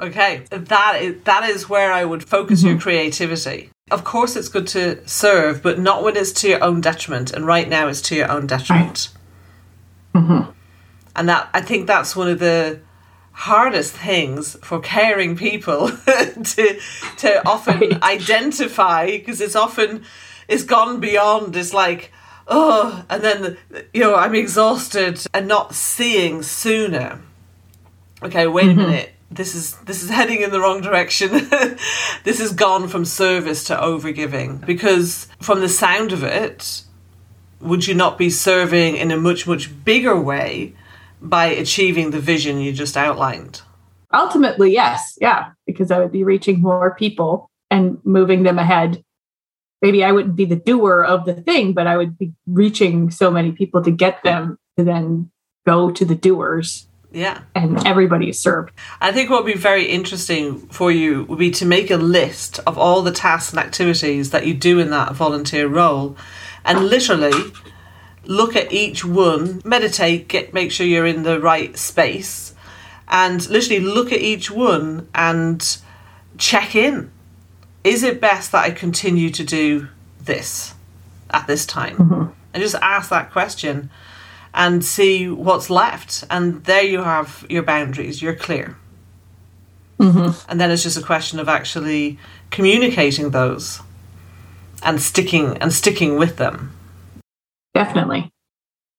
okay, 0.01 0.45
that 0.51 1.01
is 1.01 1.22
that 1.22 1.49
is 1.49 1.68
where 1.68 1.93
I 1.93 2.05
would 2.05 2.24
focus 2.24 2.61
mm-hmm. 2.61 2.70
your 2.70 2.78
creativity. 2.80 3.70
Of 3.91 4.05
course, 4.05 4.36
it's 4.36 4.49
good 4.49 4.66
to 4.68 5.07
serve, 5.09 5.62
but 5.62 5.78
not 5.78 6.03
when 6.03 6.16
it's 6.16 6.32
to 6.32 6.49
your 6.49 6.62
own 6.62 6.80
detriment. 6.80 7.32
And 7.32 7.47
right 7.47 7.68
now, 7.68 7.88
it's 7.88 8.01
to 8.03 8.14
your 8.14 8.30
own 8.30 8.47
detriment. 8.47 9.11
Mm-hmm. 10.14 10.51
And 11.16 11.28
that 11.28 11.51
I 11.53 11.61
think 11.61 11.86
that's 11.86 12.14
one 12.14 12.28
of 12.28 12.38
the 12.38 12.80
hardest 13.32 13.95
things 13.95 14.57
for 14.62 14.80
caring 14.80 15.36
people 15.36 15.88
to 16.09 16.80
to 17.16 17.49
often 17.49 17.80
right. 17.80 18.03
identify 18.03 19.07
because 19.07 19.41
it's 19.41 19.57
often 19.57 20.05
it's 20.49 20.64
gone 20.64 21.01
beyond. 21.01 21.57
It's 21.57 21.72
like 21.72 22.12
oh, 22.49 23.05
and 23.09 23.22
then 23.22 23.57
you 23.95 24.01
know 24.03 24.14
I'm 24.14 24.34
exhausted 24.34 25.24
and 25.32 25.49
not 25.49 25.74
seeing 25.74 26.43
sooner. 26.43 27.20
Okay, 28.22 28.47
wait 28.47 28.66
mm-hmm. 28.66 28.80
a 28.80 28.86
minute. 28.86 29.12
This 29.31 29.55
is 29.55 29.76
this 29.76 30.03
is 30.03 30.11
heading 30.11 30.43
in 30.43 30.51
the 30.51 30.61
wrong 30.61 30.81
direction. 30.81 31.31
this 32.24 32.39
has 32.41 32.53
gone 32.53 32.89
from 32.89 33.05
service 33.05 33.64
to 33.64 33.76
overgiving 33.76 34.64
because 34.64 35.28
from 35.41 35.61
the 35.61 35.68
sound 35.68 36.12
of 36.12 36.24
it, 36.24 36.83
would 37.61 37.87
you 37.87 37.95
not 37.95 38.18
be 38.18 38.31
serving 38.31 38.97
in 38.97 39.11
a 39.11 39.16
much 39.16 39.47
much 39.47 39.85
bigger 39.85 40.20
way 40.20 40.74
by 41.20 41.47
achieving 41.47 42.11
the 42.11 42.20
vision 42.20 42.61
you 42.61 42.72
just 42.72 42.97
outlined? 42.97 43.62
Ultimately, 44.12 44.72
yes. 44.72 45.16
Yeah, 45.20 45.53
because 45.66 45.93
I 45.93 46.01
would 46.01 46.11
be 46.11 46.24
reaching 46.24 46.61
more 46.61 46.95
people 46.97 47.49
and 47.70 47.99
moving 48.05 48.43
them 48.43 48.59
ahead 48.59 49.05
maybe 49.83 50.05
I 50.05 50.12
wouldn't 50.12 50.37
be 50.37 50.45
the 50.45 50.57
doer 50.57 51.03
of 51.03 51.24
the 51.24 51.35
thing, 51.35 51.72
but 51.72 51.87
I 51.87 51.97
would 51.97 52.18
be 52.18 52.33
reaching 52.47 53.11
so 53.11 53.31
many 53.31 53.53
people 53.53 53.83
to 53.83 53.91
get 53.91 54.22
them 54.22 54.59
to 54.76 54.85
then 54.85 55.31
go 55.66 55.91
to 55.91 56.05
the 56.05 56.14
doers. 56.14 56.87
Yeah. 57.12 57.40
And 57.54 57.84
everybody 57.86 58.28
is 58.28 58.38
served. 58.38 58.72
I 59.00 59.12
think 59.12 59.30
what 59.30 59.44
would 59.44 59.52
be 59.52 59.58
very 59.58 59.86
interesting 59.86 60.58
for 60.68 60.92
you 60.92 61.24
would 61.24 61.38
be 61.38 61.50
to 61.52 61.66
make 61.66 61.90
a 61.90 61.96
list 61.96 62.61
of 62.66 62.78
all 62.78 63.02
the 63.02 63.11
tasks 63.11 63.50
and 63.50 63.58
activities 63.58 64.30
that 64.30 64.46
you 64.46 64.54
do 64.54 64.78
in 64.78 64.90
that 64.90 65.14
volunteer 65.14 65.66
role 65.66 66.16
and 66.64 66.86
literally 66.86 67.32
look 68.24 68.54
at 68.54 68.72
each 68.72 69.04
one, 69.04 69.61
meditate, 69.64 70.28
get 70.28 70.54
make 70.54 70.70
sure 70.70 70.86
you're 70.86 71.06
in 71.06 71.24
the 71.24 71.40
right 71.40 71.76
space 71.76 72.54
and 73.08 73.48
literally 73.48 73.80
look 73.80 74.12
at 74.12 74.20
each 74.20 74.50
one 74.50 75.08
and 75.14 75.78
check 76.38 76.76
in 76.76 77.11
is 77.82 78.02
it 78.02 78.20
best 78.20 78.52
that 78.52 78.64
I 78.64 78.70
continue 78.70 79.30
to 79.30 79.44
do 79.44 79.88
this 80.20 80.74
at 81.30 81.46
this 81.46 81.64
time? 81.64 81.96
Mm-hmm. 81.96 82.32
And 82.52 82.62
just 82.62 82.74
ask 82.76 83.11
that 83.11 83.30
question 83.32 83.90
and 84.53 84.84
see 84.84 85.28
what's 85.28 85.70
left. 85.70 86.24
And 86.30 86.64
there 86.64 86.82
you 86.82 87.03
have 87.03 87.46
your 87.48 87.62
boundaries, 87.62 88.20
you're 88.20 88.34
clear. 88.34 88.76
Mm-hmm. 89.98 90.51
And 90.51 90.61
then 90.61 90.70
it's 90.70 90.82
just 90.82 90.96
a 90.96 91.03
question 91.03 91.38
of 91.38 91.48
actually 91.48 92.18
communicating 92.51 93.30
those 93.30 93.80
and 94.82 95.01
sticking 95.01 95.59
and 95.59 95.72
sticking 95.72 96.16
with 96.16 96.36
them. 96.36 96.74
Definitely. 97.74 98.32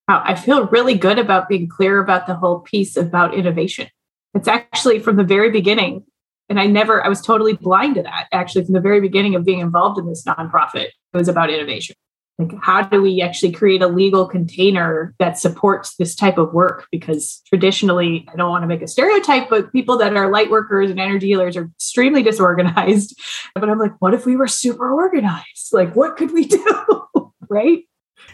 I 0.08 0.36
feel 0.36 0.68
really 0.68 0.95
good 0.95 1.20
about 1.20 1.47
being 1.47 1.68
clear 1.70 1.99
about 1.99 2.28
the 2.28 2.36
whole 2.36 2.60
piece 2.60 2.97
about 2.97 3.34
innovation. 3.34 3.88
It's 4.34 4.47
actually 4.47 4.99
from 4.99 5.16
the 5.16 5.24
very 5.24 5.52
beginning 5.52 6.04
and 6.49 6.60
I 6.60 6.68
never, 6.68 7.04
I 7.06 7.08
was 7.08 7.22
totally 7.22 7.54
blind 7.54 7.95
to 7.95 8.04
that 8.04 8.28
actually 8.34 8.66
from 8.66 8.74
the 8.74 8.82
very 8.82 8.99
beginning 8.99 9.36
of 9.36 9.45
being 9.45 9.60
involved 9.60 9.97
in 9.97 10.06
this 10.06 10.24
nonprofit. 10.26 10.88
It 10.88 11.18
was 11.18 11.30
about 11.30 11.49
innovation. 11.49 11.95
Like, 12.42 12.58
how 12.62 12.82
do 12.84 13.02
we 13.02 13.22
actually 13.22 13.52
create 13.52 13.82
a 13.82 13.88
legal 13.88 14.26
container 14.26 15.14
that 15.20 15.38
supports 15.38 15.96
this 15.96 16.16
type 16.16 16.38
of 16.38 16.54
work? 16.54 16.88
Because 16.92 17.42
traditionally, 17.48 18.28
I 18.32 18.36
don't 18.36 18.50
want 18.50 18.64
to 18.64 18.68
make 18.68 18.82
a 18.82 18.88
stereotype, 18.88 19.50
but 19.50 19.72
people 19.72 19.98
that 20.00 20.16
are 20.16 20.32
light 20.32 20.50
workers 20.50 20.89
and 20.89 21.00
energy 21.00 21.28
healers 21.28 21.56
are 21.56 21.70
extremely 21.76 22.24
disorganized. 22.32 23.20
But 23.54 23.70
I'm 23.70 23.80
like, 23.80 23.94
what 24.00 24.14
if 24.14 24.26
we 24.26 24.36
were 24.36 24.48
super 24.48 24.92
organized? 24.92 25.72
Like, 25.72 25.96
what 25.96 26.18
could 26.18 26.32
we 26.32 26.46
do? 26.48 27.02
right? 27.50 27.84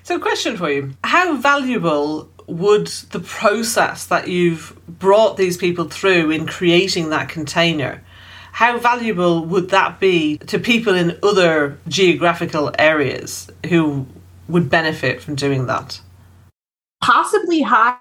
So, 0.04 0.20
question 0.20 0.56
for 0.56 0.70
you 0.70 0.94
How 1.04 1.36
valuable 1.36 2.32
would 2.48 2.88
the 2.88 3.20
process 3.20 4.06
that 4.06 4.30
you've 4.30 4.80
brought 4.88 5.36
these 5.36 5.58
people 5.58 5.90
through 5.90 6.32
in 6.32 6.46
creating 6.46 7.10
that 7.10 7.28
container 7.28 8.02
how 8.58 8.76
valuable 8.80 9.46
would 9.46 9.70
that 9.70 10.00
be 10.00 10.40
to 10.40 10.58
people 10.58 10.96
in 10.96 11.16
other 11.22 11.78
geographical 11.88 12.72
areas 12.80 13.52
who 13.70 14.04
would 14.48 14.68
benefit 14.68 15.22
from 15.22 15.36
doing 15.36 15.68
that? 15.68 16.02
Possibly 17.04 17.62
high, 17.62 17.98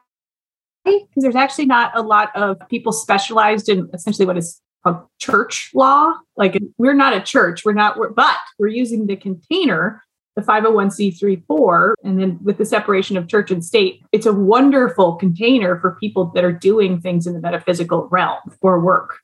because 0.86 1.04
there's 1.14 1.36
actually 1.36 1.66
not 1.66 1.92
a 1.94 2.00
lot 2.00 2.34
of 2.34 2.57
people 2.70 2.92
specialized 2.92 3.68
in 3.68 3.90
essentially 3.92 4.24
what 4.24 4.38
is 4.38 4.59
called 4.82 5.07
church 5.20 5.72
law. 5.74 6.14
Like 6.38 6.59
we're 6.78 6.94
not 6.94 7.12
a 7.12 7.20
church, 7.20 7.66
we're 7.66 7.74
not, 7.74 7.98
we're, 7.98 8.09
but 8.09 8.38
we're 8.59 8.68
using 8.68 9.07
the 9.07 9.16
container 9.16 10.02
the 10.36 10.42
501c34 10.42 11.94
and 12.04 12.20
then 12.20 12.38
with 12.42 12.59
the 12.59 12.66
separation 12.66 13.16
of 13.16 13.26
church 13.26 13.50
and 13.50 13.64
state 13.64 14.02
it's 14.12 14.26
a 14.26 14.34
wonderful 14.34 15.14
container 15.14 15.80
for 15.80 15.96
people 15.98 16.30
that 16.34 16.44
are 16.44 16.52
doing 16.52 17.00
things 17.00 17.26
in 17.26 17.32
the 17.32 17.40
metaphysical 17.40 18.07
realm 18.11 18.38
for 18.61 18.78
work 18.78 19.20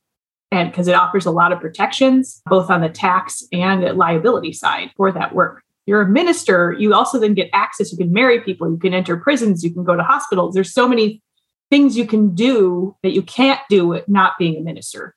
and 0.52 0.70
because 0.70 0.86
it 0.86 0.94
offers 0.94 1.24
a 1.24 1.30
lot 1.30 1.50
of 1.50 1.60
protections, 1.60 2.42
both 2.46 2.70
on 2.70 2.82
the 2.82 2.90
tax 2.90 3.42
and 3.52 3.82
liability 3.96 4.52
side 4.52 4.90
for 4.96 5.10
that 5.10 5.34
work. 5.34 5.62
You're 5.86 6.02
a 6.02 6.08
minister, 6.08 6.76
you 6.78 6.94
also 6.94 7.18
then 7.18 7.34
get 7.34 7.50
access. 7.52 7.90
You 7.90 7.98
can 7.98 8.12
marry 8.12 8.40
people, 8.40 8.70
you 8.70 8.76
can 8.76 8.94
enter 8.94 9.16
prisons, 9.16 9.64
you 9.64 9.72
can 9.72 9.82
go 9.82 9.96
to 9.96 10.02
hospitals. 10.02 10.54
There's 10.54 10.72
so 10.72 10.86
many 10.86 11.22
things 11.70 11.96
you 11.96 12.06
can 12.06 12.34
do 12.34 12.94
that 13.02 13.12
you 13.12 13.22
can't 13.22 13.60
do 13.68 14.00
not 14.06 14.34
being 14.38 14.58
a 14.58 14.60
minister. 14.60 15.16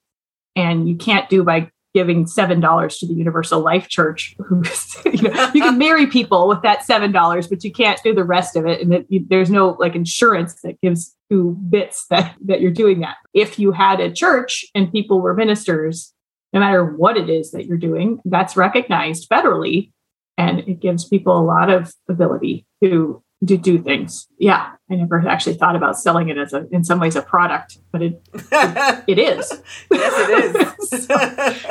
And 0.56 0.88
you 0.88 0.96
can't 0.96 1.30
do 1.30 1.44
by 1.44 1.70
giving 1.96 2.28
seven 2.28 2.60
dollars 2.60 2.98
to 2.98 3.08
the 3.08 3.14
Universal 3.14 3.62
Life 3.62 3.88
Church. 3.88 4.36
you, 5.06 5.22
know, 5.22 5.52
you 5.54 5.62
can 5.62 5.78
marry 5.78 6.06
people 6.06 6.48
with 6.48 6.62
that 6.62 6.84
seven 6.84 7.14
dollars, 7.14 7.48
but 7.48 7.64
you 7.64 7.72
can't 7.72 8.04
do 8.04 8.14
the 8.14 8.26
rest 8.26 8.58
of 8.58 8.68
it, 8.68 8.82
and 8.82 8.94
it, 8.94 9.06
you, 9.10 9.26
there's 9.28 9.50
no 9.50 9.70
like 9.80 9.96
insurance 9.96 10.62
that 10.62 10.80
gives 10.82 11.16
two 11.32 11.58
bits 11.70 12.06
that 12.10 12.36
that 12.46 12.60
you're 12.60 12.70
doing 12.70 13.00
that. 13.00 13.16
If 13.34 13.58
you 13.58 13.72
had 13.72 14.02
a 14.02 14.12
church 14.12 14.66
and 14.76 14.92
people 14.92 15.22
were 15.22 15.34
ministers, 15.34 16.14
no 16.52 16.60
matter 16.60 16.86
what 16.86 17.16
it 17.16 17.30
is 17.30 17.52
that 17.52 17.66
you're 17.66 17.78
doing, 17.78 18.20
that's 18.26 18.58
recognized 18.58 19.30
federally, 19.30 19.94
and 20.38 20.60
it 20.60 20.82
gives 20.82 21.08
people 21.08 21.40
a 21.40 21.42
lot 21.42 21.70
of 21.70 21.94
ability 22.10 22.66
to 22.84 23.24
to 23.46 23.58
do 23.58 23.78
things. 23.78 24.28
Yeah, 24.40 24.72
I 24.90 24.96
never 24.96 25.28
actually 25.28 25.56
thought 25.56 25.76
about 25.76 25.98
selling 25.98 26.30
it 26.30 26.38
as 26.38 26.54
a, 26.54 26.68
in 26.72 26.84
some 26.84 27.00
ways, 27.00 27.16
a 27.16 27.22
product, 27.22 27.78
but 27.92 28.02
it 28.02 28.22
it, 28.34 29.04
it 29.08 29.20
is. 29.20 29.62
yes, 29.92 30.30
it 30.30 30.56
is. 30.90 31.06
so, 31.06 31.16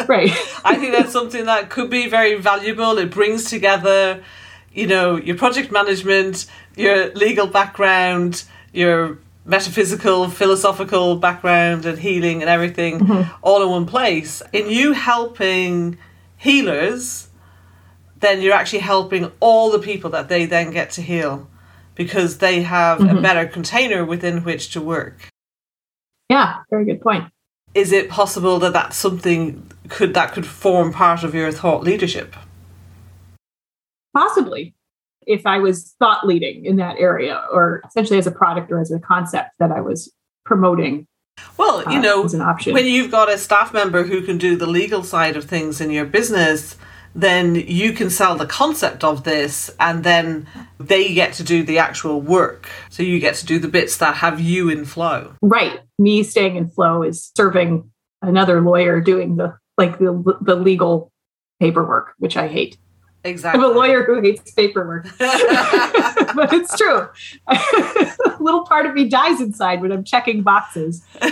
right. 0.07 0.31
I 0.65 0.77
think 0.77 0.93
that's 0.93 1.13
something 1.13 1.47
that 1.47 1.71
could 1.71 1.91
be 1.91 2.09
very 2.09 2.35
valuable. 2.37 2.99
It 2.99 3.11
brings 3.11 3.49
together, 3.49 4.23
you 4.73 4.87
know, 4.87 5.17
your 5.17 5.37
project 5.37 5.73
management, 5.73 6.47
your 6.77 7.13
legal 7.15 7.47
background, 7.47 8.45
your 8.73 9.19
metaphysical, 9.45 10.29
philosophical 10.29 11.17
background, 11.17 11.87
and 11.87 11.99
healing 11.99 12.41
and 12.41 12.51
everything, 12.51 13.01
mm-hmm. 13.01 13.33
all 13.43 13.63
in 13.63 13.71
one 13.71 13.87
place. 13.87 14.43
In 14.53 14.71
you 14.71 14.93
helping 14.93 15.99
healers 16.37 17.29
then 18.21 18.41
you're 18.41 18.55
actually 18.55 18.79
helping 18.79 19.31
all 19.41 19.71
the 19.71 19.79
people 19.79 20.09
that 20.09 20.29
they 20.29 20.47
then 20.47 20.71
get 20.71 20.91
to 20.91 21.03
heal 21.03 21.47
because 21.95 22.39
they 22.39 22.63
have 22.63 22.99
mm-hmm. 22.99 23.19
a 23.19 23.21
better 23.21 23.47
container 23.47 24.05
within 24.05 24.45
which 24.45 24.73
to 24.73 24.81
work. 24.81 25.29
Yeah, 26.29 26.57
very 26.71 26.85
good 26.85 27.01
point. 27.01 27.25
Is 27.75 27.93
it 27.93 28.09
possible 28.09 28.59
that 28.61 28.73
that's 28.73 28.97
something 28.97 29.71
could 29.89 30.15
that 30.15 30.33
could 30.33 30.47
form 30.47 30.93
part 30.93 31.25
of 31.25 31.35
your 31.35 31.51
thought 31.53 31.83
leadership? 31.83 32.35
Possibly. 34.15 34.75
If 35.27 35.47
I 35.47 35.59
was 35.59 35.95
thought 35.99 36.27
leading 36.27 36.67
in 36.67 36.77
that 36.77 36.99
area 36.99 37.43
or 37.51 37.83
essentially 37.87 38.19
as 38.19 38.27
a 38.27 38.31
product 38.31 38.71
or 38.71 38.81
as 38.81 38.93
a 38.93 39.01
concept 39.01 39.51
that 39.59 39.71
I 39.71 39.81
was 39.81 40.13
promoting. 40.45 41.07
Well, 41.57 41.83
you 41.91 41.99
uh, 41.99 42.03
know, 42.03 42.29
when 42.73 42.87
you've 42.87 43.11
got 43.11 43.31
a 43.31 43.39
staff 43.39 43.73
member 43.73 44.05
who 44.05 44.23
can 44.23 44.39
do 44.39 44.55
the 44.55 44.67
legal 44.67 45.03
side 45.03 45.37
of 45.37 45.45
things 45.45 45.81
in 45.81 45.91
your 45.91 46.05
business, 46.05 46.77
then 47.15 47.55
you 47.55 47.93
can 47.93 48.11
sell 48.11 48.37
the 48.37 48.47
concept 48.47 49.05
of 49.05 49.25
this 49.25 49.71
and 49.79 50.03
then 50.03 50.47
they 50.79 51.15
get 51.15 51.33
to 51.35 51.45
do 51.45 51.63
the 51.63 51.79
actual 51.79 52.21
work. 52.21 52.69
So 52.91 53.03
you 53.03 53.21
get 53.21 53.37
to 53.37 53.47
do 53.47 53.59
the 53.59 53.69
bits 53.69 53.97
that 53.99 54.17
have 54.17 54.41
you 54.41 54.69
in 54.69 54.85
flow. 54.85 55.35
Right. 55.41 55.81
Me 55.99 56.23
staying 56.23 56.57
in 56.57 56.69
flow 56.69 57.03
is 57.03 57.31
serving 57.37 57.91
another 58.21 58.61
lawyer 58.61 59.01
doing 59.01 59.37
the 59.37 59.57
like 59.79 59.99
the 59.99 60.39
the 60.41 60.57
legal 60.57 61.13
paperwork, 61.61 62.15
which 62.19 62.37
I 62.37 62.49
hate. 62.49 62.79
Exactly. 63.23 63.65
I'm 63.65 63.71
a 63.71 63.73
lawyer 63.73 64.05
who 64.05 64.21
hates 64.21 64.51
paperwork. 64.53 65.05
but 65.19 66.53
it's 66.53 66.77
true. 66.77 67.09
a 67.47 68.37
little 68.39 68.67
part 68.67 68.87
of 68.87 68.95
me 68.95 69.09
dies 69.09 69.41
inside 69.41 69.81
when 69.81 69.93
I'm 69.93 70.05
checking 70.05 70.43
boxes. 70.43 71.03
so, 71.21 71.29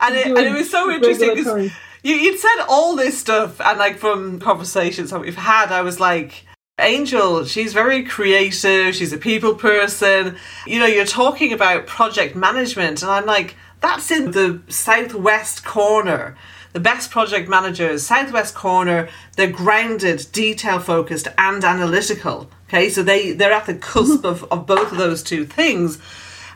and, 0.00 0.16
it, 0.16 0.26
and 0.26 0.38
it 0.38 0.52
was 0.52 0.70
so 0.70 0.90
interesting 0.90 1.70
you, 2.02 2.14
you'd 2.14 2.38
said 2.38 2.64
all 2.68 2.96
this 2.96 3.18
stuff, 3.18 3.60
and 3.60 3.78
like 3.78 3.98
from 3.98 4.40
conversations 4.40 5.10
that 5.10 5.20
we've 5.20 5.36
had, 5.36 5.72
I 5.72 5.82
was 5.82 6.00
like, 6.00 6.44
Angel, 6.78 7.44
she's 7.44 7.72
very 7.72 8.02
creative, 8.04 8.94
she's 8.94 9.12
a 9.12 9.18
people 9.18 9.54
person. 9.54 10.36
You 10.66 10.78
know, 10.78 10.86
you're 10.86 11.04
talking 11.04 11.52
about 11.52 11.86
project 11.86 12.34
management, 12.34 13.02
and 13.02 13.10
I'm 13.10 13.26
like, 13.26 13.54
that's 13.80 14.10
in 14.10 14.30
the 14.30 14.60
southwest 14.68 15.64
corner. 15.64 16.36
The 16.72 16.80
best 16.80 17.10
project 17.10 17.48
managers, 17.48 18.06
southwest 18.06 18.54
corner, 18.54 19.08
they're 19.36 19.50
grounded, 19.50 20.26
detail 20.32 20.78
focused, 20.78 21.28
and 21.36 21.64
analytical. 21.64 22.50
Okay, 22.68 22.88
so 22.88 23.02
they, 23.02 23.32
they're 23.32 23.52
at 23.52 23.66
the 23.66 23.74
cusp 23.74 24.24
of, 24.24 24.44
of 24.44 24.66
both 24.66 24.92
of 24.92 24.98
those 24.98 25.22
two 25.22 25.44
things. 25.44 25.98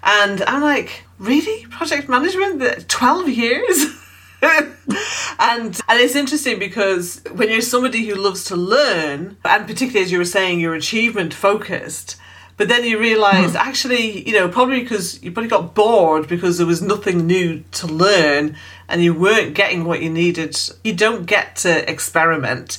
And 0.05 0.43
I'm 0.43 0.63
like, 0.63 1.05
really? 1.19 1.67
Project 1.67 2.09
management? 2.09 2.89
12 2.89 3.29
years? 3.29 3.87
and 5.39 5.81
and 5.89 6.01
it's 6.01 6.15
interesting 6.15 6.59
because 6.59 7.23
when 7.33 7.49
you're 7.49 7.61
somebody 7.61 8.07
who 8.07 8.15
loves 8.15 8.45
to 8.45 8.57
learn, 8.57 9.37
and 9.45 9.67
particularly 9.67 10.05
as 10.05 10.13
you 10.13 10.19
were 10.19 10.25
saying, 10.25 10.61
you're 10.61 10.75
achievement 10.75 11.35
focused, 11.35 12.17
but 12.57 12.69
then 12.69 12.85
you 12.85 12.99
realize 12.99 13.53
mm. 13.53 13.57
actually, 13.57 14.27
you 14.27 14.35
know, 14.35 14.49
probably 14.49 14.81
because 14.81 15.23
you 15.23 15.33
probably 15.33 15.51
got 15.51 15.75
bored 15.75 16.29
because 16.29 16.59
there 16.59 16.67
was 16.67 16.81
nothing 16.81 17.27
new 17.27 17.65
to 17.73 17.87
learn 17.87 18.57
and 18.89 19.03
you 19.03 19.15
weren't 19.15 19.55
getting 19.55 19.85
what 19.85 20.03
you 20.03 20.11
needed. 20.11 20.57
You 20.85 20.95
don't 20.95 21.27
get 21.27 21.57
to 21.57 21.91
experiment 21.91 22.79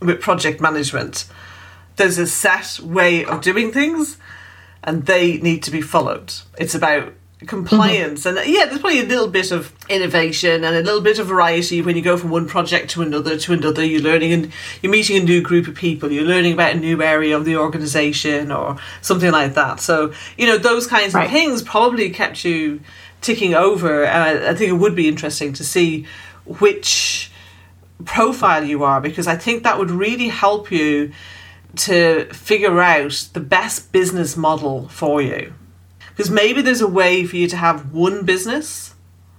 with 0.00 0.20
project 0.20 0.60
management. 0.60 1.26
There's 1.96 2.18
a 2.18 2.26
set 2.26 2.78
way 2.80 3.24
of 3.24 3.40
doing 3.40 3.72
things 3.72 4.18
and 4.84 5.06
they 5.06 5.38
need 5.38 5.62
to 5.62 5.70
be 5.70 5.80
followed. 5.80 6.34
It's 6.58 6.74
about 6.74 7.14
compliance. 7.40 8.24
Mm-hmm. 8.24 8.38
and 8.38 8.48
yeah 8.48 8.64
there's 8.64 8.80
probably 8.80 9.00
a 9.00 9.04
little 9.04 9.28
bit 9.28 9.52
of 9.52 9.74
innovation 9.90 10.64
and 10.64 10.74
a 10.74 10.80
little 10.80 11.02
bit 11.02 11.18
of 11.18 11.26
variety 11.26 11.82
when 11.82 11.94
you 11.94 12.00
go 12.00 12.16
from 12.16 12.30
one 12.30 12.46
project 12.46 12.90
to 12.90 13.02
another 13.02 13.36
to 13.38 13.52
another. 13.52 13.84
You're 13.84 14.00
learning 14.00 14.32
and 14.32 14.52
you're 14.80 14.92
meeting 14.92 15.18
a 15.18 15.24
new 15.24 15.42
group 15.42 15.68
of 15.68 15.74
people. 15.74 16.10
You're 16.10 16.24
learning 16.24 16.54
about 16.54 16.74
a 16.74 16.78
new 16.78 17.02
area 17.02 17.36
of 17.36 17.44
the 17.44 17.56
organization 17.56 18.50
or 18.50 18.78
something 19.02 19.30
like 19.30 19.54
that. 19.54 19.80
So 19.80 20.14
you 20.38 20.46
know 20.46 20.56
those 20.56 20.86
kinds 20.86 21.12
right. 21.12 21.26
of 21.26 21.30
things 21.30 21.62
probably 21.62 22.10
kept 22.10 22.44
you 22.44 22.80
ticking 23.20 23.54
over. 23.54 24.04
And 24.04 24.22
I, 24.22 24.50
I 24.50 24.54
think 24.54 24.70
it 24.70 24.76
would 24.76 24.94
be 24.94 25.08
interesting 25.08 25.52
to 25.54 25.64
see 25.64 26.06
which 26.46 27.30
profile 28.04 28.62
you 28.62 28.84
are 28.84 29.00
because 29.00 29.26
i 29.26 29.36
think 29.36 29.62
that 29.62 29.78
would 29.78 29.90
really 29.90 30.28
help 30.28 30.70
you 30.70 31.10
to 31.74 32.24
figure 32.32 32.80
out 32.80 33.28
the 33.32 33.40
best 33.40 33.90
business 33.92 34.36
model 34.36 34.88
for 34.88 35.22
you 35.22 35.52
because 36.16 36.30
maybe 36.30 36.62
there's 36.62 36.80
a 36.80 36.88
way 36.88 37.26
for 37.26 37.36
you 37.36 37.46
to 37.46 37.56
have 37.56 37.92
one 37.92 38.24
business. 38.24 38.94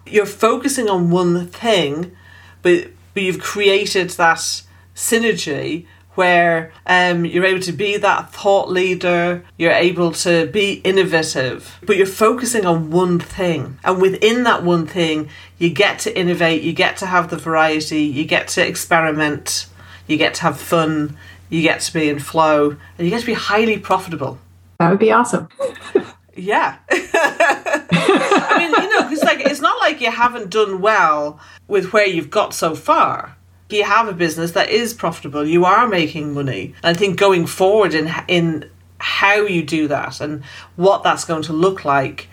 You're 0.06 0.28
focusing 0.28 0.88
on 0.88 1.10
one 1.10 1.48
thing, 1.48 2.16
but 2.62 2.90
but 3.16 3.24
you've 3.24 3.40
created 3.40 4.12
that 4.12 4.62
synergy 4.96 5.88
where 6.14 6.72
um, 6.86 7.26
you're 7.26 7.46
able 7.46 7.62
to 7.62 7.72
be 7.72 7.98
that 7.98 8.32
thought 8.32 8.70
leader, 8.70 9.44
you're 9.58 9.72
able 9.72 10.12
to 10.12 10.46
be 10.48 10.74
innovative, 10.84 11.80
but 11.84 11.98
you're 11.98 12.06
focusing 12.06 12.64
on 12.66 12.92
one 12.92 13.20
thing. 13.20 13.80
And 13.84 14.00
within 14.00 14.44
that 14.44 14.64
one 14.64 14.86
thing, 14.86 15.30
you 15.58 15.72
get 15.72 15.98
to 16.00 16.16
innovate, 16.16 16.62
you 16.62 16.74
get 16.74 16.98
to 16.98 17.08
have 17.08 17.32
the 17.32 17.38
variety, 17.38 18.02
you 18.02 18.24
get 18.24 18.48
to 18.50 18.68
experiment, 18.68 19.68
you 20.06 20.18
get 20.18 20.36
to 20.36 20.42
have 20.44 20.60
fun, 20.60 21.18
you 21.50 21.64
get 21.64 21.82
to 21.82 21.94
be 21.94 22.10
in 22.10 22.20
flow, 22.20 22.70
and 22.70 23.00
you 23.00 23.10
get 23.10 23.22
to 23.22 23.26
be 23.26 23.34
highly 23.34 23.80
profitable. 23.80 24.38
That 24.80 24.92
would 24.92 25.00
be 25.00 25.12
awesome. 25.12 25.50
Yeah. 26.38 26.78
I 26.90 28.56
mean, 28.58 28.72
you 28.72 28.90
know, 28.90 29.10
because 29.10 29.24
like 29.24 29.40
it's 29.42 29.62
not 29.62 29.80
like 29.80 30.00
you 30.02 30.12
haven't 30.12 30.50
done 30.50 30.82
well 30.82 31.40
with 31.68 31.94
where 31.94 32.06
you've 32.06 32.30
got 32.30 32.54
so 32.54 32.76
far. 32.76 33.36
You 33.70 33.84
have 33.84 34.08
a 34.08 34.14
business 34.14 34.52
that 34.52 34.70
is 34.70 34.94
profitable. 34.94 35.46
You 35.46 35.66
are 35.66 35.88
making 35.88 36.34
money. 36.34 36.74
I 36.84 36.94
think 36.94 37.20
going 37.20 37.46
forward 37.46 37.94
in 37.94 38.10
in 38.28 38.70
how 39.00 39.42
you 39.42 39.64
do 39.64 39.88
that 39.90 40.22
and 40.22 40.44
what 40.76 41.04
that's 41.04 41.26
going 41.26 41.44
to 41.44 41.54
look 41.54 41.84
like, 41.84 42.30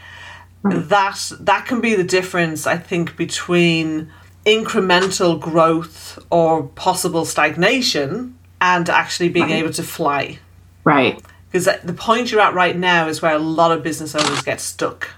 right. 0.62 0.88
that 0.88 1.32
that 1.40 1.66
can 1.66 1.80
be 1.80 1.94
the 1.94 2.04
difference. 2.04 2.66
I 2.66 2.76
think 2.76 3.16
between 3.16 4.12
incremental 4.46 5.40
growth 5.40 6.18
or 6.30 6.64
possible 6.64 7.24
stagnation 7.24 8.38
and 8.60 8.88
actually 8.90 9.30
being 9.30 9.46
right. 9.46 9.62
able 9.62 9.72
to 9.72 9.82
fly. 9.82 10.38
Right 10.84 11.20
because 11.54 11.68
the 11.84 11.92
point 11.92 12.32
you're 12.32 12.40
at 12.40 12.52
right 12.52 12.76
now 12.76 13.06
is 13.06 13.22
where 13.22 13.32
a 13.32 13.38
lot 13.38 13.70
of 13.70 13.84
business 13.84 14.12
owners 14.16 14.42
get 14.42 14.60
stuck. 14.60 15.10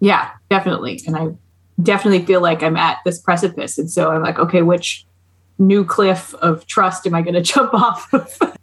Yeah, 0.00 0.30
definitely. 0.48 1.02
And 1.06 1.14
I 1.14 1.34
definitely 1.82 2.24
feel 2.24 2.40
like 2.40 2.62
I'm 2.62 2.78
at 2.78 2.96
this 3.04 3.20
precipice. 3.20 3.76
And 3.76 3.90
so 3.90 4.10
I'm 4.10 4.22
like, 4.22 4.38
okay, 4.38 4.62
which 4.62 5.04
new 5.58 5.84
cliff 5.84 6.32
of 6.36 6.66
trust 6.66 7.06
am 7.06 7.14
I 7.14 7.20
going 7.20 7.34
to 7.42 7.42
jump 7.42 7.74
off 7.74 8.10
of? 8.14 8.34
and 8.40 8.54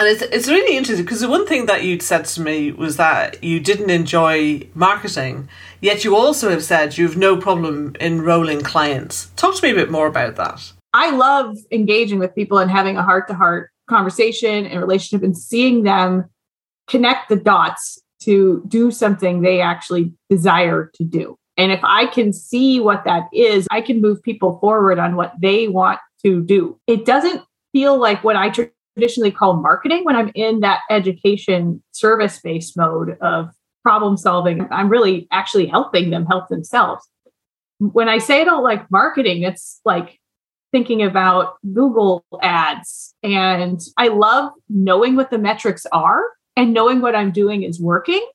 it's, 0.00 0.20
it's 0.20 0.46
really 0.46 0.76
interesting 0.76 1.06
because 1.06 1.22
the 1.22 1.28
one 1.30 1.46
thing 1.46 1.64
that 1.64 1.84
you'd 1.84 2.02
said 2.02 2.26
to 2.26 2.42
me 2.42 2.70
was 2.70 2.98
that 2.98 3.42
you 3.42 3.58
didn't 3.58 3.88
enjoy 3.88 4.60
marketing, 4.74 5.48
yet 5.80 6.04
you 6.04 6.14
also 6.14 6.50
have 6.50 6.62
said 6.62 6.98
you 6.98 7.08
have 7.08 7.16
no 7.16 7.34
problem 7.34 7.96
enrolling 7.98 8.60
clients. 8.60 9.30
Talk 9.36 9.54
to 9.54 9.62
me 9.62 9.70
a 9.70 9.74
bit 9.74 9.90
more 9.90 10.06
about 10.06 10.36
that. 10.36 10.70
I 10.92 11.12
love 11.12 11.56
engaging 11.70 12.18
with 12.18 12.34
people 12.34 12.58
and 12.58 12.70
having 12.70 12.98
a 12.98 13.02
heart 13.02 13.26
to 13.28 13.34
heart 13.34 13.70
conversation 13.88 14.66
and 14.66 14.80
relationship 14.80 15.24
and 15.24 15.34
seeing 15.34 15.84
them 15.84 16.28
connect 16.92 17.30
the 17.30 17.36
dots 17.36 17.98
to 18.22 18.62
do 18.68 18.90
something 18.90 19.40
they 19.40 19.62
actually 19.62 20.12
desire 20.28 20.90
to 20.94 21.04
do. 21.04 21.36
And 21.56 21.72
if 21.72 21.80
I 21.82 22.06
can 22.06 22.32
see 22.32 22.80
what 22.80 23.04
that 23.04 23.24
is, 23.32 23.66
I 23.70 23.80
can 23.80 24.00
move 24.00 24.22
people 24.22 24.58
forward 24.60 24.98
on 24.98 25.16
what 25.16 25.32
they 25.40 25.68
want 25.68 25.98
to 26.24 26.42
do. 26.42 26.78
It 26.86 27.04
doesn't 27.06 27.42
feel 27.72 27.98
like 27.98 28.22
what 28.22 28.36
I 28.36 28.50
traditionally 28.94 29.30
call 29.30 29.56
marketing 29.56 30.04
when 30.04 30.16
I'm 30.16 30.30
in 30.34 30.60
that 30.60 30.80
education 30.90 31.82
service 31.92 32.38
based 32.38 32.76
mode 32.76 33.16
of 33.22 33.48
problem 33.82 34.18
solving. 34.18 34.68
I'm 34.70 34.90
really 34.90 35.26
actually 35.32 35.66
helping 35.66 36.10
them 36.10 36.26
help 36.26 36.48
themselves. 36.48 37.08
When 37.78 38.08
I 38.08 38.18
say 38.18 38.42
I 38.42 38.44
don't 38.44 38.62
like 38.62 38.90
marketing, 38.90 39.42
it's 39.42 39.80
like 39.86 40.20
thinking 40.72 41.02
about 41.02 41.54
Google 41.72 42.24
ads. 42.42 43.14
And 43.22 43.80
I 43.96 44.08
love 44.08 44.52
knowing 44.68 45.16
what 45.16 45.30
the 45.30 45.38
metrics 45.38 45.86
are 45.92 46.22
and 46.56 46.72
knowing 46.72 47.00
what 47.00 47.14
I'm 47.14 47.32
doing 47.32 47.62
is 47.62 47.80
working. 47.80 48.26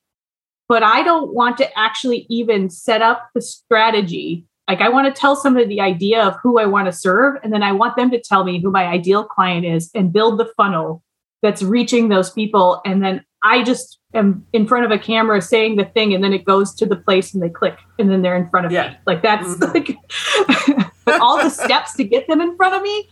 But 0.68 0.82
I 0.82 1.02
don't 1.02 1.34
want 1.34 1.56
to 1.58 1.78
actually 1.78 2.26
even 2.28 2.68
set 2.68 3.00
up 3.00 3.28
the 3.34 3.40
strategy. 3.40 4.44
Like, 4.68 4.82
I 4.82 4.90
want 4.90 5.12
to 5.12 5.18
tell 5.18 5.34
somebody 5.34 5.66
the 5.66 5.80
idea 5.80 6.22
of 6.22 6.36
who 6.42 6.58
I 6.58 6.66
want 6.66 6.86
to 6.86 6.92
serve. 6.92 7.36
And 7.42 7.52
then 7.52 7.62
I 7.62 7.72
want 7.72 7.96
them 7.96 8.10
to 8.10 8.20
tell 8.20 8.44
me 8.44 8.60
who 8.60 8.70
my 8.70 8.84
ideal 8.84 9.24
client 9.24 9.64
is 9.64 9.90
and 9.94 10.12
build 10.12 10.38
the 10.38 10.50
funnel 10.56 11.02
that's 11.40 11.62
reaching 11.62 12.08
those 12.08 12.30
people. 12.30 12.82
And 12.84 13.02
then 13.02 13.24
I 13.42 13.62
just 13.62 13.98
am 14.14 14.44
in 14.52 14.66
front 14.66 14.84
of 14.84 14.90
a 14.90 14.98
camera 14.98 15.40
saying 15.40 15.76
the 15.76 15.84
thing, 15.84 16.12
and 16.12 16.22
then 16.22 16.32
it 16.32 16.44
goes 16.44 16.74
to 16.74 16.86
the 16.86 16.96
place 16.96 17.32
and 17.32 17.42
they 17.42 17.48
click, 17.48 17.78
and 17.98 18.10
then 18.10 18.22
they're 18.22 18.36
in 18.36 18.48
front 18.50 18.66
of 18.66 18.72
yeah. 18.72 18.90
me. 18.90 18.96
Like, 19.06 19.22
that's 19.22 19.46
mm-hmm. 19.46 19.72
like 19.72 20.86
all 21.20 21.42
the 21.42 21.50
steps 21.50 21.94
to 21.94 22.04
get 22.04 22.26
them 22.26 22.40
in 22.40 22.56
front 22.56 22.74
of 22.74 22.82
me. 22.82 23.08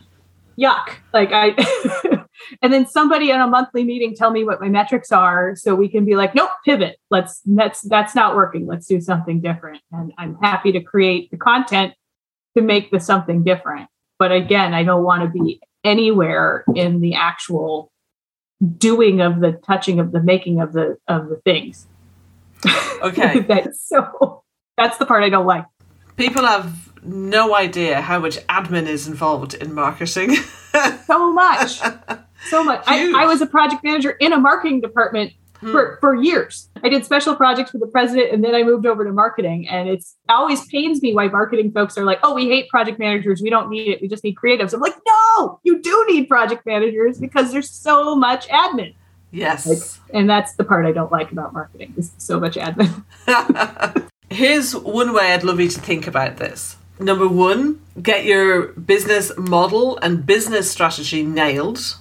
Yuck. 0.59 0.97
Like, 1.13 1.31
I. 1.33 1.55
and 2.63 2.73
then 2.73 2.87
somebody 2.87 3.31
in 3.31 3.41
a 3.41 3.47
monthly 3.47 3.85
meeting 3.85 4.15
tell 4.15 4.31
me 4.31 4.45
what 4.45 4.61
my 4.61 4.69
metrics 4.69 5.13
are 5.13 5.55
so 5.57 5.75
we 5.75 5.89
can 5.89 6.05
be 6.05 6.17
like 6.17 6.35
nope 6.35 6.51
pivot. 6.65 6.99
Let's 7.11 7.41
that's 7.45 7.83
that's 7.83 8.15
not 8.15 8.35
working. 8.35 8.67
Let's 8.67 8.87
do 8.87 9.01
something 9.01 9.41
different. 9.41 9.83
And 9.93 10.13
i'm 10.19 10.37
happy 10.43 10.73
to 10.73 10.81
create 10.81 11.31
the 11.31 11.37
content 11.37 11.95
to 12.57 12.63
make 12.63 12.91
the 12.91 13.01
something 13.01 13.45
different. 13.45 13.89
But 14.19 14.33
again 14.33 14.75
i 14.75 14.83
don't 14.83 15.05
want 15.05 15.23
to 15.23 15.29
be 15.29 15.61
anywhere 15.85 16.65
in 16.75 17.01
the 17.01 17.15
actual 17.15 17.93
doing 18.79 19.21
of 19.21 19.41
the 19.41 19.53
touching 19.53 20.01
of 20.01 20.13
the 20.13 20.23
making 20.23 20.61
of 20.61 20.73
the 20.73 20.97
of 21.09 21.29
the 21.29 21.37
things. 21.37 21.87
Okay. 23.03 23.41
That's 23.49 23.87
so 23.87 24.43
that's 24.77 24.99
the 24.99 25.07
part 25.07 25.23
i 25.23 25.29
don't 25.29 25.47
like. 25.47 25.65
People 26.17 26.45
have 26.45 26.93
no 27.03 27.55
idea 27.55 28.01
how 28.01 28.19
much 28.19 28.39
admin 28.47 28.87
is 28.87 29.07
involved 29.07 29.55
in 29.55 29.73
marketing. 29.73 30.37
So 31.07 31.33
much 31.33 31.81
so 32.49 32.65
much. 32.65 32.85
I, 32.87 33.23
I, 33.23 33.27
was 33.27 33.41
a 33.41 33.47
project 33.47 33.85
manager 33.85 34.11
in 34.11 34.33
a 34.33 34.39
marketing 34.39 34.81
department 34.81 35.33
hmm. 35.61 35.73
for, 35.73 35.99
for 36.01 36.15
years. 36.15 36.69
I 36.83 36.89
did 36.89 37.05
special 37.05 37.35
projects 37.35 37.71
for 37.71 37.79
the 37.79 37.87
president 37.87 38.33
and 38.33 38.43
then 38.43 38.55
I 38.55 38.63
moved 38.63 38.87
over 38.87 39.05
to 39.05 39.13
marketing. 39.13 39.69
And 39.69 39.89
it's 39.89 40.17
always 40.29 40.67
pains 40.67 41.03
me 41.03 41.15
why 41.15 41.29
marketing 41.29 41.73
folks 41.73 41.97
are 41.99 42.05
like, 42.05 42.21
oh, 42.23 42.35
we 42.35 42.47
hate 42.49 42.69
project 42.69 42.99
managers. 42.99 43.43
We 43.43 43.51
don't 43.51 43.69
need 43.71 43.89
it. 43.89 44.01
We 44.01 44.09
just 44.09 44.25
need 44.25 44.37
creatives. 44.37 44.73
I'm 44.73 44.81
like, 44.81 44.97
no, 45.07 45.61
you 45.63 45.81
do 45.81 46.07
need 46.09 46.29
project 46.29 46.67
managers 46.67 47.19
because 47.19 47.53
there's 47.53 47.71
so 47.71 48.17
much 48.17 48.49
admin. 48.49 48.95
Yes. 49.31 49.67
Like, 49.67 49.79
and 50.15 50.31
that's 50.31 50.55
the 50.55 50.65
part 50.65 50.87
I 50.87 50.93
don't 50.93 51.13
like 51.13 51.33
about 51.33 51.53
marketing 51.53 51.95
is 51.97 52.13
so 52.19 52.41
much 52.41 52.57
admin. 52.57 53.05
Here's 54.31 54.75
one 54.75 55.13
way 55.13 55.33
I'd 55.33 55.45
love 55.45 55.61
you 55.61 55.69
to 55.69 55.81
think 55.81 56.07
about 56.07 56.39
this. 56.39 56.77
Number 56.99 57.29
one, 57.29 57.81
get 58.01 58.25
your 58.25 58.69
business 58.69 59.31
model 59.37 59.99
and 59.99 60.25
business 60.25 60.71
strategy 60.71 61.23
nailed 61.23 61.97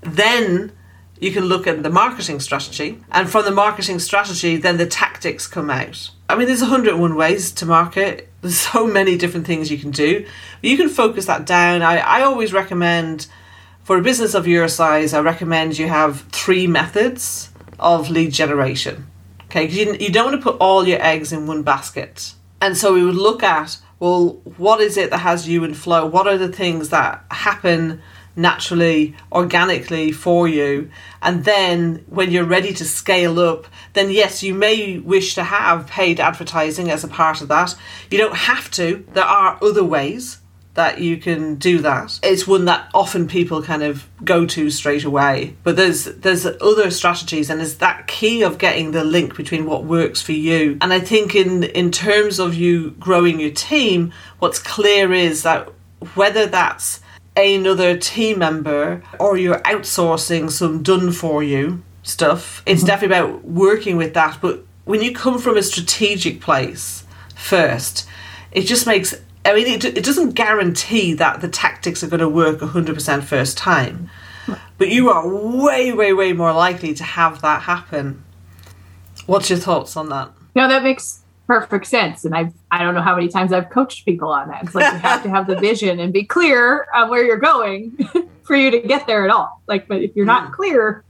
then 0.00 0.72
you 1.20 1.32
can 1.32 1.44
look 1.44 1.66
at 1.66 1.82
the 1.82 1.90
marketing 1.90 2.40
strategy, 2.40 3.02
and 3.10 3.28
from 3.28 3.44
the 3.44 3.50
marketing 3.50 3.98
strategy, 3.98 4.56
then 4.56 4.76
the 4.76 4.86
tactics 4.86 5.46
come 5.46 5.70
out. 5.70 6.10
I 6.28 6.36
mean, 6.36 6.46
there's 6.46 6.60
101 6.60 7.14
ways 7.14 7.50
to 7.52 7.66
market. 7.66 8.28
There's 8.40 8.58
so 8.58 8.86
many 8.86 9.16
different 9.16 9.46
things 9.46 9.70
you 9.70 9.78
can 9.78 9.90
do. 9.90 10.24
You 10.62 10.76
can 10.76 10.88
focus 10.88 11.26
that 11.26 11.44
down. 11.44 11.82
I, 11.82 11.98
I 11.98 12.22
always 12.22 12.52
recommend 12.52 13.26
for 13.88 13.96
a 13.96 14.02
business 14.02 14.34
of 14.34 14.46
your 14.46 14.68
size, 14.68 15.14
I 15.14 15.20
recommend 15.20 15.78
you 15.78 15.88
have 15.88 16.20
three 16.30 16.66
methods 16.66 17.48
of 17.78 18.10
lead 18.10 18.34
generation. 18.34 19.06
Okay, 19.44 19.66
you, 19.66 19.96
you 19.98 20.12
don't 20.12 20.26
want 20.26 20.36
to 20.36 20.42
put 20.42 20.60
all 20.60 20.86
your 20.86 21.02
eggs 21.02 21.32
in 21.32 21.46
one 21.46 21.62
basket. 21.62 22.34
And 22.60 22.76
so 22.76 22.92
we 22.92 23.02
would 23.02 23.14
look 23.14 23.42
at, 23.42 23.78
well, 23.98 24.42
what 24.58 24.82
is 24.82 24.98
it 24.98 25.08
that 25.08 25.20
has 25.20 25.48
you 25.48 25.64
in 25.64 25.72
flow? 25.72 26.04
What 26.04 26.26
are 26.26 26.36
the 26.36 26.52
things 26.52 26.90
that 26.90 27.24
happen 27.30 28.02
naturally, 28.38 29.14
organically 29.30 30.12
for 30.12 30.48
you? 30.48 30.90
And 31.20 31.44
then 31.44 32.04
when 32.08 32.30
you're 32.30 32.44
ready 32.44 32.72
to 32.74 32.84
scale 32.84 33.38
up, 33.38 33.66
then 33.92 34.10
yes, 34.10 34.42
you 34.42 34.54
may 34.54 34.98
wish 34.98 35.34
to 35.34 35.44
have 35.44 35.86
paid 35.88 36.20
advertising 36.20 36.90
as 36.90 37.04
a 37.04 37.08
part 37.08 37.42
of 37.42 37.48
that. 37.48 37.74
You 38.10 38.18
don't 38.18 38.36
have 38.36 38.70
to, 38.72 39.04
there 39.12 39.24
are 39.24 39.58
other 39.60 39.84
ways 39.84 40.38
that 40.78 41.00
you 41.00 41.16
can 41.16 41.56
do 41.56 41.80
that. 41.80 42.20
It's 42.22 42.46
one 42.46 42.66
that 42.66 42.88
often 42.94 43.26
people 43.26 43.64
kind 43.64 43.82
of 43.82 44.08
go 44.24 44.46
to 44.46 44.70
straight 44.70 45.02
away. 45.02 45.56
But 45.64 45.74
there's 45.74 46.04
there's 46.04 46.46
other 46.46 46.92
strategies 46.92 47.50
and 47.50 47.58
there's 47.58 47.78
that 47.78 48.06
key 48.06 48.44
of 48.44 48.58
getting 48.58 48.92
the 48.92 49.02
link 49.02 49.36
between 49.36 49.66
what 49.66 49.82
works 49.82 50.22
for 50.22 50.30
you. 50.30 50.78
And 50.80 50.92
I 50.92 51.00
think 51.00 51.34
in 51.34 51.64
in 51.64 51.90
terms 51.90 52.38
of 52.38 52.54
you 52.54 52.92
growing 52.92 53.40
your 53.40 53.50
team, 53.50 54.12
what's 54.38 54.60
clear 54.60 55.12
is 55.12 55.42
that 55.42 55.68
whether 56.14 56.46
that's 56.46 57.00
another 57.38 57.96
team 57.96 58.40
member 58.40 59.02
or 59.18 59.36
you're 59.36 59.60
outsourcing 59.60 60.50
some 60.50 60.82
done 60.82 61.12
for 61.12 61.42
you 61.42 61.82
stuff, 62.02 62.62
it's 62.66 62.80
mm-hmm. 62.80 62.86
definitely 62.86 63.16
about 63.16 63.44
working 63.44 63.96
with 63.96 64.14
that. 64.14 64.38
But 64.40 64.64
when 64.84 65.02
you 65.02 65.12
come 65.12 65.38
from 65.38 65.56
a 65.56 65.62
strategic 65.62 66.40
place 66.40 67.04
first, 67.34 68.08
it 68.52 68.62
just 68.62 68.86
makes 68.86 69.14
I 69.44 69.54
mean, 69.54 69.66
it, 69.66 69.84
it 69.84 70.04
doesn't 70.04 70.32
guarantee 70.32 71.14
that 71.14 71.40
the 71.40 71.48
tactics 71.48 72.04
are 72.04 72.08
going 72.08 72.20
to 72.20 72.28
work 72.28 72.58
100% 72.58 73.22
first 73.22 73.56
time, 73.56 74.10
but 74.76 74.88
you 74.88 75.08
are 75.08 75.26
way, 75.26 75.92
way, 75.92 76.12
way 76.12 76.32
more 76.34 76.52
likely 76.52 76.92
to 76.94 77.04
have 77.04 77.40
that 77.40 77.62
happen. 77.62 78.24
What's 79.26 79.48
your 79.48 79.58
thoughts 79.58 79.96
on 79.96 80.10
that? 80.10 80.32
No, 80.54 80.68
that 80.68 80.82
makes 80.82 81.22
perfect 81.48 81.86
sense. 81.86 82.24
And 82.24 82.36
I've, 82.36 82.52
I 82.70 82.84
don't 82.84 82.94
know 82.94 83.00
how 83.00 83.16
many 83.16 83.28
times 83.28 83.52
I've 83.52 83.70
coached 83.70 84.04
people 84.04 84.28
on 84.28 84.48
that. 84.48 84.64
It's 84.64 84.74
like 84.74 84.92
you 84.92 84.98
have 85.00 85.22
to 85.24 85.30
have 85.30 85.48
the 85.48 85.56
vision 85.60 85.98
and 85.98 86.12
be 86.12 86.22
clear 86.22 86.86
on 86.94 87.08
where 87.08 87.24
you're 87.24 87.38
going 87.38 87.98
for 88.42 88.54
you 88.54 88.70
to 88.70 88.80
get 88.80 89.06
there 89.06 89.24
at 89.24 89.30
all. 89.30 89.62
Like, 89.66 89.88
but 89.88 90.02
if 90.02 90.14
you're 90.14 90.26
not 90.26 90.50
mm. 90.50 90.54
clear, 90.54 91.02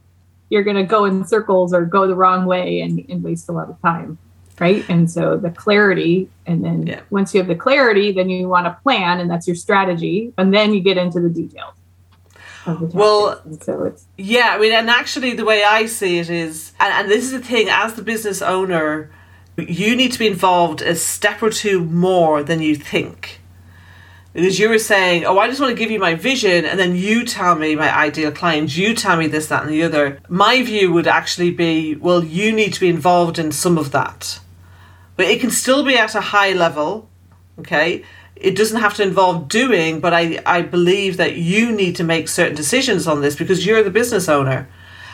you're 0.48 0.62
going 0.62 0.76
to 0.76 0.84
go 0.84 1.04
in 1.04 1.26
circles 1.26 1.74
or 1.74 1.84
go 1.84 2.06
the 2.06 2.14
wrong 2.14 2.46
way 2.46 2.80
and, 2.80 3.04
and 3.10 3.22
waste 3.22 3.48
a 3.48 3.52
lot 3.52 3.68
of 3.68 3.82
time 3.82 4.16
right 4.60 4.84
and 4.88 5.08
so 5.08 5.36
the 5.36 5.50
clarity 5.50 6.28
and 6.44 6.64
then 6.64 6.84
yeah. 6.84 7.00
once 7.10 7.32
you 7.32 7.38
have 7.38 7.46
the 7.46 7.54
clarity 7.54 8.10
then 8.10 8.28
you 8.28 8.48
want 8.48 8.66
to 8.66 8.76
plan 8.82 9.20
and 9.20 9.30
that's 9.30 9.46
your 9.46 9.54
strategy 9.54 10.32
and 10.36 10.52
then 10.52 10.74
you 10.74 10.80
get 10.80 10.98
into 10.98 11.20
the 11.20 11.28
details 11.28 11.74
well 12.66 13.40
so 13.60 13.84
it's 13.84 14.06
yeah 14.16 14.48
i 14.50 14.58
mean 14.58 14.72
and 14.72 14.90
actually 14.90 15.32
the 15.32 15.44
way 15.44 15.62
i 15.62 15.86
see 15.86 16.18
it 16.18 16.28
is 16.28 16.72
and, 16.80 16.92
and 16.92 17.08
this 17.08 17.22
is 17.22 17.30
the 17.30 17.38
thing 17.38 17.68
as 17.68 17.94
the 17.94 18.02
business 18.02 18.42
owner 18.42 19.12
you 19.58 19.96
need 19.96 20.12
to 20.12 20.18
be 20.18 20.26
involved 20.26 20.82
a 20.82 20.94
step 20.94 21.42
or 21.42 21.50
two 21.50 21.84
more 21.84 22.42
than 22.42 22.62
you 22.62 22.74
think 22.74 23.40
because 24.32 24.58
you 24.58 24.68
were 24.68 24.78
saying, 24.78 25.24
oh, 25.24 25.38
I 25.38 25.48
just 25.48 25.60
want 25.60 25.70
to 25.70 25.78
give 25.78 25.90
you 25.90 25.98
my 25.98 26.14
vision, 26.14 26.64
and 26.64 26.78
then 26.78 26.94
you 26.94 27.24
tell 27.24 27.56
me 27.56 27.74
my 27.74 27.92
ideal 27.92 28.30
client, 28.30 28.76
you 28.76 28.94
tell 28.94 29.16
me 29.16 29.26
this, 29.26 29.46
that, 29.48 29.62
and 29.64 29.72
the 29.72 29.82
other. 29.82 30.20
My 30.28 30.62
view 30.62 30.92
would 30.92 31.08
actually 31.08 31.50
be, 31.50 31.96
well, 31.96 32.22
you 32.22 32.52
need 32.52 32.72
to 32.74 32.80
be 32.80 32.88
involved 32.88 33.38
in 33.38 33.50
some 33.50 33.78
of 33.78 33.90
that 33.92 34.38
but 35.18 35.26
it 35.26 35.40
can 35.40 35.50
still 35.50 35.84
be 35.84 35.98
at 35.98 36.14
a 36.14 36.20
high 36.20 36.52
level. 36.52 37.10
Okay, 37.58 38.04
it 38.36 38.56
doesn't 38.56 38.80
have 38.80 38.94
to 38.94 39.02
involve 39.02 39.48
doing, 39.48 39.98
but 39.98 40.14
I, 40.14 40.40
I 40.46 40.62
believe 40.62 41.16
that 41.16 41.34
you 41.34 41.72
need 41.72 41.96
to 41.96 42.04
make 42.04 42.28
certain 42.28 42.54
decisions 42.54 43.08
on 43.08 43.20
this 43.20 43.34
because 43.34 43.66
you're 43.66 43.82
the 43.82 43.90
business 43.90 44.28
owner. 44.28 44.68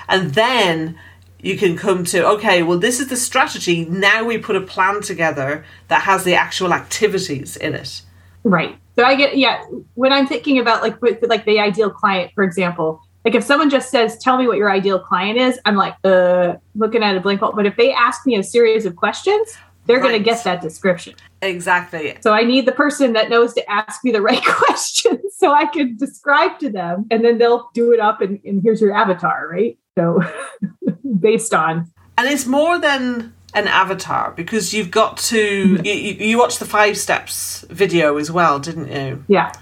And 0.06 0.34
then 0.34 0.98
you 1.44 1.58
can 1.58 1.76
come 1.76 2.04
to, 2.04 2.26
okay, 2.26 2.62
well, 2.62 2.78
this 2.78 3.00
is 3.00 3.08
the 3.08 3.16
strategy. 3.16 3.84
Now 3.84 4.24
we 4.24 4.38
put 4.38 4.56
a 4.56 4.62
plan 4.62 5.02
together 5.02 5.64
that 5.88 6.02
has 6.02 6.24
the 6.24 6.34
actual 6.34 6.72
activities 6.72 7.56
in 7.58 7.74
it. 7.74 8.00
Right. 8.44 8.78
So 8.96 9.04
I 9.04 9.14
get, 9.14 9.36
yeah, 9.36 9.62
when 9.92 10.10
I'm 10.10 10.26
thinking 10.26 10.58
about 10.58 10.82
like, 10.82 11.00
with, 11.02 11.22
like 11.28 11.44
the 11.44 11.60
ideal 11.60 11.90
client, 11.90 12.32
for 12.34 12.44
example, 12.44 13.02
like 13.26 13.34
if 13.34 13.44
someone 13.44 13.68
just 13.68 13.90
says, 13.90 14.16
tell 14.18 14.38
me 14.38 14.46
what 14.46 14.56
your 14.56 14.70
ideal 14.70 14.98
client 14.98 15.38
is, 15.38 15.60
I'm 15.66 15.76
like, 15.76 15.94
uh, 16.02 16.54
looking 16.74 17.02
at 17.02 17.14
a 17.14 17.20
blank. 17.20 17.42
wall 17.42 17.52
But 17.54 17.66
if 17.66 17.76
they 17.76 17.92
ask 17.92 18.24
me 18.26 18.36
a 18.36 18.42
series 18.42 18.86
of 18.86 18.96
questions, 18.96 19.54
they're 19.84 19.96
right. 19.96 20.08
going 20.08 20.18
to 20.18 20.24
get 20.24 20.44
that 20.44 20.62
description. 20.62 21.14
Exactly. 21.42 22.16
So 22.22 22.32
I 22.32 22.44
need 22.44 22.64
the 22.64 22.72
person 22.72 23.12
that 23.14 23.28
knows 23.28 23.52
to 23.52 23.70
ask 23.70 24.02
me 24.02 24.12
the 24.12 24.22
right 24.22 24.42
questions 24.46 25.20
so 25.36 25.52
I 25.52 25.66
can 25.66 25.98
describe 25.98 26.58
to 26.60 26.70
them 26.70 27.06
and 27.10 27.22
then 27.22 27.36
they'll 27.36 27.68
do 27.74 27.92
it 27.92 28.00
up 28.00 28.22
and, 28.22 28.40
and 28.46 28.62
here's 28.62 28.80
your 28.80 28.94
avatar, 28.96 29.46
right? 29.46 29.78
So 29.98 30.20
based 31.20 31.54
on. 31.54 31.90
And 32.16 32.28
it's 32.28 32.46
more 32.46 32.78
than 32.78 33.34
an 33.54 33.68
avatar 33.68 34.32
because 34.32 34.74
you've 34.74 34.90
got 34.90 35.16
to, 35.16 35.76
mm-hmm. 35.76 35.86
you, 35.86 35.92
you 35.92 36.38
watched 36.38 36.58
the 36.58 36.66
five 36.66 36.96
steps 36.96 37.64
video 37.70 38.16
as 38.16 38.30
well, 38.30 38.58
didn't 38.58 38.90
you? 38.90 39.24
Yeah. 39.28 39.52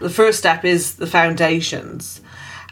The 0.00 0.10
first 0.10 0.38
step 0.38 0.64
is 0.64 0.96
the 0.96 1.06
foundations. 1.06 2.20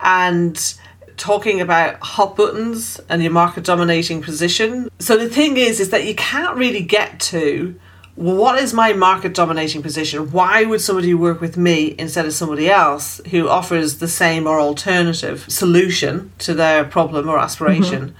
And 0.00 0.74
talking 1.16 1.60
about 1.60 2.00
hot 2.00 2.34
buttons 2.34 2.98
and 3.08 3.22
your 3.22 3.30
market 3.30 3.62
dominating 3.64 4.22
position. 4.22 4.88
So 4.98 5.16
the 5.16 5.28
thing 5.28 5.58
is 5.58 5.78
is 5.78 5.90
that 5.90 6.06
you 6.06 6.14
can't 6.14 6.56
really 6.56 6.82
get 6.82 7.20
to 7.20 7.78
what 8.20 8.58
is 8.58 8.74
my 8.74 8.92
market 8.92 9.32
dominating 9.32 9.82
position? 9.82 10.30
Why 10.30 10.64
would 10.64 10.82
somebody 10.82 11.14
work 11.14 11.40
with 11.40 11.56
me 11.56 11.94
instead 11.98 12.26
of 12.26 12.34
somebody 12.34 12.68
else 12.68 13.18
who 13.30 13.48
offers 13.48 13.96
the 13.96 14.08
same 14.08 14.46
or 14.46 14.60
alternative 14.60 15.46
solution 15.48 16.30
to 16.40 16.52
their 16.52 16.84
problem 16.84 17.30
or 17.30 17.38
aspiration? 17.38 18.14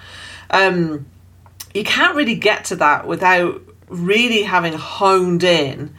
Mm-hmm. 0.51 0.85
Um, 0.93 1.07
you 1.75 1.85
can't 1.85 2.17
really 2.17 2.35
get 2.35 2.65
to 2.67 2.77
that 2.77 3.07
without 3.07 3.61
really 3.89 4.45
having 4.45 4.73
honed 4.73 5.45
in, 5.45 5.95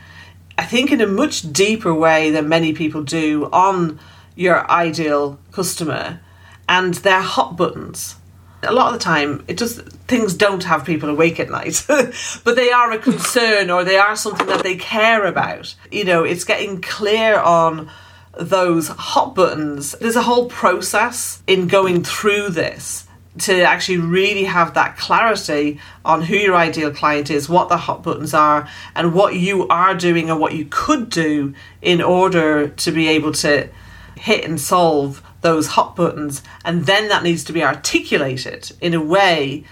I 0.58 0.66
think, 0.66 0.91
in 0.91 0.99
a 0.99 1.06
much 1.06 1.54
deeper 1.54 1.93
way 1.93 2.32
than 2.32 2.49
many 2.49 2.74
people 2.74 3.04
do 3.04 3.49
on 3.54 3.99
your 4.36 4.68
ideal 4.72 5.38
customer 5.52 6.22
and 6.68 6.95
they're 6.95 7.22
hot 7.22 7.56
buttons. 7.56 8.16
A 8.64 8.72
lot 8.72 8.93
of 8.93 8.99
the 8.99 9.03
time, 9.03 9.43
it 9.47 9.57
just 9.57 9.82
things 10.07 10.34
don't 10.34 10.64
have 10.66 10.86
people 10.86 11.09
awake 11.09 11.39
at 11.39 11.49
night, 11.49 11.84
but 11.88 12.55
they 12.55 12.72
are 12.72 12.91
a 12.91 12.99
concern 12.99 13.70
or 13.70 13.84
they 13.84 13.97
are 13.97 14.16
something 14.16 14.47
that 14.47 14.64
they 14.64 14.76
care 14.76 15.26
about. 15.26 15.76
You 15.91 16.03
know, 16.05 16.24
it's 16.24 16.43
getting 16.43 16.82
clear 16.82 17.39
on 17.39 17.89
those 18.38 18.88
hot 18.89 19.36
buttons. 19.36 19.93
There's 19.93 20.16
a 20.16 20.22
whole 20.22 20.47
process 20.47 21.41
in 21.47 21.68
going 21.68 22.03
through 22.03 22.49
this 22.49 23.07
to 23.39 23.62
actually 23.62 23.97
really 23.97 24.43
have 24.43 24.74
that 24.74 24.97
clarity 24.97 25.80
on 26.03 26.22
who 26.22 26.36
your 26.36 26.55
ideal 26.55 26.91
client 26.91 27.30
is, 27.30 27.47
what 27.47 27.70
the 27.70 27.78
hot 27.78 28.03
buttons 28.03 28.34
are, 28.34 28.68
and 28.95 29.14
what 29.14 29.36
you 29.36 29.68
are 29.70 29.95
doing 29.95 30.30
and 30.30 30.39
what 30.39 30.53
you 30.53 30.66
could 30.70 31.09
do 31.09 31.53
in 31.82 32.01
order 32.01 32.68
to 32.68 32.91
be 32.91 33.07
able 33.07 33.32
to 33.32 33.70
hit 34.16 34.43
and 34.43 34.59
solve 34.59 35.24
those 35.42 35.68
hot 35.68 35.96
buttons, 35.96 36.42
and 36.64 36.86
then 36.86 37.10
that 37.10 37.24
needs 37.24 37.44
to 37.46 37.54
be 37.54 37.64
articulated 37.64 38.72
in 38.80 38.94
a 38.94 39.04
way 39.04 39.64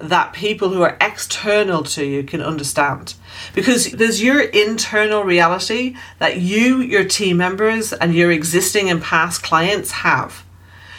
that 0.00 0.32
people 0.32 0.70
who 0.70 0.82
are 0.82 0.96
external 1.00 1.82
to 1.84 2.04
you 2.04 2.24
can 2.24 2.42
understand. 2.42 3.14
Because 3.54 3.92
there's 3.92 4.22
your 4.22 4.40
internal 4.40 5.22
reality 5.22 5.96
that 6.18 6.38
you, 6.38 6.80
your 6.80 7.04
team 7.04 7.36
members, 7.36 7.92
and 7.92 8.14
your 8.14 8.32
existing 8.32 8.90
and 8.90 9.00
past 9.00 9.42
clients 9.42 9.92
have. 9.92 10.44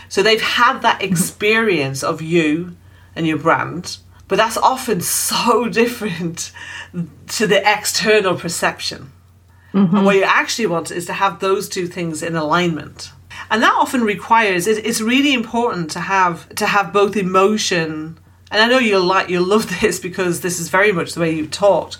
So 0.07 0.23
they've 0.23 0.41
had 0.41 0.79
that 0.79 1.01
experience 1.03 2.03
of 2.03 2.21
you 2.21 2.75
and 3.15 3.27
your 3.27 3.37
brand, 3.37 3.97
but 4.27 4.37
that's 4.37 4.57
often 4.57 5.01
so 5.01 5.67
different 5.69 6.51
to 7.29 7.47
the 7.47 7.61
external 7.69 8.37
perception. 8.37 9.11
Mm-hmm. 9.73 9.97
And 9.97 10.05
what 10.05 10.15
you 10.15 10.23
actually 10.23 10.67
want 10.67 10.91
is 10.91 11.07
to 11.07 11.13
have 11.13 11.39
those 11.39 11.67
two 11.67 11.87
things 11.87 12.21
in 12.21 12.35
alignment 12.35 13.11
and 13.49 13.61
that 13.61 13.73
often 13.73 14.01
requires 14.01 14.67
it's 14.67 15.01
really 15.01 15.33
important 15.33 15.91
to 15.91 15.99
have 15.99 16.47
to 16.55 16.65
have 16.65 16.93
both 16.93 17.15
emotion 17.15 18.17
and 18.51 18.61
I 18.61 18.67
know 18.67 18.79
you'll 18.79 19.03
like 19.03 19.29
you'll 19.29 19.47
love 19.47 19.67
this 19.81 19.99
because 19.99 20.41
this 20.41 20.59
is 20.59 20.69
very 20.69 20.91
much 20.91 21.13
the 21.13 21.21
way 21.21 21.31
you've 21.31 21.51
talked 21.51 21.97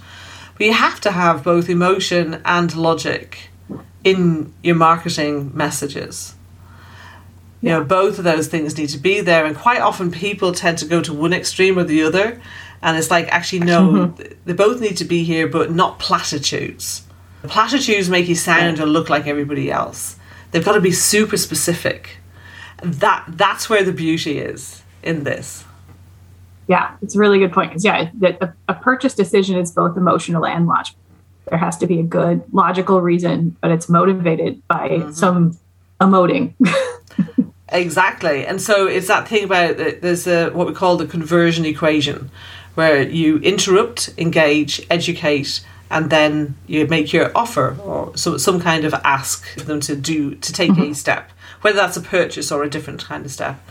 but 0.58 0.68
you 0.68 0.74
have 0.74 1.02
to 1.02 1.12
have 1.12 1.44
both 1.44 1.70
emotion 1.70 2.42
and 2.46 2.76
logic 2.76 3.50
in 4.04 4.54
your 4.62 4.76
marketing 4.76 5.52
messages. 5.54 6.36
You 7.62 7.70
know 7.70 7.84
both 7.84 8.18
of 8.18 8.24
those 8.24 8.48
things 8.48 8.78
need 8.78 8.90
to 8.90 8.98
be 8.98 9.22
there 9.22 9.46
and 9.46 9.56
quite 9.56 9.82
often 9.82 10.12
people 10.12 10.52
tend 10.52 10.78
to 10.80 10.86
go 10.86 11.02
to 11.02 11.14
one 11.14 11.34
extreme 11.34 11.80
or 11.80 11.84
the 11.84 12.04
other 12.04 12.42
and 12.82 12.98
it's 12.98 13.10
like 13.10 13.30
actually 13.30 13.60
no 13.60 13.90
mm-hmm. 13.92 14.34
they 14.46 14.54
both 14.54 14.82
need 14.82 14.98
to 14.98 15.06
be 15.06 15.24
here 15.24 15.48
but 15.48 15.72
not 15.72 15.98
platitudes. 15.98 17.04
Platitudes 17.44 18.10
make 18.10 18.28
you 18.28 18.36
sound 18.36 18.80
or 18.80 18.86
look 18.86 19.10
like 19.10 19.28
everybody 19.28 19.72
else 19.72 20.18
They've 20.54 20.64
got 20.64 20.74
to 20.74 20.82
be 20.82 20.92
super 20.92 21.36
specific. 21.36 22.18
That 22.82 23.26
that's 23.28 23.70
where 23.70 23.84
the 23.84 23.92
beauty 23.92 24.40
is 24.40 24.82
in 25.02 25.26
this. 25.26 25.66
Yeah, 26.68 26.96
it's 27.02 27.16
a 27.16 27.20
really 27.20 27.40
good 27.40 27.52
point. 27.52 27.72
Because 27.72 27.84
yeah, 27.84 28.10
a, 28.40 28.54
a 28.70 28.74
purchase 28.76 29.14
decision 29.14 29.58
is 29.58 29.72
both 29.72 29.98
emotional 29.98 30.46
and 30.46 30.68
logical. 30.68 31.02
There 31.50 31.58
has 31.58 31.78
to 31.80 31.88
be 31.88 32.00
a 32.00 32.04
good 32.04 32.42
logical 32.54 33.02
reason, 33.02 33.58
but 33.60 33.72
it's 33.72 33.90
motivated 33.90 34.66
by 34.70 34.90
mm-hmm. 34.90 35.12
some 35.12 35.58
emoting. 36.00 36.54
Exactly. 37.74 38.46
And 38.46 38.62
so 38.62 38.88
it's 38.88 39.08
that 39.08 39.28
thing 39.28 39.44
about 39.44 39.78
there's 39.78 40.28
a, 40.28 40.52
what 40.52 40.68
we 40.68 40.74
call 40.74 40.96
the 40.96 41.08
conversion 41.08 41.66
equation, 41.66 42.30
where 42.76 43.02
you 43.02 43.38
interrupt, 43.40 44.14
engage, 44.18 44.86
educate, 44.92 45.66
and 45.94 46.10
then 46.10 46.56
you 46.68 46.88
make 46.88 47.14
your 47.14 47.32
offer 47.38 47.78
or 47.82 48.16
so, 48.18 48.38
some 48.38 48.60
kind 48.60 48.84
of 48.84 48.94
ask 49.06 49.46
for 49.60 49.62
them 49.62 49.80
to 49.82 49.96
do 49.96 50.36
to 50.36 50.52
take 50.52 50.72
mm-hmm. 50.72 50.92
a 50.92 50.96
step, 50.96 51.32
whether 51.62 51.78
that's 51.78 51.96
a 51.96 52.02
purchase 52.02 52.52
or 52.52 52.64
a 52.64 52.70
different 52.70 53.06
kind 53.06 53.26
of 53.26 53.32
step. 53.32 53.64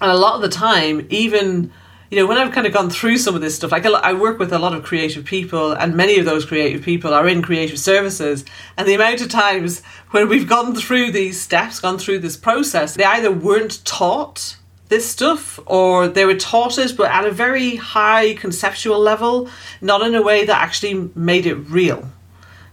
And 0.00 0.10
a 0.10 0.16
lot 0.16 0.36
of 0.36 0.42
the 0.42 0.48
time, 0.48 1.06
even 1.10 1.70
you 2.10 2.18
know, 2.18 2.26
when 2.26 2.38
I've 2.38 2.52
kind 2.52 2.66
of 2.66 2.72
gone 2.72 2.88
through 2.88 3.18
some 3.18 3.34
of 3.34 3.40
this 3.40 3.56
stuff, 3.56 3.72
like 3.72 3.84
I 3.84 4.12
work 4.12 4.38
with 4.38 4.52
a 4.52 4.58
lot 4.58 4.74
of 4.74 4.84
creative 4.84 5.24
people, 5.24 5.72
and 5.72 5.96
many 5.96 6.18
of 6.18 6.24
those 6.24 6.44
creative 6.44 6.82
people 6.82 7.12
are 7.12 7.26
in 7.26 7.42
creative 7.42 7.78
services. 7.78 8.44
And 8.76 8.86
the 8.86 8.94
amount 8.94 9.22
of 9.22 9.28
times 9.28 9.82
when 10.10 10.28
we've 10.28 10.48
gone 10.48 10.74
through 10.74 11.10
these 11.10 11.40
steps, 11.40 11.80
gone 11.80 11.98
through 11.98 12.20
this 12.20 12.36
process, 12.36 12.94
they 12.94 13.04
either 13.04 13.32
weren't 13.32 13.84
taught 13.84 14.56
this 14.88 15.08
stuff 15.08 15.58
or 15.66 16.08
they 16.08 16.24
were 16.24 16.36
taught 16.36 16.78
it, 16.78 16.96
but 16.96 17.10
at 17.10 17.26
a 17.26 17.30
very 17.30 17.76
high 17.76 18.34
conceptual 18.34 18.98
level, 18.98 19.48
not 19.80 20.02
in 20.02 20.14
a 20.14 20.22
way 20.22 20.46
that 20.46 20.62
actually 20.62 21.10
made 21.14 21.46
it 21.46 21.54
real. 21.54 22.08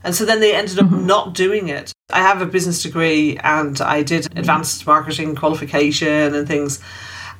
And 0.03 0.13
so 0.13 0.25
then 0.25 0.39
they 0.39 0.53
ended 0.53 0.79
up 0.79 0.85
mm-hmm. 0.85 1.05
not 1.05 1.33
doing 1.33 1.69
it. 1.69 1.93
I 2.11 2.19
have 2.19 2.41
a 2.41 2.45
business 2.45 2.83
degree 2.83 3.37
and 3.37 3.79
I 3.81 4.03
did 4.03 4.37
advanced 4.37 4.85
marketing 4.85 5.35
qualification 5.35 6.35
and 6.35 6.47
things. 6.47 6.79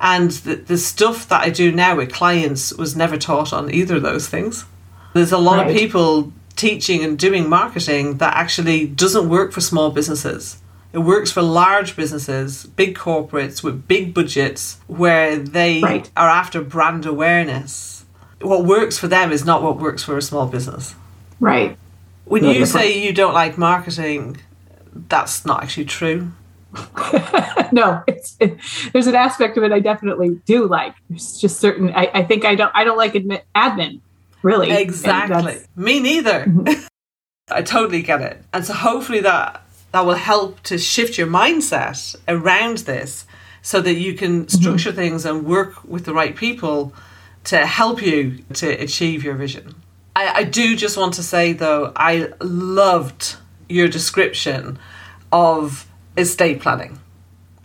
And 0.00 0.30
the, 0.30 0.56
the 0.56 0.78
stuff 0.78 1.28
that 1.28 1.42
I 1.42 1.50
do 1.50 1.70
now 1.70 1.96
with 1.96 2.12
clients 2.12 2.72
was 2.72 2.96
never 2.96 3.16
taught 3.16 3.52
on 3.52 3.72
either 3.72 3.96
of 3.96 4.02
those 4.02 4.28
things. 4.28 4.64
There's 5.12 5.32
a 5.32 5.38
lot 5.38 5.58
right. 5.58 5.70
of 5.70 5.76
people 5.76 6.32
teaching 6.56 7.04
and 7.04 7.18
doing 7.18 7.48
marketing 7.48 8.18
that 8.18 8.34
actually 8.34 8.86
doesn't 8.86 9.28
work 9.28 9.52
for 9.52 9.60
small 9.60 9.90
businesses. 9.90 10.56
It 10.94 11.00
works 11.00 11.32
for 11.32 11.42
large 11.42 11.96
businesses, 11.96 12.66
big 12.66 12.96
corporates 12.96 13.64
with 13.64 13.88
big 13.88 14.14
budgets 14.14 14.78
where 14.86 15.36
they 15.36 15.80
right. 15.80 16.08
are 16.16 16.28
after 16.28 16.62
brand 16.62 17.04
awareness. 17.04 18.04
What 18.40 18.64
works 18.64 18.96
for 18.96 19.08
them 19.08 19.32
is 19.32 19.44
not 19.44 19.60
what 19.60 19.78
works 19.78 20.04
for 20.04 20.16
a 20.16 20.22
small 20.22 20.46
business. 20.46 20.94
Right. 21.40 21.76
When 22.26 22.44
you 22.44 22.64
say 22.64 23.04
you 23.04 23.12
don't 23.12 23.34
like 23.34 23.58
marketing, 23.58 24.36
that's 24.94 25.44
not 25.44 25.64
actually 25.64 25.86
true. 25.86 26.30
no, 27.72 28.02
it's 28.06 28.36
it, 28.38 28.58
there's 28.92 29.08
an 29.08 29.16
aspect 29.16 29.56
of 29.56 29.64
it 29.64 29.72
I 29.72 29.80
definitely 29.80 30.40
do 30.46 30.68
like. 30.68 30.94
There's 31.10 31.40
just 31.40 31.58
certain 31.58 31.92
I, 31.92 32.08
I 32.14 32.22
think 32.22 32.44
I 32.44 32.54
don't 32.54 32.70
I 32.72 32.84
don't 32.84 32.96
like 32.96 33.14
admin 33.14 34.00
really. 34.42 34.70
Exactly. 34.70 35.58
Me 35.74 35.98
neither. 35.98 36.44
Mm-hmm. 36.44 36.86
I 37.50 37.62
totally 37.62 38.02
get 38.02 38.22
it. 38.22 38.42
And 38.52 38.64
so 38.64 38.72
hopefully 38.72 39.20
that 39.20 39.63
that 39.94 40.04
will 40.04 40.14
help 40.14 40.60
to 40.64 40.76
shift 40.76 41.16
your 41.16 41.28
mindset 41.28 42.16
around 42.26 42.78
this 42.78 43.26
so 43.62 43.80
that 43.80 43.94
you 43.94 44.14
can 44.14 44.40
mm-hmm. 44.40 44.48
structure 44.48 44.88
mm-hmm. 44.90 44.98
things 44.98 45.24
and 45.24 45.46
work 45.46 45.84
with 45.84 46.04
the 46.04 46.12
right 46.12 46.34
people 46.34 46.92
to 47.44 47.64
help 47.64 48.02
you 48.02 48.38
to 48.54 48.68
achieve 48.68 49.22
your 49.22 49.36
vision. 49.36 49.72
I, 50.16 50.40
I 50.40 50.42
do 50.42 50.74
just 50.74 50.96
want 50.96 51.14
to 51.14 51.22
say 51.22 51.52
though, 51.52 51.92
I 51.94 52.32
loved 52.40 53.36
your 53.68 53.86
description 53.86 54.80
of 55.30 55.86
estate 56.16 56.60
planning. 56.60 56.98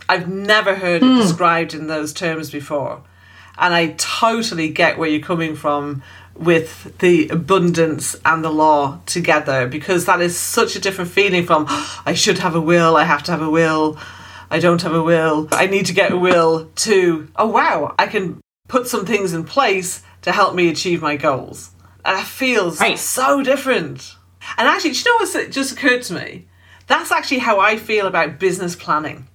I've 0.08 0.30
never 0.30 0.76
heard 0.76 1.02
mm. 1.02 1.10
it 1.10 1.14
hmm. 1.16 1.22
described 1.22 1.74
in 1.74 1.88
those 1.88 2.14
terms 2.14 2.52
before. 2.52 3.02
And 3.58 3.74
I 3.74 3.96
totally 3.98 4.70
get 4.70 5.00
where 5.00 5.10
you're 5.10 5.20
coming 5.20 5.56
from 5.56 6.04
with 6.40 6.98
the 7.00 7.28
abundance 7.30 8.16
and 8.24 8.44
the 8.44 8.50
law 8.50 9.00
together 9.06 9.68
because 9.68 10.06
that 10.06 10.22
is 10.22 10.38
such 10.38 10.76
a 10.76 10.80
different 10.80 11.12
feeling 11.12 11.46
from 11.46 11.66
oh, 11.68 12.02
I 12.06 12.14
should 12.14 12.40
have 12.40 12.56
a 12.56 12.62
will, 12.62 12.96
I 12.96 13.04
have 13.04 13.24
to 13.24 13.32
have 13.32 13.42
a 13.42 13.50
will, 13.50 13.98
I 14.50 14.60
don't 14.60 14.82
have 14.82 14.94
a 14.94 15.04
will, 15.04 15.50
I 15.52 15.68
need 15.68 15.88
to 15.88 15.94
get 15.94 16.14
a 16.14 16.18
will 16.18 16.72
to 16.78 17.28
oh 17.36 17.48
wow, 17.48 17.94
I 18.00 18.08
can 18.08 18.40
put 18.70 18.88
some 18.88 19.06
things 19.06 19.34
in 19.34 19.44
place 19.44 20.02
to 20.22 20.32
help 20.32 20.56
me 20.56 20.70
achieve 20.70 21.02
my 21.02 21.18
goals. 21.18 21.72
And 22.06 22.18
it 22.18 22.26
feels 22.26 22.80
right. 22.80 22.98
so 22.98 23.44
different. 23.44 24.16
And 24.58 24.68
actually, 24.68 24.92
do 24.92 25.00
you 25.00 25.06
know 25.06 25.26
what 25.26 25.52
just 25.52 25.74
occurred 25.74 26.04
to 26.04 26.14
me? 26.14 26.48
That's 26.88 27.12
actually 27.12 27.40
how 27.40 27.60
I 27.60 27.78
feel 27.78 28.08
about 28.08 28.40
business 28.40 28.76
planning. 28.76 29.28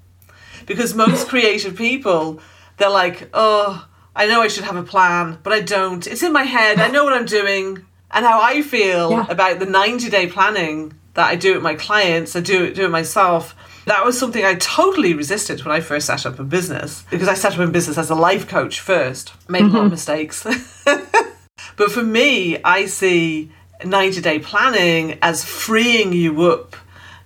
Because 0.67 0.95
most 0.95 1.29
creative 1.29 1.77
people, 1.77 2.41
they're 2.79 2.89
like, 2.89 3.29
oh, 3.35 3.87
I 4.17 4.27
know 4.27 4.43
I 4.43 4.49
should 4.49 4.65
have 4.65 4.77
a 4.77 4.83
plan, 4.83 5.39
but 5.43 5.53
I 5.53 5.61
don't. 5.61 6.07
It's 6.07 6.23
in 6.23 6.33
my 6.33 6.45
head. 6.45 6.79
I 6.79 6.89
know 6.89 7.05
what 7.05 7.13
I'm 7.13 7.27
doing. 7.27 7.85
And 8.11 8.25
how 8.25 8.41
I 8.41 8.63
feel 8.63 9.11
yeah. 9.11 9.27
about 9.29 9.59
the 9.59 9.67
90 9.67 10.09
day 10.09 10.29
planning 10.29 10.95
that 11.15 11.27
I 11.27 11.35
do 11.35 11.55
with 11.55 11.63
my 11.63 11.75
clients, 11.75 12.37
I 12.37 12.41
do 12.41 12.65
it, 12.65 12.75
do 12.75 12.85
it 12.85 12.91
myself. 12.91 13.57
That 13.87 14.05
was 14.05 14.19
something 14.19 14.45
I 14.45 14.55
totally 14.55 15.15
resisted 15.15 15.65
when 15.65 15.75
I 15.75 15.81
first 15.81 16.07
set 16.07 16.25
up 16.25 16.39
a 16.39 16.45
business 16.45 17.05
because 17.11 17.29
I 17.29 17.35
set 17.35 17.55
up 17.55 17.59
a 17.59 17.67
business 17.67 17.99
as 17.99 18.11
a 18.11 18.15
life 18.15 18.49
coach 18.49 18.81
first, 18.81 19.33
made 19.49 19.63
mm-hmm. 19.63 19.75
a 19.75 19.79
lot 19.79 19.93
of 19.93 19.93
mm-hmm. 19.93 19.95
mistakes. 19.95 20.47
but 21.77 21.91
for 21.91 22.03
me, 22.03 22.63
I 22.63 22.87
see 22.87 23.51
90 23.85 24.21
day 24.21 24.39
planning 24.39 25.19
as 25.21 25.45
freeing 25.45 26.13
you 26.13 26.43
up 26.43 26.77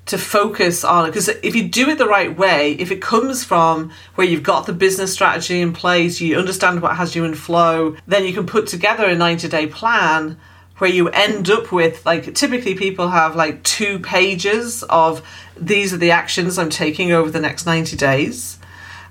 to 0.09 0.19
focus 0.19 0.85
on 0.85 1.09
because 1.09 1.29
if 1.29 1.55
you 1.55 1.69
do 1.69 1.89
it 1.89 1.99
the 1.99 2.07
right 2.07 2.37
way 2.37 2.73
if 2.73 2.91
it 2.91 3.01
comes 3.01 3.45
from 3.45 3.91
where 4.15 4.27
you've 4.27 4.43
got 4.43 4.67
the 4.67 4.73
business 4.73 5.13
strategy 5.13 5.61
in 5.61 5.73
place 5.73 6.21
you 6.21 6.37
understand 6.37 6.83
what 6.83 6.97
has 6.97 7.15
you 7.15 7.25
in 7.25 7.35
flow 7.35 7.95
then 8.07 8.25
you 8.25 8.33
can 8.33 8.47
put 8.47 8.67
together 8.67 9.07
a 9.07 9.15
90 9.15 9.49
day 9.49 9.67
plan 9.67 10.37
where 10.79 10.91
you 10.91 11.09
end 11.09 11.51
up 11.51 11.71
with 11.73 12.05
like 12.07 12.35
typically 12.35 12.75
people 12.75 13.09
have 13.09 13.37
like 13.37 13.63
two 13.63 13.99
pages 13.99 14.83
of 14.85 15.23
these 15.57 15.93
are 15.93 15.99
the 15.99 16.13
actions 16.13 16.59
I'm 16.59 16.71
taking 16.71 17.13
over 17.13 17.31
the 17.31 17.41
next 17.41 17.67
90 17.67 17.97
days. 17.97 18.59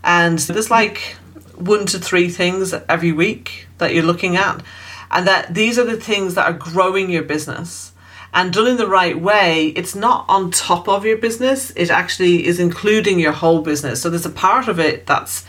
And 0.04 0.40
there's 0.40 0.72
like 0.72 1.18
one 1.56 1.86
to 1.88 2.00
three 2.00 2.30
things 2.30 2.74
every 2.88 3.12
week 3.12 3.68
that 3.78 3.94
you're 3.94 4.04
looking 4.04 4.38
at 4.38 4.64
and 5.12 5.28
that 5.28 5.54
these 5.54 5.78
are 5.78 5.86
the 5.86 6.00
things 6.00 6.36
that 6.36 6.46
are 6.46 6.58
growing 6.58 7.10
your 7.10 7.24
business 7.24 7.92
and 8.34 8.54
done 8.54 8.68
in 8.68 8.78
the 8.78 8.88
right 8.88 9.20
way, 9.20 9.68
it's 9.76 9.96
not 9.96 10.26
on 10.28 10.52
top 10.52 10.88
of 10.88 11.06
your 11.06 11.18
business, 11.18 11.72
it 11.76 11.90
actually 11.90 12.46
is 12.46 12.60
including 12.60 13.20
your 13.20 13.32
whole 13.32 13.62
business. 13.62 14.02
So 14.02 14.10
there's 14.10 14.26
a 14.26 14.30
part 14.30 14.68
of 14.68 14.80
it 14.80 15.06
that's 15.06 15.46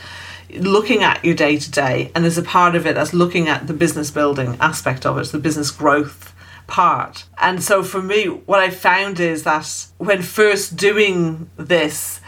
looking 0.50 1.02
at 1.02 1.24
your 1.24 1.34
day 1.34 1.58
to 1.58 1.70
day, 1.70 2.10
and 2.14 2.24
there's 2.24 2.38
a 2.38 2.42
part 2.42 2.74
of 2.74 2.86
it 2.86 2.94
that's 2.94 3.12
looking 3.12 3.48
at 3.48 3.66
the 3.66 3.74
business 3.74 4.10
building 4.10 4.56
aspect 4.60 5.04
of 5.04 5.18
it, 5.18 5.26
the 5.28 5.38
business 5.38 5.70
growth 5.70 6.34
part. 6.66 7.24
And 7.38 7.62
so 7.62 7.82
for 7.82 8.00
me, 8.00 8.26
what 8.26 8.60
I 8.60 8.70
found 8.70 9.20
is 9.20 9.42
that 9.42 9.86
when 9.98 10.22
first 10.22 10.76
doing 10.76 11.50
this, 11.56 12.20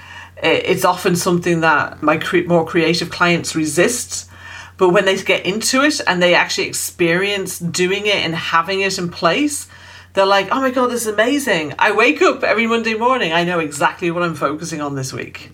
it's 0.42 0.84
often 0.84 1.16
something 1.16 1.60
that 1.60 2.02
my 2.02 2.20
more 2.46 2.66
creative 2.66 3.10
clients 3.10 3.54
resist. 3.54 4.28
But 4.78 4.90
when 4.90 5.04
they 5.04 5.22
get 5.22 5.44
into 5.44 5.82
it 5.82 6.00
and 6.06 6.22
they 6.22 6.34
actually 6.34 6.66
experience 6.66 7.58
doing 7.58 8.06
it 8.06 8.16
and 8.16 8.34
having 8.34 8.80
it 8.80 8.98
in 8.98 9.10
place, 9.10 9.68
they're 10.14 10.26
like, 10.26 10.48
oh 10.50 10.60
my 10.60 10.70
God, 10.70 10.88
this 10.88 11.02
is 11.02 11.12
amazing. 11.12 11.74
I 11.78 11.92
wake 11.92 12.20
up 12.22 12.42
every 12.42 12.66
Monday 12.66 12.94
morning, 12.94 13.32
I 13.32 13.44
know 13.44 13.58
exactly 13.58 14.10
what 14.10 14.22
I'm 14.22 14.34
focusing 14.34 14.80
on 14.80 14.94
this 14.94 15.12
week. 15.12 15.52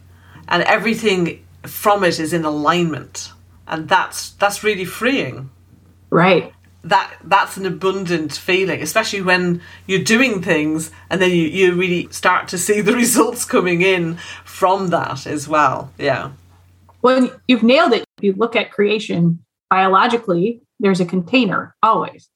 And 0.48 0.62
everything 0.62 1.44
from 1.62 2.04
it 2.04 2.18
is 2.18 2.32
in 2.32 2.44
alignment. 2.44 3.32
And 3.66 3.88
that's 3.88 4.30
that's 4.30 4.62
really 4.62 4.84
freeing. 4.84 5.50
Right. 6.10 6.52
That 6.84 7.12
that's 7.24 7.56
an 7.56 7.66
abundant 7.66 8.32
feeling, 8.32 8.80
especially 8.80 9.22
when 9.22 9.60
you're 9.86 10.04
doing 10.04 10.40
things 10.40 10.90
and 11.10 11.20
then 11.20 11.30
you, 11.30 11.42
you 11.42 11.74
really 11.74 12.08
start 12.10 12.48
to 12.48 12.58
see 12.58 12.80
the 12.80 12.94
results 13.04 13.44
coming 13.44 13.82
in 13.82 14.18
from 14.44 14.88
that 14.88 15.26
as 15.26 15.48
well. 15.48 15.92
Yeah. 15.98 16.30
Well, 17.02 17.30
you've 17.46 17.62
nailed 17.62 17.92
it. 17.92 18.04
If 18.18 18.24
you 18.24 18.32
look 18.32 18.56
at 18.56 18.72
creation 18.72 19.44
biologically, 19.68 20.62
there's 20.78 21.00
a 21.00 21.04
container 21.04 21.74
always 21.82 22.28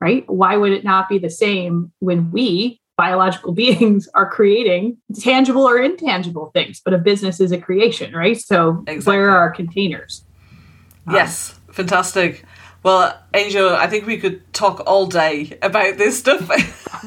right? 0.00 0.28
Why 0.28 0.56
would 0.56 0.72
it 0.72 0.84
not 0.84 1.08
be 1.08 1.18
the 1.18 1.30
same 1.30 1.92
when 2.00 2.30
we, 2.30 2.80
biological 2.96 3.52
beings, 3.52 4.08
are 4.14 4.30
creating 4.30 4.98
tangible 5.18 5.68
or 5.68 5.78
intangible 5.78 6.50
things? 6.52 6.80
But 6.84 6.94
a 6.94 6.98
business 6.98 7.40
is 7.40 7.52
a 7.52 7.58
creation, 7.58 8.14
right? 8.14 8.38
So 8.38 8.84
exactly. 8.86 9.16
where 9.16 9.30
are 9.30 9.38
our 9.38 9.50
containers? 9.50 10.24
Yes, 11.10 11.58
um, 11.68 11.74
fantastic. 11.74 12.44
Well, 12.82 13.18
Angel, 13.34 13.70
I 13.70 13.88
think 13.88 14.06
we 14.06 14.16
could 14.16 14.52
talk 14.52 14.82
all 14.86 15.06
day 15.06 15.58
about 15.60 15.98
this 15.98 16.18
stuff. 16.18 16.48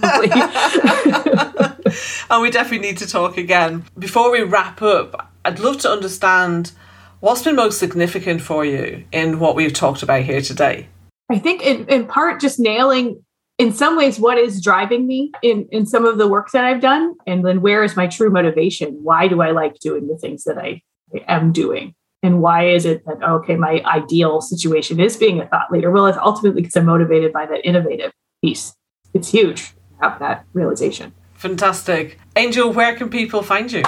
and 2.29 2.41
we 2.41 2.51
definitely 2.51 2.85
need 2.85 2.97
to 2.97 3.07
talk 3.07 3.37
again. 3.37 3.85
Before 3.97 4.29
we 4.29 4.41
wrap 4.41 4.81
up, 4.81 5.31
I'd 5.45 5.59
love 5.59 5.77
to 5.79 5.89
understand 5.89 6.73
what's 7.21 7.43
been 7.43 7.55
most 7.55 7.79
significant 7.79 8.41
for 8.41 8.65
you 8.65 9.05
in 9.13 9.39
what 9.39 9.55
we've 9.55 9.71
talked 9.71 10.03
about 10.03 10.23
here 10.23 10.41
today. 10.41 10.89
I 11.29 11.37
think 11.37 11.61
in, 11.61 11.85
in 11.87 12.07
part 12.07 12.41
just 12.41 12.59
nailing 12.59 13.23
in 13.57 13.73
some 13.73 13.97
ways 13.97 14.19
what 14.19 14.37
is 14.37 14.61
driving 14.61 15.05
me 15.05 15.31
in, 15.43 15.67
in 15.71 15.85
some 15.85 16.05
of 16.05 16.17
the 16.17 16.27
work 16.27 16.51
that 16.51 16.63
I've 16.63 16.81
done 16.81 17.13
and 17.27 17.45
then 17.45 17.61
where 17.61 17.83
is 17.83 17.95
my 17.95 18.07
true 18.07 18.29
motivation? 18.29 18.97
Why 19.03 19.27
do 19.27 19.41
I 19.41 19.51
like 19.51 19.77
doing 19.79 20.07
the 20.07 20.17
things 20.17 20.45
that 20.45 20.57
I 20.57 20.81
am 21.27 21.51
doing? 21.51 21.93
And 22.23 22.41
why 22.41 22.69
is 22.69 22.85
it 22.85 23.05
that 23.05 23.17
oh, 23.21 23.35
okay, 23.35 23.55
my 23.55 23.81
ideal 23.85 24.41
situation 24.41 24.99
is 24.99 25.17
being 25.17 25.39
a 25.39 25.47
thought 25.47 25.71
leader? 25.71 25.91
Well, 25.91 26.07
it's 26.07 26.17
ultimately 26.17 26.61
because 26.61 26.75
I'm 26.75 26.85
motivated 26.85 27.31
by 27.31 27.45
that 27.45 27.65
innovative 27.65 28.11
piece. 28.41 28.73
It's 29.13 29.29
huge 29.29 29.69
to 29.69 29.75
have 30.01 30.19
that 30.19 30.45
realization. 30.53 31.13
Fantastic. 31.35 32.19
Angel, 32.35 32.71
where 32.71 32.95
can 32.95 33.09
people 33.09 33.41
find 33.41 33.71
you? 33.71 33.83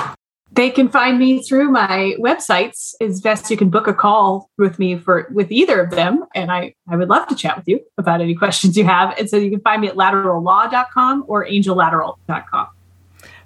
They 0.53 0.69
can 0.69 0.89
find 0.89 1.17
me 1.17 1.41
through 1.41 1.71
my 1.71 2.15
websites. 2.19 2.93
Is 2.99 3.21
best 3.21 3.49
you 3.49 3.57
can 3.57 3.69
book 3.69 3.87
a 3.87 3.93
call 3.93 4.49
with 4.57 4.79
me 4.79 4.97
for 4.97 5.27
with 5.31 5.51
either 5.51 5.81
of 5.81 5.91
them, 5.91 6.25
and 6.35 6.51
I 6.51 6.75
I 6.89 6.97
would 6.97 7.09
love 7.09 7.27
to 7.27 7.35
chat 7.35 7.57
with 7.57 7.67
you 7.67 7.79
about 7.97 8.21
any 8.21 8.35
questions 8.35 8.75
you 8.75 8.83
have. 8.85 9.17
And 9.17 9.29
so 9.29 9.37
you 9.37 9.49
can 9.49 9.61
find 9.61 9.81
me 9.81 9.87
at 9.87 9.95
laterallaw.com 9.95 11.25
or 11.27 11.45
angellateral.com. 11.45 12.67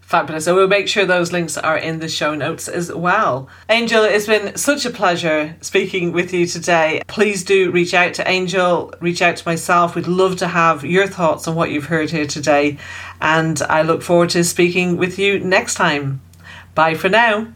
Fabulous. 0.05 0.45
And 0.45 0.55
we'll 0.55 0.67
make 0.67 0.87
sure 0.87 1.03
those 1.03 1.31
links 1.31 1.57
are 1.57 1.77
in 1.77 1.97
the 1.97 2.07
show 2.07 2.35
notes 2.35 2.67
as 2.67 2.93
well. 2.93 3.49
Angel, 3.69 4.03
it's 4.03 4.27
been 4.27 4.55
such 4.55 4.85
a 4.85 4.91
pleasure 4.91 5.55
speaking 5.61 6.11
with 6.11 6.31
you 6.31 6.45
today. 6.45 7.01
Please 7.07 7.43
do 7.43 7.71
reach 7.71 7.95
out 7.95 8.13
to 8.15 8.29
Angel, 8.29 8.93
reach 9.01 9.23
out 9.23 9.37
to 9.37 9.47
myself. 9.47 9.95
We'd 9.95 10.05
love 10.05 10.37
to 10.37 10.47
have 10.47 10.85
your 10.85 11.07
thoughts 11.07 11.47
on 11.47 11.55
what 11.55 11.71
you've 11.71 11.87
heard 11.87 12.11
here 12.11 12.27
today. 12.27 12.77
And 13.19 13.59
I 13.63 13.81
look 13.81 14.03
forward 14.03 14.29
to 14.31 14.43
speaking 14.43 14.97
with 14.97 15.17
you 15.17 15.39
next 15.39 15.73
time. 15.73 16.21
Bye 16.75 16.95
for 16.95 17.07
now. 17.07 17.47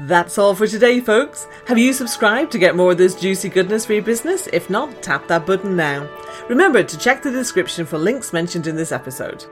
That's 0.00 0.36
all 0.36 0.56
for 0.56 0.66
today, 0.66 1.00
folks. 1.00 1.46
Have 1.68 1.78
you 1.78 1.92
subscribed 1.92 2.50
to 2.50 2.58
get 2.58 2.74
more 2.74 2.90
of 2.90 2.98
this 2.98 3.14
juicy 3.14 3.48
goodness 3.48 3.86
for 3.86 3.92
your 3.92 4.02
business? 4.02 4.48
If 4.52 4.68
not, 4.68 5.00
tap 5.00 5.28
that 5.28 5.46
button 5.46 5.76
now. 5.76 6.10
Remember 6.48 6.82
to 6.82 6.98
check 6.98 7.22
the 7.22 7.30
description 7.30 7.86
for 7.86 7.96
links 7.96 8.32
mentioned 8.32 8.66
in 8.66 8.74
this 8.74 8.90
episode. 8.90 9.46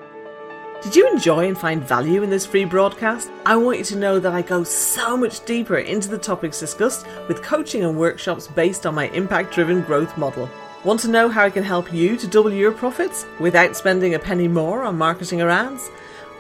Did 0.83 0.97
you 0.97 1.09
enjoy 1.09 1.47
and 1.47 1.57
find 1.57 1.85
value 1.85 2.25
in 2.25 2.31
this 2.31 2.45
free 2.45 2.65
broadcast? 2.65 3.31
I 3.47 3.55
want 3.55 3.79
you 3.79 3.85
to 3.85 3.97
know 3.97 4.19
that 4.19 4.33
I 4.33 4.43
go 4.43 4.65
so 4.65 5.17
much 5.17 5.45
deeper 5.45 5.79
into 5.79 6.09
the 6.09 6.19
topics 6.19 6.59
discussed 6.59 7.07
with 7.29 7.45
coaching 7.45 7.85
and 7.85 7.97
workshops 7.97 8.49
based 8.49 8.85
on 8.85 8.97
my 8.97 9.07
impact 9.11 9.55
driven 9.55 9.83
growth 9.83 10.19
model. 10.19 10.51
Want 10.83 10.99
to 11.01 11.09
know 11.09 11.29
how 11.29 11.45
I 11.45 11.51
can 11.51 11.63
help 11.63 11.95
you 11.95 12.17
to 12.17 12.27
double 12.27 12.53
your 12.53 12.73
profits 12.73 13.25
without 13.39 13.77
spending 13.77 14.15
a 14.15 14.19
penny 14.19 14.49
more 14.49 14.83
on 14.83 14.99
marketing 14.99 15.41
or 15.41 15.49
ads? 15.49 15.89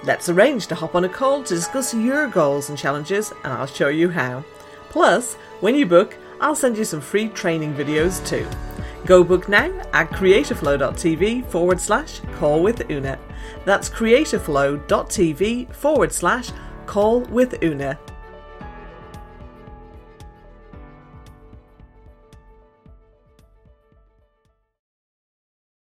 Let's 0.05 0.29
arrange 0.29 0.67
to 0.67 0.75
hop 0.75 0.97
on 0.97 1.05
a 1.05 1.09
call 1.09 1.45
to 1.45 1.55
discuss 1.55 1.95
your 1.95 2.27
goals 2.27 2.69
and 2.69 2.77
challenges, 2.77 3.33
and 3.45 3.53
I'll 3.53 3.67
show 3.67 3.89
you 3.89 4.11
how. 4.11 4.45
Plus, 4.89 5.35
when 5.61 5.77
you 5.77 5.87
book, 5.87 6.17
I'll 6.41 6.57
send 6.57 6.77
you 6.77 6.85
some 6.85 7.01
free 7.01 7.29
training 7.29 7.75
videos 7.75 8.25
too. 8.27 8.47
Go 9.07 9.23
book 9.23 9.49
now 9.49 9.71
at 9.93 10.11
creativeflow.tv 10.11 11.47
forward 11.47 11.81
slash 11.81 12.21
call 12.35 12.63
with 12.63 12.91
Una. 12.91 13.17
That's 13.65 13.89
creativeflow.tv 13.89 15.73
forward 15.73 16.13
slash 16.13 16.51
call 16.87 17.21
with 17.21 17.63
Una. 17.63 17.99